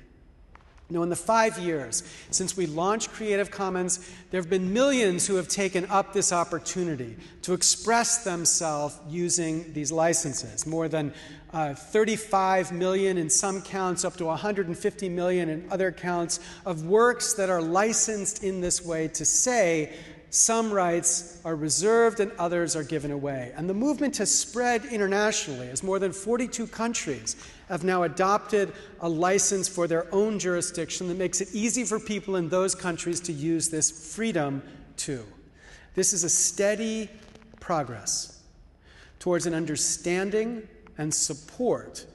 Now, 0.92 1.02
in 1.02 1.08
the 1.08 1.16
five 1.16 1.58
years 1.58 2.02
since 2.30 2.54
we 2.54 2.66
launched 2.66 3.12
Creative 3.12 3.50
Commons, 3.50 3.98
there 4.30 4.38
have 4.38 4.50
been 4.50 4.74
millions 4.74 5.26
who 5.26 5.36
have 5.36 5.48
taken 5.48 5.86
up 5.86 6.12
this 6.12 6.32
opportunity 6.32 7.16
to 7.42 7.54
express 7.54 8.24
themselves 8.24 8.98
using 9.08 9.72
these 9.72 9.90
licenses. 9.90 10.66
More 10.66 10.88
than 10.88 11.14
uh, 11.54 11.72
35 11.72 12.72
million 12.72 13.16
in 13.16 13.30
some 13.30 13.62
counts, 13.62 14.04
up 14.04 14.16
to 14.16 14.26
150 14.26 15.08
million 15.08 15.48
in 15.48 15.66
other 15.70 15.92
counts, 15.92 16.40
of 16.66 16.84
works 16.84 17.32
that 17.34 17.48
are 17.48 17.62
licensed 17.62 18.44
in 18.44 18.60
this 18.60 18.84
way 18.84 19.08
to 19.08 19.24
say 19.24 19.94
some 20.34 20.72
rights 20.72 21.38
are 21.44 21.54
reserved 21.54 22.18
and 22.18 22.32
others 22.38 22.74
are 22.74 22.82
given 22.82 23.10
away. 23.10 23.52
And 23.54 23.68
the 23.68 23.74
movement 23.74 24.16
has 24.16 24.34
spread 24.34 24.86
internationally 24.86 25.68
as 25.68 25.82
more 25.82 25.98
than 25.98 26.10
42 26.10 26.68
countries 26.68 27.36
have 27.68 27.84
now 27.84 28.04
adopted 28.04 28.72
a 29.00 29.08
license 29.10 29.68
for 29.68 29.86
their 29.86 30.06
own 30.10 30.38
jurisdiction 30.38 31.08
that 31.08 31.18
makes 31.18 31.42
it 31.42 31.48
easy 31.52 31.84
for 31.84 32.00
people 32.00 32.36
in 32.36 32.48
those 32.48 32.74
countries 32.74 33.20
to 33.20 33.32
use 33.32 33.68
this 33.68 34.14
freedom 34.14 34.62
too. 34.96 35.22
This 35.94 36.14
is 36.14 36.24
a 36.24 36.30
steady 36.30 37.10
progress 37.60 38.40
towards 39.18 39.44
an 39.44 39.52
understanding 39.52 40.66
and 40.96 41.12
support 41.12 42.06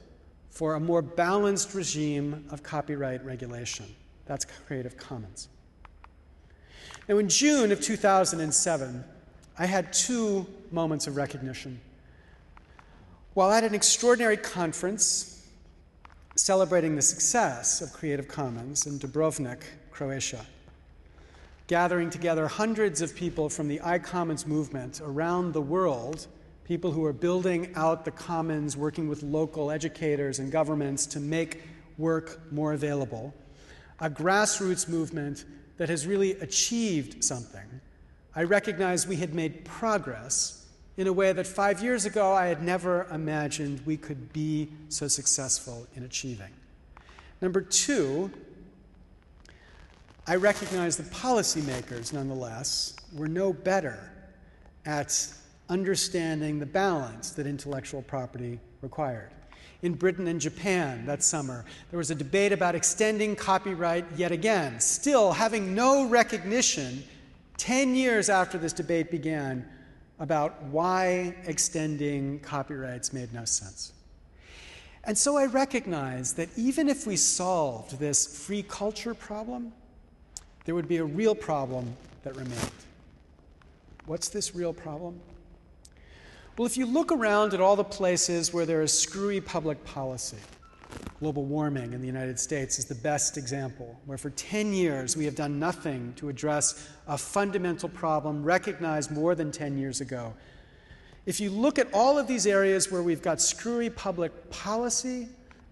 for 0.50 0.74
a 0.74 0.80
more 0.80 1.02
balanced 1.02 1.72
regime 1.72 2.46
of 2.50 2.64
copyright 2.64 3.24
regulation. 3.24 3.86
That's 4.26 4.44
Creative 4.44 4.96
Commons. 4.96 5.46
Now, 7.08 7.16
in 7.16 7.28
June 7.30 7.72
of 7.72 7.80
2007, 7.80 9.04
I 9.58 9.64
had 9.64 9.94
two 9.94 10.46
moments 10.70 11.06
of 11.06 11.16
recognition. 11.16 11.80
While 13.32 13.50
at 13.50 13.64
an 13.64 13.74
extraordinary 13.74 14.36
conference 14.36 15.48
celebrating 16.36 16.96
the 16.96 17.02
success 17.02 17.80
of 17.80 17.94
Creative 17.94 18.28
Commons 18.28 18.86
in 18.86 18.98
Dubrovnik, 18.98 19.62
Croatia, 19.90 20.44
gathering 21.66 22.10
together 22.10 22.46
hundreds 22.46 23.00
of 23.00 23.16
people 23.16 23.48
from 23.48 23.68
the 23.68 23.78
iCommons 23.78 24.46
movement 24.46 25.00
around 25.02 25.54
the 25.54 25.62
world, 25.62 26.26
people 26.64 26.90
who 26.90 27.06
are 27.06 27.14
building 27.14 27.72
out 27.74 28.04
the 28.04 28.10
commons, 28.10 28.76
working 28.76 29.08
with 29.08 29.22
local 29.22 29.70
educators 29.70 30.40
and 30.40 30.52
governments 30.52 31.06
to 31.06 31.20
make 31.20 31.62
work 31.96 32.52
more 32.52 32.74
available, 32.74 33.32
a 34.00 34.10
grassroots 34.10 34.86
movement 34.86 35.46
that 35.78 35.88
has 35.88 36.06
really 36.06 36.32
achieved 36.32 37.24
something, 37.24 37.80
I 38.34 38.44
recognized 38.44 39.08
we 39.08 39.16
had 39.16 39.34
made 39.34 39.64
progress 39.64 40.66
in 40.96 41.06
a 41.06 41.12
way 41.12 41.32
that 41.32 41.46
five 41.46 41.82
years 41.82 42.04
ago 42.04 42.32
I 42.32 42.46
had 42.46 42.62
never 42.62 43.06
imagined 43.12 43.80
we 43.86 43.96
could 43.96 44.32
be 44.32 44.68
so 44.88 45.08
successful 45.08 45.86
in 45.94 46.02
achieving. 46.02 46.50
Number 47.40 47.60
two, 47.60 48.30
I 50.26 50.34
recognize 50.34 50.96
that 50.96 51.06
policymakers, 51.10 52.12
nonetheless, 52.12 52.94
were 53.14 53.28
no 53.28 53.52
better 53.52 54.10
at 54.84 55.26
understanding 55.68 56.58
the 56.58 56.66
balance 56.66 57.30
that 57.30 57.46
intellectual 57.46 58.02
property 58.02 58.58
required. 58.82 59.30
In 59.82 59.94
Britain 59.94 60.26
and 60.26 60.40
Japan 60.40 61.06
that 61.06 61.22
summer, 61.22 61.64
there 61.90 61.98
was 61.98 62.10
a 62.10 62.14
debate 62.14 62.52
about 62.52 62.74
extending 62.74 63.36
copyright 63.36 64.04
yet 64.16 64.32
again, 64.32 64.80
still 64.80 65.32
having 65.32 65.74
no 65.74 66.08
recognition 66.08 67.04
10 67.58 67.94
years 67.94 68.28
after 68.28 68.58
this 68.58 68.72
debate 68.72 69.10
began 69.10 69.68
about 70.18 70.62
why 70.64 71.34
extending 71.44 72.40
copyrights 72.40 73.12
made 73.12 73.32
no 73.32 73.44
sense. 73.44 73.92
And 75.04 75.16
so 75.16 75.36
I 75.36 75.46
recognize 75.46 76.34
that 76.34 76.48
even 76.56 76.88
if 76.88 77.06
we 77.06 77.16
solved 77.16 77.98
this 77.98 78.44
free 78.44 78.62
culture 78.62 79.14
problem, 79.14 79.72
there 80.64 80.74
would 80.74 80.88
be 80.88 80.98
a 80.98 81.04
real 81.04 81.34
problem 81.34 81.96
that 82.24 82.36
remained. 82.36 82.70
What's 84.06 84.28
this 84.28 84.54
real 84.54 84.72
problem? 84.72 85.20
Well, 86.58 86.66
if 86.66 86.76
you 86.76 86.86
look 86.86 87.12
around 87.12 87.54
at 87.54 87.60
all 87.60 87.76
the 87.76 87.84
places 87.84 88.52
where 88.52 88.66
there 88.66 88.82
is 88.82 88.92
screwy 88.92 89.40
public 89.40 89.84
policy, 89.84 90.38
global 91.20 91.44
warming 91.44 91.92
in 91.92 92.00
the 92.00 92.06
United 92.08 92.36
States 92.40 92.80
is 92.80 92.84
the 92.86 92.96
best 92.96 93.38
example, 93.38 93.96
where 94.06 94.18
for 94.18 94.30
10 94.30 94.72
years 94.72 95.16
we 95.16 95.24
have 95.24 95.36
done 95.36 95.60
nothing 95.60 96.12
to 96.16 96.28
address 96.28 96.88
a 97.06 97.16
fundamental 97.16 97.88
problem 97.88 98.42
recognized 98.42 99.12
more 99.12 99.36
than 99.36 99.52
10 99.52 99.78
years 99.78 100.00
ago. 100.00 100.34
If 101.26 101.38
you 101.38 101.50
look 101.50 101.78
at 101.78 101.86
all 101.94 102.18
of 102.18 102.26
these 102.26 102.44
areas 102.44 102.90
where 102.90 103.04
we've 103.04 103.22
got 103.22 103.40
screwy 103.40 103.88
public 103.88 104.50
policy, 104.50 105.28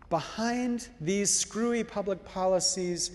behind 0.09 0.87
these 1.01 1.37
screwy 1.37 1.83
public 1.83 2.25
policies 2.25 3.11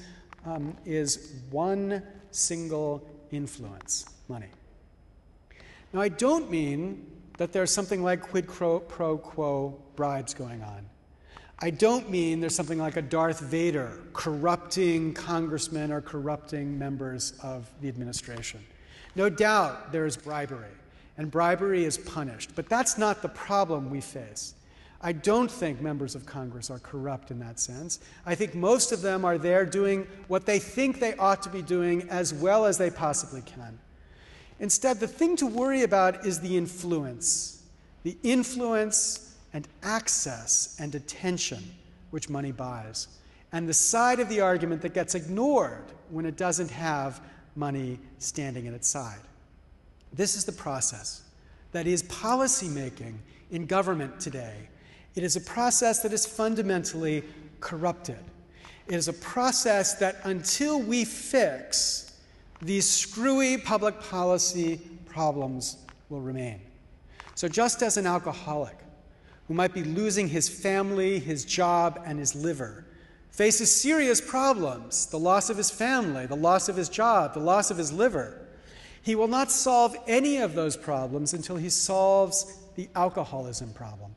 um, 0.45 0.75
is 0.85 1.35
one 1.51 2.03
single 2.31 3.07
influence 3.31 4.03
money. 4.27 4.49
Now, 5.93 6.01
I 6.01 6.09
don't 6.09 6.51
mean 6.51 7.07
that 7.37 7.51
there's 7.51 7.71
something 7.71 8.03
like 8.03 8.21
quid 8.21 8.47
pro 8.47 8.79
quo 8.79 9.79
bribes 9.95 10.33
going 10.33 10.61
on. 10.61 10.85
I 11.63 11.69
don't 11.69 12.09
mean 12.09 12.39
there's 12.39 12.55
something 12.55 12.79
like 12.79 12.97
a 12.97 13.03
Darth 13.03 13.39
Vader 13.39 13.99
corrupting 14.13 15.13
congressmen 15.13 15.91
or 15.91 16.01
corrupting 16.01 16.77
members 16.77 17.33
of 17.43 17.69
the 17.81 17.87
administration. 17.87 18.65
No 19.15 19.29
doubt 19.29 19.91
there 19.91 20.05
is 20.05 20.17
bribery, 20.17 20.71
and 21.17 21.29
bribery 21.29 21.83
is 21.83 21.99
punished, 21.99 22.51
but 22.55 22.67
that's 22.67 22.97
not 22.97 23.21
the 23.21 23.29
problem 23.29 23.91
we 23.91 24.01
face. 24.01 24.55
I 25.01 25.11
don't 25.13 25.49
think 25.49 25.81
members 25.81 26.15
of 26.15 26.25
Congress 26.25 26.69
are 26.69 26.79
corrupt 26.79 27.31
in 27.31 27.39
that 27.39 27.59
sense. 27.59 27.99
I 28.25 28.35
think 28.35 28.55
most 28.55 28.91
of 28.91 29.01
them 29.01 29.25
are 29.25 29.37
there 29.37 29.65
doing 29.65 30.07
what 30.27 30.45
they 30.45 30.59
think 30.59 30.99
they 30.99 31.15
ought 31.15 31.41
to 31.43 31.49
be 31.49 31.61
doing 31.61 32.07
as 32.09 32.33
well 32.33 32.65
as 32.65 32.77
they 32.77 32.89
possibly 32.89 33.41
can. 33.41 33.77
Instead, 34.61 34.99
the 34.99 35.07
thing 35.07 35.35
to 35.35 35.47
worry 35.47 35.81
about 35.81 36.23
is 36.25 36.39
the 36.39 36.55
influence. 36.55 37.63
The 38.03 38.15
influence 38.23 39.35
and 39.53 39.67
access 39.83 40.77
and 40.79 40.93
attention 40.95 41.63
which 42.11 42.29
money 42.29 42.51
buys, 42.51 43.07
and 43.51 43.67
the 43.67 43.73
side 43.73 44.19
of 44.19 44.29
the 44.29 44.39
argument 44.39 44.81
that 44.83 44.93
gets 44.93 45.15
ignored 45.15 45.85
when 46.09 46.25
it 46.25 46.37
doesn't 46.37 46.69
have 46.69 47.21
money 47.55 47.99
standing 48.19 48.67
at 48.67 48.73
its 48.73 48.87
side. 48.87 49.19
This 50.13 50.35
is 50.35 50.45
the 50.45 50.51
process 50.51 51.23
that 51.71 51.87
is 51.87 52.03
policymaking 52.03 53.15
in 53.49 53.65
government 53.65 54.19
today. 54.19 54.69
It 55.15 55.23
is 55.23 55.35
a 55.35 55.41
process 55.41 56.01
that 56.03 56.13
is 56.13 56.25
fundamentally 56.25 57.23
corrupted. 57.61 58.19
It 58.87 58.95
is 58.95 59.07
a 59.07 59.13
process 59.13 59.95
that 59.95 60.17
until 60.23 60.81
we 60.81 61.03
fix 61.05 62.10
these 62.61 62.87
screwy 62.87 63.57
public 63.57 63.99
policy 63.99 64.79
problems 65.05 65.77
will 66.09 66.21
remain. 66.21 66.61
So, 67.35 67.47
just 67.47 67.81
as 67.81 67.97
an 67.97 68.05
alcoholic 68.05 68.77
who 69.47 69.53
might 69.53 69.73
be 69.73 69.83
losing 69.83 70.27
his 70.27 70.47
family, 70.47 71.19
his 71.19 71.43
job, 71.43 72.01
and 72.05 72.19
his 72.19 72.35
liver 72.35 72.85
faces 73.31 73.73
serious 73.73 74.21
problems 74.21 75.07
the 75.07 75.19
loss 75.19 75.49
of 75.49 75.57
his 75.57 75.71
family, 75.71 76.25
the 76.25 76.35
loss 76.35 76.69
of 76.69 76.75
his 76.75 76.89
job, 76.89 77.33
the 77.33 77.39
loss 77.39 77.71
of 77.71 77.77
his 77.77 77.91
liver 77.91 78.41
he 79.03 79.15
will 79.15 79.27
not 79.27 79.51
solve 79.51 79.95
any 80.07 80.37
of 80.37 80.53
those 80.53 80.77
problems 80.77 81.33
until 81.33 81.57
he 81.57 81.69
solves 81.69 82.59
the 82.75 82.87
alcoholism 82.95 83.73
problem. 83.73 84.13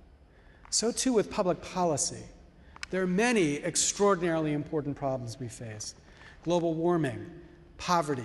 So, 0.70 0.92
too, 0.92 1.12
with 1.12 1.30
public 1.30 1.62
policy. 1.62 2.22
There 2.90 3.03
are 3.03 3.07
many 3.07 3.57
extraordinarily 3.57 4.53
important 4.53 4.97
problems 4.97 5.40
we 5.40 5.49
face 5.49 5.95
global 6.42 6.74
warming, 6.74 7.24
poverty, 7.85 8.22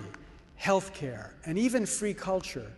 healthcare, 0.58 1.32
and 1.44 1.58
even 1.58 1.84
free 1.84 2.14
culture. 2.14 2.72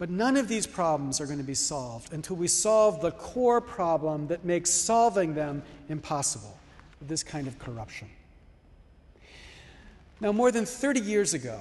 But 0.00 0.10
none 0.10 0.36
of 0.36 0.48
these 0.48 0.66
problems 0.66 1.20
are 1.20 1.26
going 1.26 1.38
to 1.38 1.44
be 1.44 1.54
solved 1.54 2.12
until 2.12 2.34
we 2.34 2.48
solve 2.48 3.00
the 3.00 3.12
core 3.12 3.60
problem 3.60 4.26
that 4.26 4.44
makes 4.44 4.68
solving 4.68 5.36
them 5.36 5.62
impossible 5.88 6.58
this 7.02 7.22
kind 7.22 7.46
of 7.46 7.56
corruption. 7.60 8.08
Now, 10.20 10.32
more 10.32 10.50
than 10.50 10.66
30 10.66 10.98
years 10.98 11.34
ago, 11.34 11.60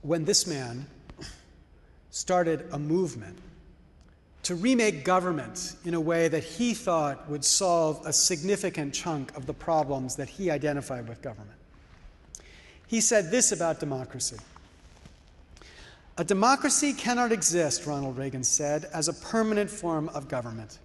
when 0.00 0.24
this 0.24 0.46
man 0.46 0.86
started 2.08 2.66
a 2.72 2.78
movement 2.78 3.36
to 4.44 4.54
remake 4.54 5.04
government 5.04 5.76
in 5.84 5.92
a 5.92 6.00
way 6.00 6.28
that 6.28 6.44
he 6.44 6.72
thought 6.72 7.28
would 7.28 7.44
solve 7.44 8.00
a 8.06 8.12
significant 8.12 8.94
chunk 8.94 9.36
of 9.36 9.44
the 9.44 9.52
problems 9.52 10.16
that 10.16 10.30
he 10.30 10.50
identified 10.50 11.06
with 11.06 11.20
government. 11.20 11.58
He 12.86 13.00
said 13.00 13.30
this 13.30 13.52
about 13.52 13.80
democracy 13.80 14.36
A 16.18 16.24
democracy 16.24 16.92
cannot 16.92 17.32
exist, 17.32 17.86
Ronald 17.86 18.16
Reagan 18.18 18.44
said, 18.44 18.86
as 18.92 19.08
a 19.08 19.14
permanent 19.14 19.70
form 19.70 20.08
of 20.10 20.28
government. 20.28 20.78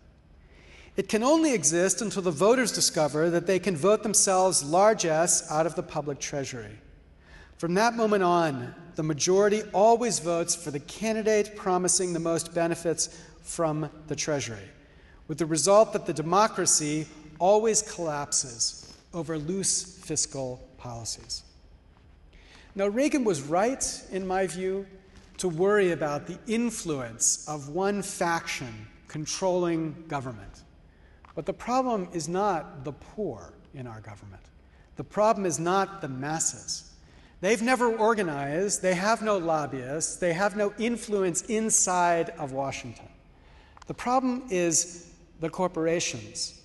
It 0.95 1.10
can 1.10 1.22
only 1.22 1.54
exist 1.54 2.02
until 2.02 2.24
the 2.24 2.32
voters 2.32 2.72
discover 2.72 3.30
that 3.30 3.45
they 3.45 3.60
can 3.60 3.76
vote 3.76 4.02
themselves 4.02 4.64
largesse 4.64 5.50
out 5.52 5.68
of 5.68 5.76
the 5.76 5.84
public 5.84 6.20
treasury. 6.20 6.80
From 7.58 7.76
that 7.76 7.93
moment 7.93 8.24
on, 8.24 8.74
the 8.95 9.04
majority 9.04 9.62
always 9.74 10.18
votes 10.18 10.56
for 10.56 10.72
the 10.72 10.80
candidate 10.80 11.56
promising 11.56 12.14
the 12.14 12.20
most 12.20 12.54
benefits 12.54 13.16
from 13.43 13.89
the 14.08 14.16
treasury, 14.16 14.70
with 15.28 15.38
the 15.38 15.45
result 15.45 15.93
that 15.93 16.08
the 16.08 16.14
democracy 16.14 17.08
always 17.39 17.84
collapses 17.84 18.91
over 19.14 19.38
loose 19.38 20.00
fiscal 20.04 20.68
policies. 20.78 21.43
Now, 22.78 22.86
Reagan 22.89 23.23
was 23.23 23.41
right, 23.41 23.84
in 24.11 24.28
my 24.28 24.45
view, 24.45 24.86
to 25.39 25.49
worry 25.49 25.93
about 25.93 26.28
the 26.28 26.38
influence 26.45 27.43
of 27.47 27.69
one 27.69 28.03
faction 28.03 28.86
controlling 29.07 30.05
government. 30.07 30.61
But 31.34 31.47
the 31.47 31.53
problem 31.53 32.07
is 32.13 32.30
not 32.30 32.86
the 32.86 32.91
poor 32.91 33.51
in 33.73 33.88
our 33.88 33.99
government. 34.01 34.43
The 34.95 35.03
problem 35.03 35.47
is 35.47 35.59
not 35.59 36.01
the 36.01 36.07
masses. 36.07 36.91
They've 37.41 37.63
never 37.63 37.97
organized, 37.97 38.84
they 38.84 38.93
have 38.93 39.23
no 39.23 39.39
lobbyists, 39.39 40.17
they 40.17 40.34
have 40.34 40.55
no 40.55 40.71
influence 40.78 41.41
inside 41.45 42.30
of 42.38 42.51
Washington. 42.51 43.09
The 43.88 43.95
problem 43.95 44.43
is 44.51 45.13
the 45.39 45.49
corporations 45.49 46.61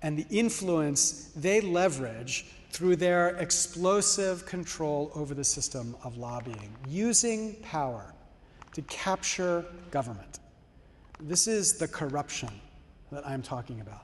and 0.00 0.16
the 0.16 0.26
influence 0.30 1.32
they 1.34 1.60
leverage 1.60 2.46
through 2.70 2.96
their 2.96 3.36
explosive 3.36 4.44
control 4.46 5.10
over 5.14 5.34
the 5.34 5.44
system 5.44 5.96
of 6.04 6.16
lobbying, 6.16 6.74
using 6.88 7.54
power 7.62 8.12
to 8.74 8.82
capture 8.82 9.64
government. 9.90 10.40
This 11.20 11.46
is 11.46 11.78
the 11.78 11.88
corruption 11.88 12.50
that 13.10 13.26
I'm 13.26 13.42
talking 13.42 13.80
about. 13.80 14.02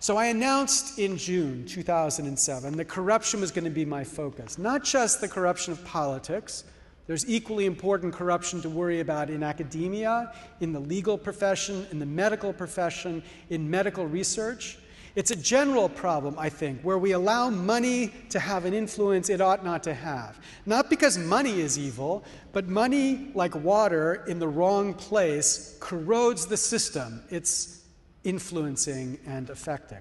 So 0.00 0.16
I 0.16 0.26
announced 0.26 0.98
in 0.98 1.16
June 1.16 1.66
2007 1.66 2.76
that 2.76 2.84
corruption 2.86 3.40
was 3.40 3.50
going 3.50 3.64
to 3.64 3.70
be 3.70 3.84
my 3.84 4.04
focus, 4.04 4.56
not 4.56 4.84
just 4.84 5.20
the 5.20 5.28
corruption 5.28 5.72
of 5.72 5.84
politics. 5.84 6.64
There's 7.08 7.28
equally 7.28 7.66
important 7.66 8.14
corruption 8.14 8.60
to 8.62 8.68
worry 8.68 9.00
about 9.00 9.28
in 9.28 9.42
academia, 9.42 10.32
in 10.60 10.72
the 10.72 10.78
legal 10.78 11.18
profession, 11.18 11.86
in 11.90 11.98
the 11.98 12.06
medical 12.06 12.52
profession, 12.52 13.22
in 13.50 13.68
medical 13.68 14.06
research. 14.06 14.78
It's 15.18 15.32
a 15.32 15.36
general 15.36 15.88
problem, 15.88 16.36
I 16.38 16.48
think, 16.48 16.80
where 16.82 16.96
we 16.96 17.10
allow 17.10 17.50
money 17.50 18.12
to 18.28 18.38
have 18.38 18.64
an 18.66 18.72
influence 18.72 19.28
it 19.28 19.40
ought 19.40 19.64
not 19.64 19.82
to 19.82 19.92
have. 19.92 20.38
Not 20.64 20.88
because 20.88 21.18
money 21.18 21.58
is 21.60 21.76
evil, 21.76 22.22
but 22.52 22.68
money, 22.68 23.32
like 23.34 23.52
water 23.56 24.24
in 24.28 24.38
the 24.38 24.46
wrong 24.46 24.94
place, 24.94 25.76
corrodes 25.80 26.46
the 26.46 26.56
system 26.56 27.20
it's 27.30 27.82
influencing 28.22 29.18
and 29.26 29.50
affecting. 29.50 29.98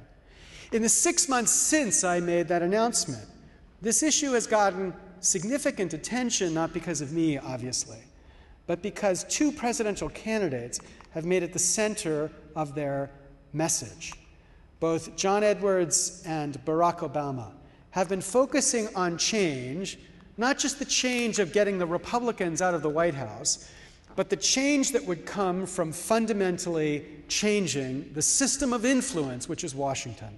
In 0.71 0.83
the 0.83 0.89
six 0.89 1.27
months 1.27 1.51
since 1.51 2.03
I 2.03 2.19
made 2.19 2.47
that 2.49 2.61
announcement, 2.61 3.27
this 3.81 4.03
issue 4.03 4.33
has 4.33 4.45
gotten 4.45 4.93
significant 5.19 5.95
attention, 5.95 6.53
not 6.53 6.73
because 6.73 7.01
of 7.01 7.11
me, 7.11 7.39
obviously, 7.39 8.03
but 8.67 8.83
because 8.83 9.23
two 9.23 9.51
presidential 9.51 10.09
candidates 10.09 10.79
have 11.09 11.25
made 11.25 11.41
it 11.41 11.53
the 11.53 11.57
center 11.57 12.31
of 12.55 12.75
their 12.75 13.09
message. 13.51 14.13
Both 14.79 15.15
John 15.15 15.43
Edwards 15.43 16.21
and 16.25 16.63
Barack 16.63 16.99
Obama 16.99 17.51
have 17.91 18.09
been 18.09 18.21
focusing 18.21 18.87
on 18.95 19.17
change, 19.17 19.97
not 20.37 20.59
just 20.59 20.77
the 20.77 20.85
change 20.85 21.39
of 21.39 21.51
getting 21.51 21.79
the 21.79 21.85
Republicans 21.87 22.61
out 22.61 22.75
of 22.75 22.83
the 22.83 22.89
White 22.89 23.15
House, 23.15 23.71
but 24.15 24.29
the 24.29 24.35
change 24.35 24.91
that 24.91 25.05
would 25.05 25.25
come 25.25 25.65
from 25.65 25.91
fundamentally 25.91 27.05
changing 27.27 28.11
the 28.13 28.21
system 28.21 28.71
of 28.71 28.85
influence, 28.85 29.49
which 29.49 29.63
is 29.63 29.73
Washington. 29.73 30.37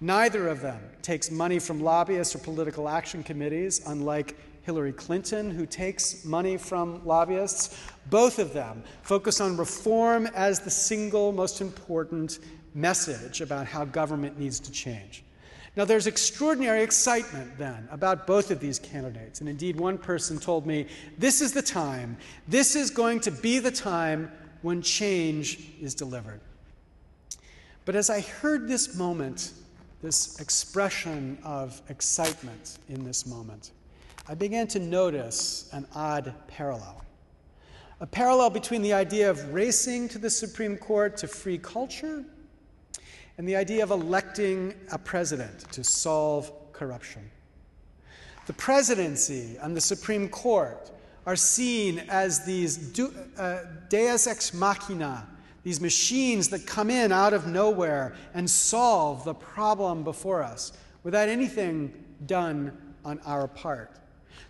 Neither 0.00 0.48
of 0.48 0.60
them 0.60 0.80
takes 1.02 1.30
money 1.30 1.58
from 1.58 1.80
lobbyists 1.80 2.34
or 2.34 2.38
political 2.38 2.88
action 2.88 3.22
committees, 3.22 3.82
unlike 3.86 4.36
Hillary 4.62 4.92
Clinton, 4.92 5.50
who 5.50 5.64
takes 5.64 6.24
money 6.24 6.56
from 6.56 7.04
lobbyists. 7.06 7.80
Both 8.10 8.40
of 8.40 8.52
them 8.52 8.82
focus 9.02 9.40
on 9.40 9.56
reform 9.56 10.26
as 10.34 10.58
the 10.58 10.70
single 10.70 11.30
most 11.30 11.60
important 11.60 12.40
message 12.76 13.40
about 13.40 13.66
how 13.66 13.84
government 13.84 14.38
needs 14.38 14.60
to 14.60 14.70
change. 14.70 15.24
Now, 15.76 15.84
there's 15.84 16.06
extraordinary 16.06 16.82
excitement 16.82 17.58
then 17.58 17.86
about 17.90 18.26
both 18.26 18.50
of 18.50 18.60
these 18.60 18.78
candidates. 18.78 19.40
And 19.40 19.48
indeed, 19.48 19.78
one 19.78 19.98
person 19.98 20.38
told 20.38 20.66
me, 20.66 20.86
This 21.18 21.40
is 21.40 21.52
the 21.52 21.62
time, 21.62 22.16
this 22.48 22.76
is 22.76 22.90
going 22.90 23.20
to 23.20 23.30
be 23.30 23.58
the 23.58 23.70
time 23.70 24.30
when 24.62 24.80
change 24.80 25.68
is 25.80 25.94
delivered. 25.94 26.40
But 27.84 27.94
as 27.94 28.08
I 28.08 28.20
heard 28.20 28.68
this 28.68 28.96
moment, 28.96 29.52
this 30.02 30.40
expression 30.40 31.38
of 31.44 31.80
excitement 31.88 32.78
in 32.88 33.04
this 33.04 33.26
moment, 33.26 33.72
I 34.28 34.34
began 34.34 34.66
to 34.68 34.78
notice 34.78 35.68
an 35.72 35.86
odd 35.94 36.34
parallel. 36.48 37.04
A 38.00 38.06
parallel 38.06 38.50
between 38.50 38.82
the 38.82 38.92
idea 38.92 39.30
of 39.30 39.54
racing 39.54 40.08
to 40.08 40.18
the 40.18 40.30
Supreme 40.30 40.76
Court 40.76 41.16
to 41.18 41.28
free 41.28 41.58
culture 41.58 42.24
and 43.38 43.46
the 43.46 43.56
idea 43.56 43.82
of 43.82 43.90
electing 43.90 44.74
a 44.92 44.98
president 44.98 45.70
to 45.72 45.84
solve 45.84 46.50
corruption. 46.72 47.30
The 48.46 48.52
presidency 48.52 49.56
and 49.60 49.76
the 49.76 49.80
Supreme 49.80 50.28
Court 50.28 50.90
are 51.26 51.36
seen 51.36 52.04
as 52.08 52.44
these 52.44 52.98
uh, 53.36 53.64
deus 53.88 54.26
ex 54.26 54.54
machina, 54.54 55.26
these 55.64 55.80
machines 55.80 56.48
that 56.50 56.66
come 56.66 56.88
in 56.88 57.10
out 57.10 57.34
of 57.34 57.48
nowhere 57.48 58.14
and 58.34 58.48
solve 58.48 59.24
the 59.24 59.34
problem 59.34 60.04
before 60.04 60.42
us 60.42 60.72
without 61.02 61.28
anything 61.28 61.92
done 62.26 62.76
on 63.04 63.18
our 63.26 63.48
part. 63.48 63.90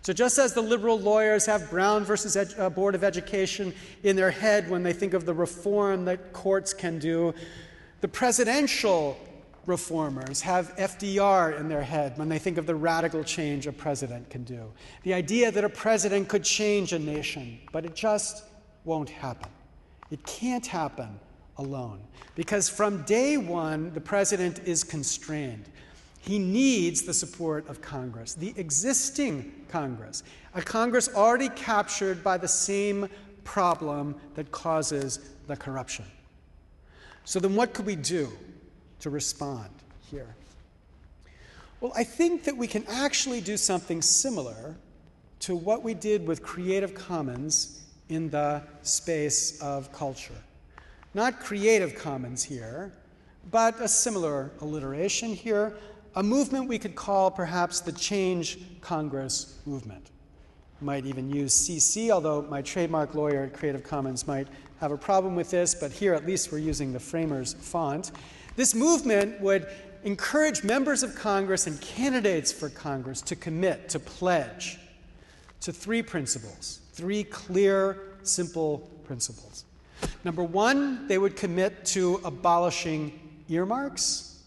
So, 0.03 0.13
just 0.13 0.37
as 0.37 0.53
the 0.53 0.61
liberal 0.61 0.99
lawyers 0.99 1.45
have 1.47 1.69
Brown 1.69 2.03
versus 2.03 2.37
uh, 2.37 2.69
Board 2.69 2.93
of 2.93 3.03
Education 3.03 3.73
in 4.03 4.15
their 4.15 4.31
head 4.31 4.69
when 4.69 4.83
they 4.83 4.93
think 4.93 5.13
of 5.13 5.25
the 5.25 5.33
reform 5.33 6.05
that 6.05 6.33
courts 6.33 6.73
can 6.73 6.99
do, 6.99 7.33
the 8.01 8.07
presidential 8.07 9.17
reformers 9.65 10.41
have 10.41 10.75
FDR 10.77 11.59
in 11.59 11.67
their 11.67 11.83
head 11.83 12.17
when 12.17 12.29
they 12.29 12.39
think 12.39 12.57
of 12.57 12.65
the 12.65 12.75
radical 12.75 13.23
change 13.23 13.67
a 13.67 13.71
president 13.71 14.29
can 14.29 14.43
do. 14.43 14.71
The 15.03 15.13
idea 15.13 15.51
that 15.51 15.63
a 15.63 15.69
president 15.69 16.29
could 16.29 16.43
change 16.43 16.93
a 16.93 16.99
nation, 16.99 17.59
but 17.71 17.85
it 17.85 17.93
just 17.93 18.45
won't 18.85 19.09
happen. 19.09 19.51
It 20.09 20.25
can't 20.25 20.65
happen 20.65 21.19
alone 21.57 21.99
because 22.35 22.69
from 22.69 23.03
day 23.03 23.35
one, 23.35 23.93
the 23.93 24.01
president 24.01 24.59
is 24.65 24.83
constrained. 24.83 25.65
He 26.19 26.39
needs 26.39 27.01
the 27.01 27.13
support 27.13 27.67
of 27.67 27.81
Congress, 27.81 28.33
the 28.33 28.53
existing 28.57 29.65
Congress, 29.69 30.23
a 30.55 30.61
Congress 30.61 31.09
already 31.13 31.49
captured 31.49 32.23
by 32.23 32.37
the 32.37 32.47
same 32.47 33.09
problem 33.43 34.15
that 34.35 34.51
causes 34.51 35.19
the 35.47 35.55
corruption. 35.55 36.05
So, 37.27 37.41
then 37.41 37.55
what 37.55 37.73
could 37.73 37.85
we 37.85 37.97
do 37.97 38.31
to 39.01 39.09
respond 39.09 39.69
here? 40.09 40.33
Well, 41.81 41.91
I 41.93 42.05
think 42.05 42.45
that 42.45 42.55
we 42.55 42.67
can 42.67 42.85
actually 42.87 43.41
do 43.41 43.57
something 43.57 44.01
similar 44.01 44.77
to 45.41 45.53
what 45.53 45.83
we 45.83 45.93
did 45.93 46.25
with 46.25 46.41
Creative 46.41 46.95
Commons 46.95 47.83
in 48.07 48.29
the 48.29 48.63
space 48.83 49.61
of 49.61 49.91
culture. 49.91 50.41
Not 51.13 51.41
Creative 51.41 51.93
Commons 51.95 52.43
here, 52.43 52.93
but 53.51 53.77
a 53.81 53.89
similar 53.89 54.51
alliteration 54.61 55.33
here, 55.33 55.75
a 56.15 56.23
movement 56.23 56.69
we 56.69 56.79
could 56.79 56.95
call 56.95 57.29
perhaps 57.29 57.81
the 57.81 57.91
Change 57.91 58.57
Congress 58.79 59.59
movement. 59.65 60.11
Might 60.79 61.05
even 61.07 61.29
use 61.29 61.53
CC, 61.53 62.11
although 62.11 62.43
my 62.43 62.61
trademark 62.61 63.15
lawyer 63.15 63.43
at 63.43 63.53
Creative 63.53 63.83
Commons 63.83 64.27
might 64.27 64.47
have 64.79 64.91
a 64.91 64.97
problem 64.97 65.35
with 65.35 65.49
this, 65.49 65.73
but 65.73 65.91
here 65.91 66.13
at 66.13 66.27
least 66.27 66.51
we're 66.51 66.59
using 66.59 66.93
the 66.93 66.99
framers 66.99 67.53
font. 67.53 68.11
This 68.55 68.75
movement 68.75 69.41
would 69.41 69.67
encourage 70.03 70.63
members 70.63 71.01
of 71.01 71.15
Congress 71.15 71.65
and 71.65 71.81
candidates 71.81 72.51
for 72.51 72.69
Congress 72.69 73.21
to 73.21 73.35
commit, 73.35 73.89
to 73.89 73.99
pledge 73.99 74.77
to 75.61 75.71
three 75.71 76.03
principles, 76.03 76.81
three 76.93 77.23
clear, 77.23 78.15
simple 78.21 78.79
principles. 79.03 79.65
Number 80.23 80.43
one, 80.43 81.07
they 81.07 81.17
would 81.17 81.35
commit 81.35 81.85
to 81.85 82.21
abolishing 82.23 83.19
earmarks 83.49 84.43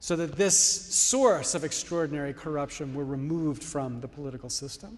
so 0.00 0.16
that 0.16 0.36
this 0.36 0.56
source 0.56 1.54
of 1.54 1.64
extraordinary 1.64 2.32
corruption 2.32 2.94
were 2.94 3.04
removed 3.04 3.62
from 3.62 4.00
the 4.00 4.08
political 4.08 4.48
system. 4.48 4.96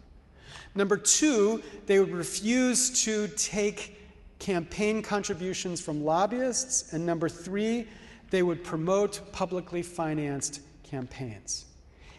Number 0.78 0.96
two, 0.96 1.60
they 1.86 1.98
would 1.98 2.12
refuse 2.12 3.02
to 3.02 3.26
take 3.36 3.98
campaign 4.38 5.02
contributions 5.02 5.80
from 5.80 6.04
lobbyists. 6.04 6.92
And 6.92 7.04
number 7.04 7.28
three, 7.28 7.88
they 8.30 8.44
would 8.44 8.62
promote 8.62 9.32
publicly 9.32 9.82
financed 9.82 10.60
campaigns. 10.84 11.64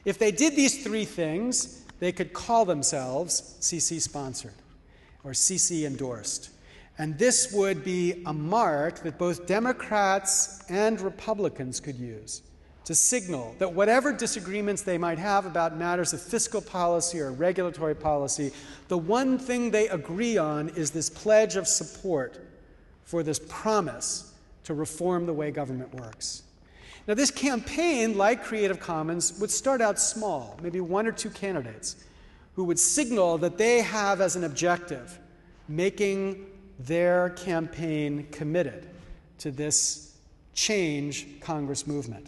If 0.04 0.20
they 0.20 0.32
did 0.32 0.58
these 0.58 0.84
three 0.84 1.06
things, 1.06 1.86
they 2.00 2.12
could 2.12 2.34
call 2.34 2.66
themselves 2.66 3.56
CC 3.62 4.02
sponsored 4.02 4.60
or 5.24 5.32
CC 5.32 5.86
endorsed. 5.86 6.50
And 6.98 7.18
this 7.18 7.54
would 7.54 7.82
be 7.82 8.24
a 8.26 8.34
mark 8.34 9.04
that 9.04 9.18
both 9.18 9.48
Democrats 9.48 10.66
and 10.68 11.00
Republicans 11.00 11.80
could 11.80 11.98
use 11.98 12.42
to 12.86 12.96
signal 12.96 13.56
that 13.60 13.74
whatever 13.74 14.12
disagreements 14.12 14.82
they 14.82 14.98
might 14.98 15.20
have 15.20 15.46
about 15.46 15.78
matters 15.78 16.14
of 16.14 16.22
fiscal 16.22 16.62
policy 16.62 17.20
or 17.20 17.32
regulatory 17.32 17.96
policy, 17.96 18.52
the 18.88 18.98
one 18.98 19.38
thing 19.38 19.72
they 19.72 19.88
agree 19.90 20.38
on 20.38 20.70
is 20.70 20.92
this 20.92 21.10
pledge 21.10 21.56
of 21.56 21.68
support 21.68 22.40
for 23.04 23.22
this 23.24 23.40
promise 23.48 24.34
to 24.64 24.74
reform 24.74 25.26
the 25.26 25.34
way 25.34 25.52
government 25.52 25.94
works. 25.94 26.44
Now, 27.08 27.16
this 27.16 27.32
campaign, 27.32 28.18
like 28.18 28.44
Creative 28.44 28.80
Commons, 28.80 29.40
would 29.40 29.50
start 29.50 29.82
out 29.82 30.00
small, 30.00 30.60
maybe 30.62 30.80
one 30.80 31.08
or 31.08 31.12
two 31.12 31.32
candidates 31.32 31.96
who 32.56 32.64
would 32.66 32.78
signal 32.78 33.38
that 33.40 33.58
they 33.58 33.82
have 33.82 34.22
as 34.22 34.36
an 34.36 34.44
objective 34.44 35.18
making 35.68 36.46
their 36.80 37.30
campaign 37.32 38.28
committed 38.32 38.88
to 39.38 39.52
this 39.52 40.18
change 40.54 41.40
Congress 41.40 41.88
movement. 41.88 42.28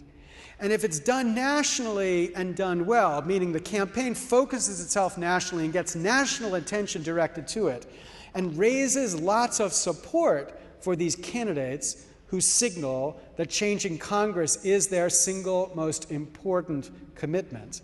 And 0.62 0.72
if 0.72 0.84
it's 0.84 1.00
done 1.00 1.34
nationally 1.34 2.32
and 2.36 2.54
done 2.54 2.86
well, 2.86 3.20
meaning 3.20 3.50
the 3.50 3.58
campaign 3.58 4.14
focuses 4.14 4.80
itself 4.80 5.18
nationally 5.18 5.64
and 5.64 5.72
gets 5.72 5.96
national 5.96 6.54
attention 6.54 7.02
directed 7.02 7.48
to 7.48 7.66
it, 7.66 7.84
and 8.32 8.56
raises 8.56 9.20
lots 9.20 9.58
of 9.58 9.72
support 9.72 10.56
for 10.80 10.94
these 10.94 11.16
candidates 11.16 12.06
who 12.28 12.40
signal 12.40 13.20
that 13.36 13.50
changing 13.50 13.98
Congress 13.98 14.64
is 14.64 14.86
their 14.86 15.10
single 15.10 15.72
most 15.74 16.12
important 16.12 16.92
commitment, 17.16 17.82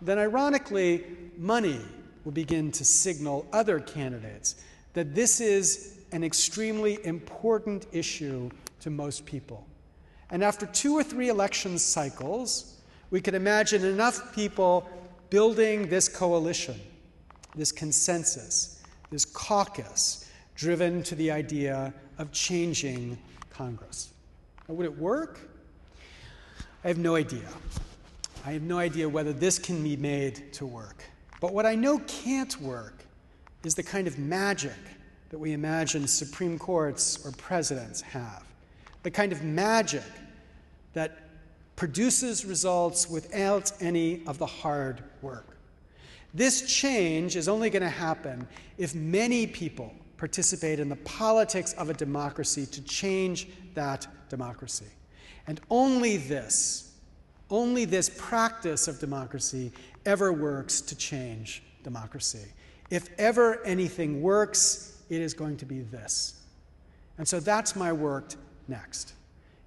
then 0.00 0.16
ironically, 0.16 1.04
money 1.36 1.80
will 2.24 2.32
begin 2.32 2.70
to 2.70 2.84
signal 2.84 3.44
other 3.52 3.80
candidates 3.80 4.54
that 4.92 5.12
this 5.12 5.40
is 5.40 5.98
an 6.12 6.22
extremely 6.22 7.04
important 7.04 7.84
issue 7.90 8.48
to 8.78 8.90
most 8.90 9.26
people. 9.26 9.66
And 10.32 10.42
after 10.42 10.66
two 10.66 10.94
or 10.94 11.04
three 11.04 11.28
election 11.28 11.78
cycles, 11.78 12.80
we 13.10 13.20
could 13.20 13.34
imagine 13.34 13.84
enough 13.84 14.34
people 14.34 14.88
building 15.28 15.88
this 15.88 16.08
coalition, 16.08 16.80
this 17.54 17.70
consensus, 17.70 18.82
this 19.10 19.26
caucus, 19.26 20.30
driven 20.54 21.02
to 21.02 21.14
the 21.14 21.30
idea 21.30 21.92
of 22.16 22.32
changing 22.32 23.18
Congress. 23.50 24.14
Now, 24.68 24.74
would 24.74 24.86
it 24.86 24.98
work? 24.98 25.38
I 26.82 26.88
have 26.88 26.98
no 26.98 27.14
idea. 27.14 27.48
I 28.46 28.52
have 28.52 28.62
no 28.62 28.78
idea 28.78 29.06
whether 29.06 29.34
this 29.34 29.58
can 29.58 29.82
be 29.82 29.96
made 29.96 30.52
to 30.54 30.66
work. 30.66 31.04
But 31.42 31.52
what 31.52 31.66
I 31.66 31.74
know 31.74 31.98
can't 32.06 32.58
work 32.60 33.04
is 33.64 33.74
the 33.74 33.82
kind 33.82 34.06
of 34.06 34.18
magic 34.18 34.72
that 35.28 35.38
we 35.38 35.52
imagine 35.52 36.06
Supreme 36.06 36.58
Courts 36.58 37.24
or 37.24 37.32
presidents 37.32 38.00
have. 38.00 38.44
The 39.02 39.10
kind 39.10 39.32
of 39.32 39.42
magic 39.42 40.02
that 40.94 41.18
produces 41.76 42.44
results 42.44 43.08
without 43.08 43.72
any 43.80 44.22
of 44.26 44.38
the 44.38 44.46
hard 44.46 45.02
work. 45.20 45.56
This 46.34 46.62
change 46.62 47.36
is 47.36 47.48
only 47.48 47.70
going 47.70 47.82
to 47.82 47.88
happen 47.88 48.46
if 48.78 48.94
many 48.94 49.46
people 49.46 49.94
participate 50.16 50.78
in 50.78 50.88
the 50.88 50.96
politics 50.96 51.72
of 51.74 51.90
a 51.90 51.94
democracy 51.94 52.64
to 52.66 52.80
change 52.82 53.48
that 53.74 54.06
democracy. 54.28 54.86
And 55.46 55.60
only 55.68 56.16
this, 56.16 56.92
only 57.50 57.84
this 57.84 58.10
practice 58.16 58.88
of 58.88 58.98
democracy 58.98 59.72
ever 60.06 60.32
works 60.32 60.80
to 60.82 60.96
change 60.96 61.62
democracy. 61.82 62.52
If 62.90 63.08
ever 63.18 63.62
anything 63.64 64.22
works, 64.22 65.02
it 65.10 65.20
is 65.20 65.34
going 65.34 65.56
to 65.58 65.66
be 65.66 65.80
this. 65.80 66.40
And 67.18 67.26
so 67.26 67.40
that's 67.40 67.76
my 67.76 67.92
work 67.92 68.34
next. 68.68 69.14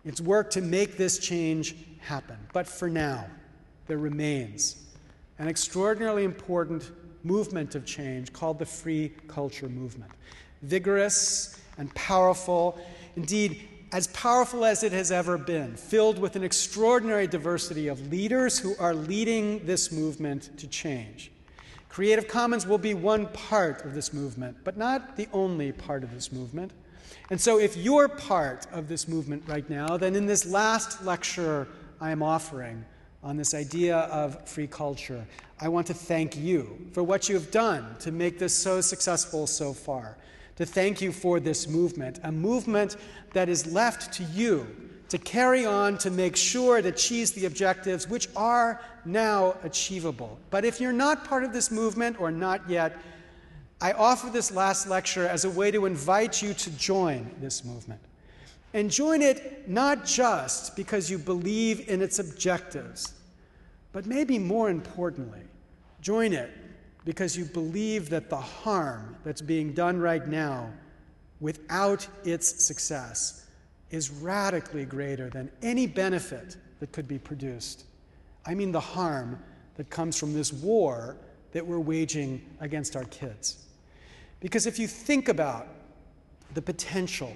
It's 0.06 0.22
work 0.22 0.52
to 0.52 0.62
make 0.62 0.98
this 0.98 1.18
change 1.18 1.76
happen. 2.00 2.38
But 2.54 2.68
for 2.68 2.90
now, 2.90 3.26
there 3.88 3.98
remains 3.98 4.84
an 5.40 5.48
extraordinarily 5.48 6.24
important 6.24 6.92
movement 7.24 7.76
of 7.76 7.86
change 7.86 8.32
called 8.32 8.60
the 8.60 8.66
free 8.66 9.12
culture 9.28 9.68
movement. 9.68 10.12
Vigorous 10.62 11.60
and 11.78 11.94
powerful, 11.96 12.80
indeed, 13.16 13.68
as 13.92 14.08
powerful 14.08 14.64
as 14.64 14.84
it 14.84 14.92
has 14.92 15.12
ever 15.12 15.38
been, 15.38 15.76
filled 15.76 16.20
with 16.20 16.36
an 16.36 16.44
extraordinary 16.44 17.28
diversity 17.28 17.88
of 17.88 18.12
leaders 18.12 18.60
who 18.60 18.76
are 18.80 18.94
leading 18.94 19.66
this 19.66 19.92
movement 19.92 20.56
to 20.58 20.68
change. 20.68 21.32
Creative 21.90 22.28
Commons 22.28 22.68
will 22.68 22.78
be 22.78 22.94
one 22.94 23.28
part 23.28 23.86
of 23.86 23.94
this 23.94 24.14
movement, 24.14 24.58
but 24.64 24.78
not 24.78 25.16
the 25.16 25.28
only 25.32 25.72
part 25.72 26.04
of 26.04 26.14
this 26.14 26.32
movement. 26.32 26.72
And 27.30 27.40
so, 27.40 27.60
if 27.60 27.76
you're 27.76 28.08
part 28.08 28.68
of 28.72 28.88
this 28.88 29.08
movement 29.08 29.44
right 29.48 29.68
now, 29.70 29.98
then 29.98 30.16
in 30.16 30.26
this 30.26 30.46
last 30.46 31.04
lecture 31.04 31.68
I 32.00 32.12
am 32.12 32.22
offering 32.22 32.86
on 33.24 33.38
this 33.38 33.54
idea 33.54 33.98
of 33.98 34.48
free 34.48 34.68
culture, 34.68 35.26
I 35.60 35.70
want 35.70 35.88
to 35.88 35.94
thank 35.94 36.38
you 36.38 36.88
for 36.92 37.02
what 37.02 37.28
you 37.28 37.36
have 37.36 37.50
done 37.50 37.96
to 38.00 38.12
make 38.12 38.38
this 38.38 38.54
so 38.54 38.82
successful 38.82 39.48
so 39.48 39.74
far. 39.74 40.18
To 40.58 40.66
thank 40.66 41.02
you 41.02 41.12
for 41.12 41.40
this 41.40 41.68
movement, 41.68 42.20
a 42.24 42.32
movement 42.32 42.98
that 43.34 43.50
is 43.50 43.66
left 43.74 44.14
to 44.14 44.24
you 44.24 44.68
to 45.10 45.18
carry 45.18 45.66
on 45.66 45.98
to 46.00 46.10
make 46.10 46.36
sure 46.36 46.78
it 46.78 46.86
achieves 46.86 47.32
the 47.32 47.46
objectives 47.46 48.08
which 48.08 48.28
are 48.36 48.82
now 49.06 49.56
achievable. 49.64 50.38
But 50.50 50.66
if 50.66 50.82
you're 50.82 50.94
not 50.94 51.26
part 51.26 51.44
of 51.44 51.54
this 51.54 51.72
movement 51.72 52.20
or 52.20 52.32
not 52.32 52.68
yet, 52.70 52.98
I 53.82 53.92
offer 53.92 54.30
this 54.30 54.52
last 54.52 54.88
lecture 54.88 55.28
as 55.28 55.46
a 55.46 55.50
way 55.50 55.72
to 55.72 55.86
invite 55.86 56.42
you 56.42 56.54
to 56.54 56.70
join 56.72 57.30
this 57.40 57.66
movement. 57.66 58.02
And 58.74 58.92
join 58.92 59.22
it 59.22 59.70
not 59.70 60.06
just 60.06 60.76
because 60.76 61.10
you 61.10 61.18
believe 61.18 61.88
in 61.88 62.02
its 62.02 62.20
objectives, 62.20 63.14
but 63.94 64.06
maybe 64.06 64.38
more 64.38 64.70
importantly, 64.70 65.44
join 66.02 66.34
it 66.34 66.52
because 67.06 67.38
you 67.38 67.46
believe 67.46 68.10
that 68.10 68.30
the 68.30 68.38
harm 68.38 69.16
that's 69.24 69.42
being 69.42 69.74
done 69.74 70.00
right 70.00 70.28
now 70.28 70.70
without 71.40 72.08
its 72.26 72.66
success 72.66 73.46
is 73.92 74.10
radically 74.10 74.84
greater 74.84 75.30
than 75.30 75.50
any 75.62 75.88
benefit 75.88 76.58
that 76.80 76.92
could 76.92 77.08
be 77.08 77.20
produced. 77.20 77.86
I 78.46 78.56
mean, 78.56 78.72
the 78.72 78.80
harm 78.80 79.42
that 79.76 79.90
comes 79.90 80.18
from 80.20 80.34
this 80.34 80.52
war 80.52 81.18
that 81.52 81.66
we're 81.66 81.80
waging 81.80 82.46
against 82.60 82.96
our 82.96 83.06
kids. 83.06 83.65
Because 84.46 84.68
if 84.68 84.78
you 84.78 84.88
think 84.88 85.28
about 85.28 85.68
the 86.54 86.62
potential 86.62 87.36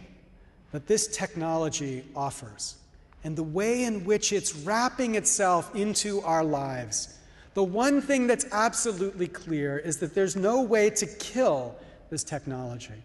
that 0.71 0.85
this 0.85 1.07
technology 1.07 2.03
offers 2.15 2.75
and 3.23 3.35
the 3.35 3.41
way 3.41 3.85
in 3.85 4.05
which 4.05 4.31
it's 4.31 4.55
wrapping 4.57 5.15
itself 5.15 5.75
into 5.75 6.21
our 6.21 6.43
lives, 6.43 7.17
the 7.55 7.63
one 7.63 7.99
thing 7.99 8.27
that's 8.27 8.45
absolutely 8.51 9.27
clear 9.27 9.79
is 9.79 9.97
that 9.97 10.13
there's 10.13 10.35
no 10.35 10.61
way 10.61 10.91
to 10.91 11.07
kill 11.07 11.75
this 12.11 12.23
technology. 12.23 13.01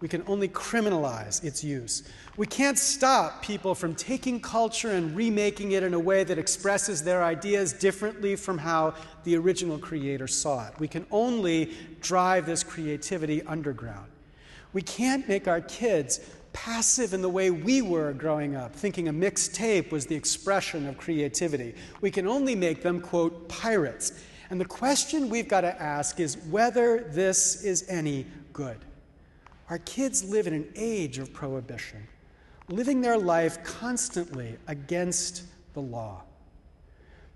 We 0.00 0.08
can 0.08 0.22
only 0.26 0.48
criminalize 0.48 1.42
its 1.44 1.64
use. 1.64 2.02
We 2.36 2.46
can't 2.46 2.78
stop 2.78 3.42
people 3.42 3.74
from 3.74 3.94
taking 3.94 4.40
culture 4.40 4.90
and 4.90 5.16
remaking 5.16 5.72
it 5.72 5.82
in 5.82 5.94
a 5.94 5.98
way 5.98 6.24
that 6.24 6.38
expresses 6.38 7.02
their 7.02 7.22
ideas 7.22 7.72
differently 7.72 8.36
from 8.36 8.58
how 8.58 8.94
the 9.22 9.36
original 9.36 9.78
creator 9.78 10.26
saw 10.26 10.66
it. 10.66 10.74
We 10.78 10.88
can 10.88 11.06
only 11.10 11.74
drive 12.00 12.44
this 12.44 12.62
creativity 12.62 13.42
underground. 13.44 14.10
We 14.72 14.82
can't 14.82 15.26
make 15.28 15.46
our 15.48 15.60
kids 15.60 16.20
passive 16.52 17.14
in 17.14 17.22
the 17.22 17.28
way 17.28 17.50
we 17.50 17.82
were 17.82 18.12
growing 18.12 18.56
up, 18.56 18.74
thinking 18.74 19.08
a 19.08 19.12
mixtape 19.12 19.90
was 19.90 20.06
the 20.06 20.14
expression 20.14 20.86
of 20.86 20.96
creativity. 20.96 21.74
We 22.00 22.10
can 22.10 22.26
only 22.26 22.54
make 22.54 22.82
them, 22.82 23.00
quote, 23.00 23.48
pirates. 23.48 24.12
And 24.50 24.60
the 24.60 24.64
question 24.64 25.28
we've 25.28 25.48
got 25.48 25.62
to 25.62 25.80
ask 25.82 26.20
is 26.20 26.36
whether 26.50 27.00
this 27.10 27.64
is 27.64 27.84
any 27.88 28.26
good. 28.52 28.78
Our 29.70 29.78
kids 29.78 30.22
live 30.24 30.46
in 30.46 30.52
an 30.52 30.68
age 30.76 31.18
of 31.18 31.32
prohibition, 31.32 32.06
living 32.68 33.00
their 33.00 33.16
life 33.16 33.62
constantly 33.64 34.56
against 34.66 35.44
the 35.72 35.80
law. 35.80 36.22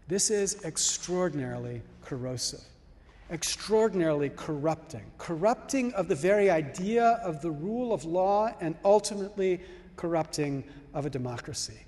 This 0.09 0.31
is 0.31 0.63
extraordinarily 0.65 1.83
corrosive, 2.03 2.65
extraordinarily 3.31 4.31
corrupting, 4.37 5.05
corrupting 5.17 5.93
of 5.95 6.09
the 6.09 6.15
very 6.15 6.51
idea 6.51 7.21
of 7.23 7.41
the 7.41 7.51
rule 7.51 7.93
of 7.93 8.05
law 8.05 8.55
and 8.61 8.77
ultimately 8.85 9.61
corrupting 9.97 10.65
of 10.95 11.07
a 11.07 11.11
democracy. 11.11 11.85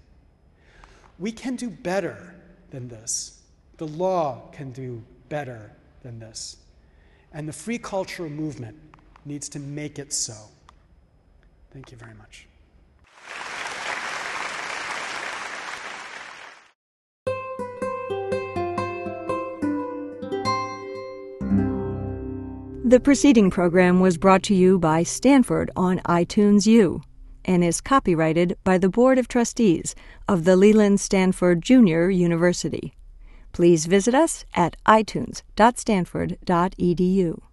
We 1.18 1.32
can 1.32 1.56
do 1.56 1.68
better 1.68 2.34
than 2.70 2.88
this. 2.88 3.42
The 3.76 3.86
law 3.86 4.48
can 4.52 4.72
do 4.72 5.02
better 5.28 5.70
than 6.02 6.18
this. 6.18 6.56
And 7.32 7.46
the 7.46 7.52
free 7.52 7.78
culture 7.78 8.28
movement 8.28 8.76
needs 9.24 9.48
to 9.50 9.58
make 9.58 9.98
it 9.98 10.12
so. 10.12 10.34
Thank 11.72 11.92
you 11.92 11.98
very 11.98 12.14
much. 12.14 12.46
The 22.90 22.98
preceding 22.98 23.50
program 23.50 24.00
was 24.00 24.18
brought 24.18 24.42
to 24.44 24.54
you 24.54 24.76
by 24.76 25.04
Stanford 25.04 25.70
on 25.76 26.00
iTunes 26.00 26.66
U 26.66 27.02
and 27.44 27.62
is 27.62 27.80
copyrighted 27.80 28.56
by 28.64 28.78
the 28.78 28.88
Board 28.88 29.16
of 29.16 29.28
Trustees 29.28 29.94
of 30.26 30.44
the 30.44 30.56
Leland 30.56 30.98
Stanford 30.98 31.62
Junior 31.62 32.10
University. 32.10 32.92
Please 33.52 33.86
visit 33.86 34.14
us 34.14 34.44
at 34.54 34.76
itunes.stanford.edu. 34.86 37.49